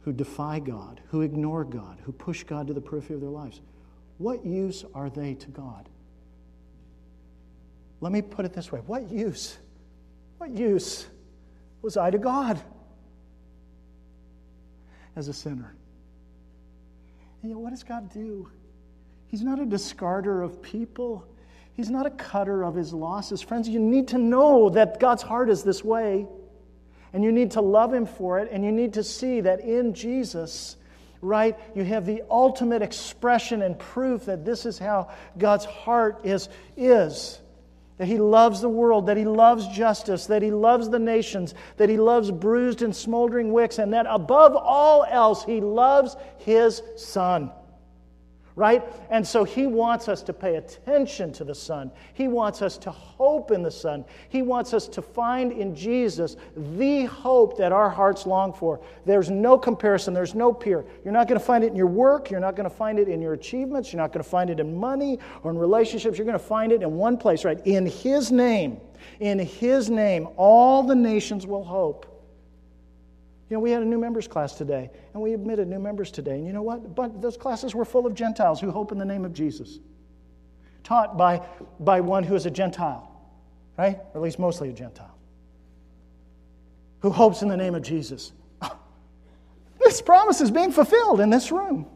who 0.00 0.12
defy 0.12 0.58
God, 0.58 1.00
who 1.08 1.22
ignore 1.22 1.64
God, 1.64 1.98
who 2.02 2.12
push 2.12 2.44
God 2.44 2.66
to 2.68 2.72
the 2.72 2.80
periphery 2.80 3.14
of 3.14 3.20
their 3.20 3.30
lives, 3.30 3.60
what 4.18 4.44
use 4.44 4.84
are 4.94 5.10
they 5.10 5.34
to 5.34 5.48
God? 5.48 5.88
Let 8.00 8.12
me 8.12 8.22
put 8.22 8.44
it 8.44 8.52
this 8.52 8.72
way 8.72 8.80
what 8.80 9.10
use? 9.10 9.58
What 10.38 10.50
use 10.50 11.06
was 11.82 11.96
I 11.96 12.10
to 12.10 12.18
God 12.18 12.60
as 15.16 15.28
a 15.28 15.32
sinner? 15.32 15.74
And 17.42 17.50
yet, 17.50 17.58
what 17.58 17.70
does 17.70 17.82
God 17.82 18.12
do? 18.12 18.48
He's 19.26 19.42
not 19.42 19.60
a 19.60 19.64
discarder 19.64 20.44
of 20.44 20.62
people. 20.62 21.24
He's 21.74 21.90
not 21.90 22.06
a 22.06 22.10
cutter 22.10 22.64
of 22.64 22.74
his 22.74 22.92
losses. 22.92 23.40
Friends, 23.40 23.68
you 23.68 23.78
need 23.78 24.08
to 24.08 24.18
know 24.18 24.70
that 24.70 24.98
God's 24.98 25.22
heart 25.22 25.50
is 25.50 25.62
this 25.62 25.84
way. 25.84 26.26
And 27.12 27.22
you 27.22 27.30
need 27.30 27.52
to 27.52 27.60
love 27.60 27.94
him 27.94 28.06
for 28.06 28.38
it. 28.38 28.48
And 28.50 28.64
you 28.64 28.72
need 28.72 28.94
to 28.94 29.04
see 29.04 29.40
that 29.42 29.60
in 29.60 29.94
Jesus, 29.94 30.76
right, 31.20 31.56
you 31.74 31.84
have 31.84 32.04
the 32.04 32.22
ultimate 32.30 32.82
expression 32.82 33.62
and 33.62 33.78
proof 33.78 34.26
that 34.26 34.44
this 34.44 34.66
is 34.66 34.78
how 34.78 35.10
God's 35.36 35.64
heart 35.64 36.24
is. 36.24 36.48
is. 36.76 37.40
That 37.98 38.06
he 38.06 38.18
loves 38.18 38.60
the 38.60 38.68
world, 38.68 39.06
that 39.06 39.16
he 39.16 39.24
loves 39.24 39.66
justice, 39.68 40.26
that 40.26 40.40
he 40.40 40.50
loves 40.50 40.88
the 40.88 40.98
nations, 40.98 41.54
that 41.76 41.88
he 41.88 41.96
loves 41.96 42.30
bruised 42.30 42.82
and 42.82 42.94
smoldering 42.94 43.52
wicks, 43.52 43.78
and 43.78 43.92
that 43.92 44.06
above 44.08 44.56
all 44.56 45.04
else, 45.04 45.44
he 45.44 45.60
loves 45.60 46.16
his 46.38 46.82
son 46.96 47.50
right? 48.58 48.82
And 49.08 49.26
so 49.26 49.44
he 49.44 49.66
wants 49.66 50.08
us 50.08 50.20
to 50.24 50.32
pay 50.32 50.56
attention 50.56 51.32
to 51.34 51.44
the 51.44 51.54
Son. 51.54 51.92
He 52.12 52.26
wants 52.26 52.60
us 52.60 52.76
to 52.78 52.90
hope 52.90 53.52
in 53.52 53.62
the 53.62 53.70
Son. 53.70 54.04
He 54.28 54.42
wants 54.42 54.74
us 54.74 54.88
to 54.88 55.00
find 55.00 55.52
in 55.52 55.76
Jesus 55.76 56.36
the 56.56 57.04
hope 57.04 57.56
that 57.56 57.70
our 57.70 57.88
hearts 57.88 58.26
long 58.26 58.52
for. 58.52 58.80
There's 59.06 59.30
no 59.30 59.56
comparison, 59.56 60.12
there's 60.12 60.34
no 60.34 60.52
peer. 60.52 60.84
You're 61.04 61.12
not 61.12 61.28
going 61.28 61.38
to 61.38 61.46
find 61.46 61.62
it 61.62 61.68
in 61.68 61.76
your 61.76 61.86
work, 61.86 62.30
you're 62.30 62.40
not 62.40 62.56
going 62.56 62.68
to 62.68 62.74
find 62.74 62.98
it 62.98 63.08
in 63.08 63.22
your 63.22 63.34
achievements, 63.34 63.92
you're 63.92 64.02
not 64.02 64.12
going 64.12 64.24
to 64.24 64.28
find 64.28 64.50
it 64.50 64.58
in 64.58 64.76
money 64.76 65.20
or 65.44 65.52
in 65.52 65.56
relationships. 65.56 66.18
You're 66.18 66.26
going 66.26 66.38
to 66.38 66.44
find 66.44 66.72
it 66.72 66.82
in 66.82 66.94
one 66.94 67.16
place, 67.16 67.44
right? 67.44 67.64
In 67.64 67.86
His 67.86 68.32
name. 68.32 68.80
In 69.20 69.38
His 69.38 69.88
name, 69.88 70.28
all 70.36 70.82
the 70.82 70.96
nations 70.96 71.46
will 71.46 71.64
hope. 71.64 72.17
You 73.48 73.56
know, 73.56 73.60
we 73.60 73.70
had 73.70 73.82
a 73.82 73.86
new 73.86 73.98
members 73.98 74.28
class 74.28 74.54
today, 74.54 74.90
and 75.14 75.22
we 75.22 75.32
admitted 75.32 75.68
new 75.68 75.78
members 75.78 76.10
today. 76.10 76.34
And 76.34 76.46
you 76.46 76.52
know 76.52 76.62
what? 76.62 76.94
But 76.94 77.22
those 77.22 77.36
classes 77.36 77.74
were 77.74 77.86
full 77.86 78.06
of 78.06 78.14
Gentiles 78.14 78.60
who 78.60 78.70
hope 78.70 78.92
in 78.92 78.98
the 78.98 79.06
name 79.06 79.24
of 79.24 79.32
Jesus, 79.32 79.78
taught 80.84 81.16
by, 81.16 81.46
by 81.80 82.00
one 82.00 82.24
who 82.24 82.34
is 82.34 82.44
a 82.44 82.50
Gentile, 82.50 83.10
right? 83.78 83.98
Or 84.12 84.16
at 84.16 84.22
least 84.22 84.38
mostly 84.38 84.68
a 84.68 84.72
Gentile, 84.72 85.16
who 87.00 87.10
hopes 87.10 87.40
in 87.40 87.48
the 87.48 87.56
name 87.56 87.74
of 87.74 87.82
Jesus. 87.82 88.32
This 89.78 90.02
promise 90.02 90.42
is 90.42 90.50
being 90.50 90.70
fulfilled 90.70 91.20
in 91.20 91.30
this 91.30 91.50
room. 91.50 91.86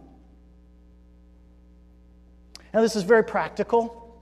Now, 2.72 2.80
this 2.80 2.96
is 2.96 3.02
very 3.02 3.24
practical. 3.24 4.18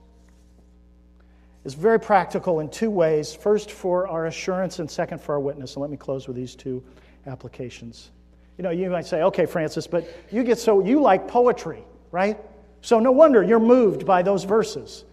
It's 1.63 1.75
very 1.75 1.99
practical 1.99 2.59
in 2.59 2.69
two 2.69 2.89
ways. 2.89 3.33
First, 3.33 3.71
for 3.71 4.09
our 4.09 4.25
assurance, 4.25 4.79
and 4.79 4.91
second, 4.91 5.21
for 5.21 5.35
our 5.35 5.39
witness. 5.39 5.75
And 5.75 5.81
let 5.81 5.89
me 5.89 5.95
close 5.95 6.27
with 6.27 6.35
these 6.35 6.55
two 6.55 6.83
applications. 7.27 8.11
You 8.57 8.63
know, 8.63 8.69
you 8.69 8.89
might 8.89 9.05
say, 9.05 9.23
okay, 9.23 9.45
Francis, 9.45 9.87
but 9.87 10.07
you 10.31 10.43
get 10.43 10.59
so, 10.59 10.83
you 10.85 11.01
like 11.01 11.27
poetry, 11.27 11.83
right? 12.11 12.37
So 12.81 12.99
no 12.99 13.11
wonder 13.11 13.43
you're 13.43 13.59
moved 13.59 14.05
by 14.05 14.21
those 14.21 14.43
verses. 14.43 15.05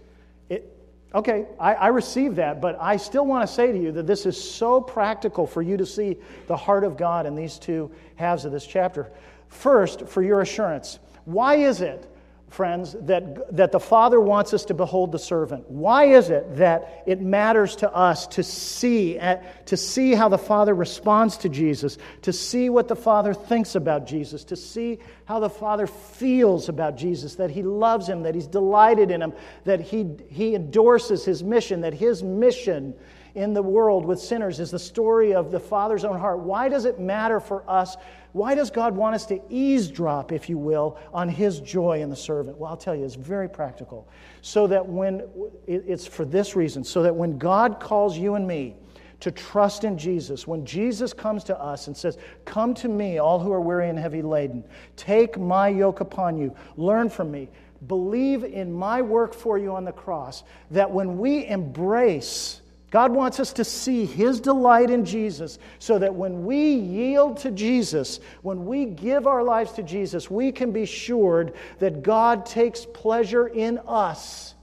It, 0.48 0.74
okay, 1.14 1.46
I, 1.58 1.74
I 1.74 1.86
receive 1.88 2.36
that, 2.36 2.60
but 2.60 2.76
I 2.80 2.96
still 2.96 3.26
want 3.26 3.46
to 3.48 3.52
say 3.52 3.72
to 3.72 3.78
you 3.78 3.92
that 3.92 4.06
this 4.06 4.26
is 4.26 4.42
so 4.42 4.80
practical 4.80 5.46
for 5.46 5.62
you 5.62 5.76
to 5.76 5.86
see 5.86 6.16
the 6.46 6.56
heart 6.56 6.84
of 6.84 6.96
God 6.96 7.26
in 7.26 7.34
these 7.34 7.58
two 7.58 7.90
halves 8.16 8.44
of 8.44 8.52
this 8.52 8.66
chapter. 8.66 9.10
First, 9.48 10.06
for 10.08 10.22
your 10.22 10.40
assurance, 10.40 10.98
why 11.24 11.56
is 11.56 11.80
it 11.80 12.10
friends, 12.48 12.96
that, 13.02 13.56
that 13.56 13.72
the 13.72 13.80
Father 13.80 14.20
wants 14.20 14.54
us 14.54 14.64
to 14.66 14.74
behold 14.74 15.12
the 15.12 15.18
servant? 15.18 15.68
Why 15.70 16.04
is 16.04 16.30
it 16.30 16.56
that 16.56 17.02
it 17.06 17.20
matters 17.20 17.76
to 17.76 17.94
us 17.94 18.26
to 18.28 18.42
see, 18.42 19.18
to 19.66 19.76
see 19.76 20.14
how 20.14 20.28
the 20.28 20.38
Father 20.38 20.74
responds 20.74 21.36
to 21.38 21.48
Jesus, 21.48 21.98
to 22.22 22.32
see 22.32 22.70
what 22.70 22.88
the 22.88 22.96
Father 22.96 23.34
thinks 23.34 23.74
about 23.74 24.06
Jesus, 24.06 24.44
to 24.44 24.56
see 24.56 24.98
how 25.26 25.40
the 25.40 25.50
Father 25.50 25.86
feels 25.86 26.68
about 26.68 26.96
Jesus, 26.96 27.34
that 27.36 27.50
He 27.50 27.62
loves 27.62 28.08
Him, 28.08 28.22
that 28.22 28.34
He's 28.34 28.46
delighted 28.46 29.10
in 29.10 29.22
Him, 29.22 29.32
that 29.64 29.80
He, 29.80 30.06
he 30.28 30.54
endorses 30.54 31.24
His 31.24 31.44
mission, 31.44 31.82
that 31.82 31.94
His 31.94 32.22
mission 32.22 32.94
in 33.34 33.54
the 33.54 33.62
world 33.62 34.04
with 34.04 34.20
sinners 34.20 34.60
is 34.60 34.70
the 34.70 34.78
story 34.78 35.34
of 35.34 35.50
the 35.50 35.60
Father's 35.60 36.04
own 36.04 36.18
heart. 36.18 36.40
Why 36.40 36.68
does 36.68 36.84
it 36.84 36.98
matter 36.98 37.40
for 37.40 37.68
us 37.68 37.96
why 38.32 38.54
does 38.54 38.70
God 38.70 38.94
want 38.94 39.14
us 39.14 39.26
to 39.26 39.40
eavesdrop, 39.48 40.32
if 40.32 40.48
you 40.48 40.58
will, 40.58 40.98
on 41.14 41.28
His 41.28 41.60
joy 41.60 42.02
in 42.02 42.10
the 42.10 42.16
servant? 42.16 42.58
Well, 42.58 42.70
I'll 42.70 42.76
tell 42.76 42.94
you, 42.94 43.04
it's 43.04 43.14
very 43.14 43.48
practical. 43.48 44.08
So 44.42 44.66
that 44.66 44.86
when, 44.86 45.22
it's 45.66 46.06
for 46.06 46.24
this 46.24 46.54
reason, 46.54 46.84
so 46.84 47.02
that 47.02 47.14
when 47.14 47.38
God 47.38 47.80
calls 47.80 48.18
you 48.18 48.34
and 48.34 48.46
me 48.46 48.76
to 49.20 49.32
trust 49.32 49.82
in 49.84 49.96
Jesus, 49.96 50.46
when 50.46 50.64
Jesus 50.64 51.12
comes 51.12 51.42
to 51.44 51.58
us 51.58 51.86
and 51.86 51.96
says, 51.96 52.18
Come 52.44 52.74
to 52.74 52.88
me, 52.88 53.18
all 53.18 53.40
who 53.40 53.52
are 53.52 53.60
weary 53.60 53.88
and 53.88 53.98
heavy 53.98 54.22
laden, 54.22 54.62
take 54.94 55.38
my 55.38 55.68
yoke 55.68 56.00
upon 56.00 56.36
you, 56.36 56.54
learn 56.76 57.08
from 57.08 57.30
me, 57.30 57.48
believe 57.86 58.44
in 58.44 58.70
my 58.70 59.00
work 59.00 59.32
for 59.32 59.58
you 59.58 59.74
on 59.74 59.84
the 59.84 59.92
cross, 59.92 60.44
that 60.70 60.90
when 60.90 61.16
we 61.18 61.46
embrace 61.46 62.60
God 62.90 63.12
wants 63.12 63.38
us 63.38 63.52
to 63.54 63.64
see 63.64 64.06
His 64.06 64.40
delight 64.40 64.88
in 64.90 65.04
Jesus 65.04 65.58
so 65.78 65.98
that 65.98 66.14
when 66.14 66.46
we 66.46 66.72
yield 66.72 67.36
to 67.38 67.50
Jesus, 67.50 68.20
when 68.40 68.64
we 68.64 68.86
give 68.86 69.26
our 69.26 69.42
lives 69.42 69.72
to 69.72 69.82
Jesus, 69.82 70.30
we 70.30 70.52
can 70.52 70.72
be 70.72 70.82
assured 70.82 71.54
that 71.80 72.02
God 72.02 72.46
takes 72.46 72.86
pleasure 72.86 73.48
in 73.48 73.78
us 73.86 74.54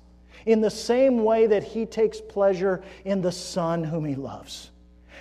in 0.48 0.62
the 0.62 0.72
same 0.72 1.24
way 1.24 1.46
that 1.48 1.64
He 1.64 1.86
takes 1.86 2.20
pleasure 2.20 2.84
in 3.04 3.22
the 3.22 3.32
Son 3.32 3.84
whom 3.84 4.06
He 4.06 4.16
loves. 4.16 4.72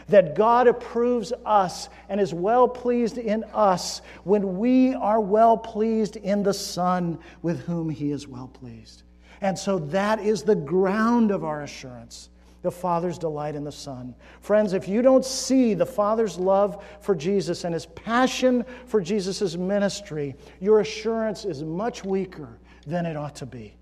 That 0.09 0.35
God 0.35 0.67
approves 0.67 1.33
us 1.45 1.91
and 2.09 2.21
is 2.21 2.33
well 2.33 2.69
pleased 2.69 3.19
in 3.19 3.45
us 3.53 4.01
when 4.25 4.59
we 4.59 4.95
are 4.95 5.21
well 5.21 5.59
pleased 5.59 6.17
in 6.17 6.43
the 6.43 6.55
Son 6.55 7.19
with 7.43 7.61
whom 7.61 7.91
He 7.91 8.13
is 8.13 8.27
well 8.27 8.49
pleased. 8.49 9.03
And 9.43 9.59
so 9.59 9.79
that 9.79 10.21
is 10.21 10.43
the 10.43 10.57
ground 10.57 11.31
of 11.31 11.45
our 11.45 11.63
assurance 11.63 12.31
the 12.65 12.71
Father's 12.71 13.19
delight 13.19 13.55
in 13.55 13.63
the 13.63 13.71
Son. 13.71 14.15
Friends, 14.41 14.73
if 14.73 14.89
you 14.89 15.03
don't 15.03 15.25
see 15.25 15.75
the 15.75 15.85
Father's 15.85 16.39
love 16.39 16.83
for 16.99 17.15
Jesus 17.15 17.65
and 17.65 17.75
his 17.75 17.85
passion 17.85 18.65
for 18.87 19.03
Jesus' 19.03 19.55
ministry, 19.55 20.35
your 20.61 20.81
assurance 20.81 21.45
is 21.45 21.63
much 21.63 22.05
weaker 22.05 22.59
than 22.87 23.05
it 23.05 23.19
ought 23.19 23.37
to 23.37 23.45
be. 23.45 23.77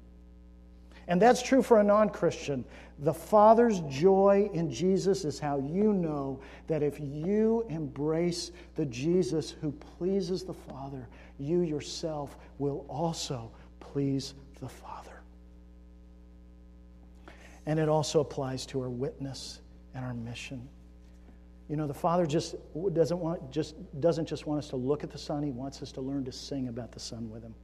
And 1.07 1.23
that's 1.23 1.43
true 1.43 1.63
for 1.63 1.79
a 1.79 1.85
non 1.85 2.11
Christian. 2.11 2.65
The 2.99 3.15
Father's 3.15 3.79
joy 3.83 4.51
in 4.53 4.69
Jesus 4.69 5.25
is 5.25 5.39
how 5.39 5.59
you 5.61 5.93
know 5.93 6.41
that 6.67 6.83
if 6.83 6.99
you 6.99 7.65
embrace 7.69 8.51
the 8.75 8.87
Jesus 8.87 9.53
who 9.53 9.71
pleases 9.71 10.43
the 10.43 10.55
Father, 10.55 11.07
you 11.39 11.61
yourself 11.61 12.37
will 12.59 12.85
also 12.89 13.53
please 13.79 14.35
the 14.61 14.69
Father. 14.69 15.12
And 17.67 17.79
it 17.79 17.89
also 17.89 18.21
applies 18.21 18.67
to 18.67 18.81
our 18.81 18.91
witness 18.91 19.61
and 19.95 20.05
our 20.05 20.15
mission. 20.15 20.69
You 21.69 21.77
know, 21.77 21.87
the 21.87 21.95
Father 21.95 22.27
just 22.27 22.57
doesn't, 22.93 23.19
want, 23.19 23.51
just 23.51 23.77
doesn't 24.01 24.27
just 24.27 24.47
want 24.47 24.59
us 24.59 24.69
to 24.71 24.77
look 24.77 25.05
at 25.05 25.11
the 25.11 25.19
Son, 25.19 25.43
He 25.43 25.51
wants 25.51 25.83
us 25.83 25.93
to 25.93 26.01
learn 26.01 26.25
to 26.25 26.33
sing 26.33 26.69
about 26.69 26.93
the 26.93 27.01
Son 27.01 27.31
with 27.31 27.43
Him. 27.43 27.55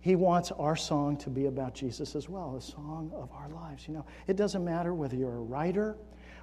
He 0.00 0.16
wants 0.16 0.50
our 0.52 0.76
song 0.76 1.18
to 1.18 1.30
be 1.30 1.46
about 1.46 1.74
Jesus 1.74 2.16
as 2.16 2.28
well, 2.28 2.56
a 2.56 2.62
song 2.62 3.12
of 3.14 3.30
our 3.32 3.48
lives. 3.50 3.86
You 3.86 3.94
know, 3.94 4.06
it 4.26 4.36
doesn't 4.36 4.64
matter 4.64 4.94
whether 4.94 5.16
you're 5.16 5.36
a 5.36 5.42
writer 5.42 5.96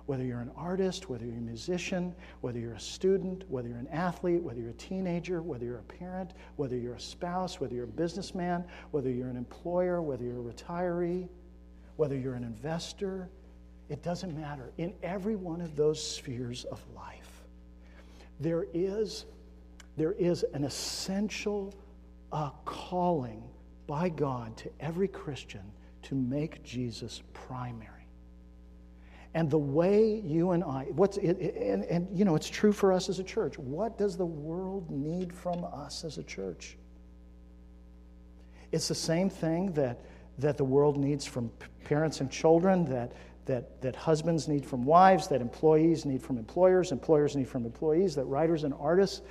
whether 0.07 0.23
you're 0.23 0.39
an 0.39 0.51
artist, 0.55 1.09
whether 1.09 1.25
you're 1.25 1.35
a 1.35 1.41
musician, 1.41 2.15
whether 2.41 2.57
you're 2.57 2.73
a 2.73 2.79
student, 2.79 3.43
whether 3.49 3.67
you're 3.67 3.77
an 3.77 3.89
athlete, 3.89 4.41
whether 4.41 4.59
you're 4.59 4.71
a 4.71 4.73
teenager, 4.73 5.41
whether 5.41 5.65
you're 5.65 5.79
a 5.79 5.83
parent, 5.83 6.31
whether 6.55 6.77
you're 6.77 6.95
a 6.95 6.99
spouse, 6.99 7.59
whether 7.59 7.75
you're 7.75 7.83
a 7.83 7.87
businessman, 7.87 8.63
whether 8.91 9.11
you're 9.11 9.29
an 9.29 9.35
employer, 9.37 10.01
whether 10.01 10.23
you're 10.23 10.39
a 10.39 10.53
retiree, 10.53 11.27
whether 11.97 12.17
you're 12.17 12.35
an 12.35 12.45
investor, 12.45 13.29
it 13.89 14.01
doesn't 14.01 14.35
matter. 14.35 14.71
In 14.77 14.93
every 15.03 15.35
one 15.35 15.59
of 15.59 15.75
those 15.75 16.01
spheres 16.01 16.63
of 16.65 16.81
life, 16.95 17.43
there 18.39 18.65
is, 18.73 19.25
there 19.97 20.13
is 20.13 20.45
an 20.53 20.63
essential 20.63 21.73
uh, 22.31 22.51
calling 22.63 23.43
by 23.87 24.07
God 24.07 24.55
to 24.57 24.71
every 24.79 25.07
Christian 25.07 25.61
to 26.03 26.15
make 26.15 26.63
Jesus 26.63 27.23
primary. 27.33 27.96
And 29.37 29.51
the 29.51 29.59
way 29.59 30.19
you 30.25 30.49
and 30.49 30.63
I, 30.63 30.85
what's 30.95 31.17
it, 31.17 31.37
and, 31.39 31.83
and 31.83 32.07
you 32.11 32.25
know, 32.25 32.35
it's 32.35 32.49
true 32.49 32.71
for 32.71 32.91
us 32.91 33.07
as 33.07 33.19
a 33.19 33.23
church. 33.23 33.59
What 33.59 33.95
does 33.95 34.17
the 34.17 34.25
world 34.25 34.89
need 34.89 35.31
from 35.31 35.63
us 35.63 36.03
as 36.03 36.17
a 36.17 36.23
church? 36.23 36.75
It's 38.71 38.87
the 38.87 38.95
same 38.95 39.29
thing 39.29 39.73
that, 39.73 40.01
that 40.39 40.57
the 40.57 40.63
world 40.63 40.97
needs 40.97 41.23
from 41.23 41.51
parents 41.83 42.19
and 42.19 42.31
children, 42.31 42.83
that, 42.85 43.11
that, 43.45 43.79
that 43.83 43.95
husbands 43.95 44.47
need 44.47 44.65
from 44.65 44.83
wives, 44.83 45.27
that 45.27 45.39
employees 45.39 46.03
need 46.03 46.23
from 46.23 46.39
employers, 46.39 46.91
employers 46.91 47.35
need 47.35 47.47
from 47.47 47.63
employees, 47.63 48.15
that 48.15 48.25
writers 48.25 48.63
and 48.63 48.73
artists 48.79 49.21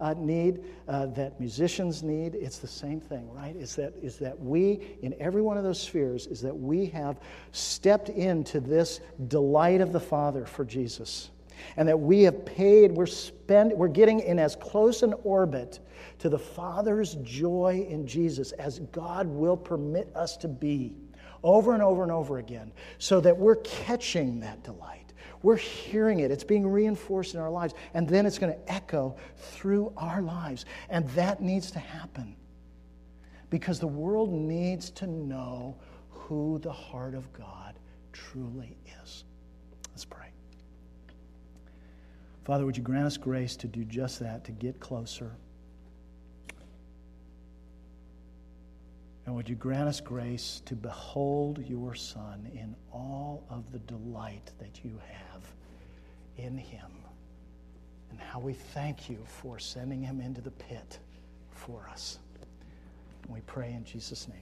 uh, 0.00 0.14
need, 0.16 0.64
uh, 0.88 1.06
that 1.06 1.38
musicians 1.40 2.02
need. 2.02 2.34
It's 2.34 2.58
the 2.58 2.66
same 2.66 3.00
thing, 3.00 3.30
right? 3.32 3.56
Is 3.56 3.76
that, 3.76 3.94
is 4.02 4.18
that 4.18 4.38
we, 4.38 4.96
in 5.02 5.14
every 5.18 5.42
one 5.42 5.56
of 5.56 5.64
those 5.64 5.80
spheres, 5.80 6.26
is 6.26 6.40
that 6.42 6.56
we 6.56 6.86
have 6.86 7.20
stepped 7.52 8.08
into 8.08 8.60
this 8.60 9.00
delight 9.28 9.80
of 9.80 9.92
the 9.92 10.00
Father 10.00 10.44
for 10.44 10.64
Jesus. 10.64 11.30
And 11.78 11.88
that 11.88 11.98
we 11.98 12.22
have 12.24 12.44
paid, 12.44 12.92
we're, 12.92 13.06
spend, 13.06 13.72
we're 13.72 13.88
getting 13.88 14.20
in 14.20 14.38
as 14.38 14.56
close 14.56 15.02
an 15.02 15.14
orbit 15.24 15.80
to 16.18 16.28
the 16.28 16.38
Father's 16.38 17.14
joy 17.22 17.86
in 17.88 18.06
Jesus 18.06 18.52
as 18.52 18.80
God 18.92 19.26
will 19.26 19.56
permit 19.56 20.14
us 20.14 20.36
to 20.38 20.48
be 20.48 20.94
over 21.42 21.74
and 21.74 21.82
over 21.82 22.02
and 22.02 22.12
over 22.12 22.38
again, 22.38 22.72
so 22.98 23.20
that 23.20 23.36
we're 23.36 23.56
catching 23.56 24.40
that 24.40 24.64
delight. 24.64 25.05
We're 25.46 25.54
hearing 25.54 26.18
it, 26.18 26.32
it's 26.32 26.42
being 26.42 26.66
reinforced 26.66 27.34
in 27.34 27.40
our 27.40 27.52
lives, 27.52 27.72
and 27.94 28.08
then 28.08 28.26
it's 28.26 28.36
going 28.36 28.52
to 28.52 28.72
echo 28.72 29.14
through 29.36 29.92
our 29.96 30.20
lives. 30.20 30.64
And 30.90 31.08
that 31.10 31.40
needs 31.40 31.70
to 31.70 31.78
happen 31.78 32.34
because 33.48 33.78
the 33.78 33.86
world 33.86 34.32
needs 34.32 34.90
to 34.90 35.06
know 35.06 35.76
who 36.10 36.58
the 36.58 36.72
heart 36.72 37.14
of 37.14 37.32
God 37.32 37.78
truly 38.12 38.76
is. 39.04 39.22
Let's 39.92 40.04
pray. 40.04 40.30
Father, 42.44 42.66
would 42.66 42.76
you 42.76 42.82
grant 42.82 43.06
us 43.06 43.16
grace 43.16 43.54
to 43.54 43.68
do 43.68 43.84
just 43.84 44.18
that, 44.18 44.42
to 44.46 44.50
get 44.50 44.80
closer? 44.80 45.30
And 49.26 49.34
would 49.36 49.48
you 49.48 49.54
grant 49.54 49.88
us 49.88 50.00
grace 50.00 50.60
to 50.64 50.74
behold 50.74 51.64
your 51.64 51.94
Son 51.94 52.50
in 52.52 52.74
all 52.92 53.44
of 53.48 53.70
the 53.70 53.78
delight 53.78 54.50
that 54.58 54.80
you 54.82 54.98
have 55.08 55.25
in 56.36 56.56
him? 56.56 56.90
And 58.10 58.20
how 58.20 58.38
we 58.38 58.52
thank 58.52 59.10
you 59.10 59.18
for 59.26 59.58
sending 59.58 60.02
him 60.02 60.20
into 60.20 60.40
the 60.40 60.50
pit 60.50 60.98
for 61.50 61.88
us. 61.90 62.18
We 63.28 63.40
pray 63.42 63.72
in 63.72 63.84
Jesus' 63.84 64.28
name. 64.28 64.38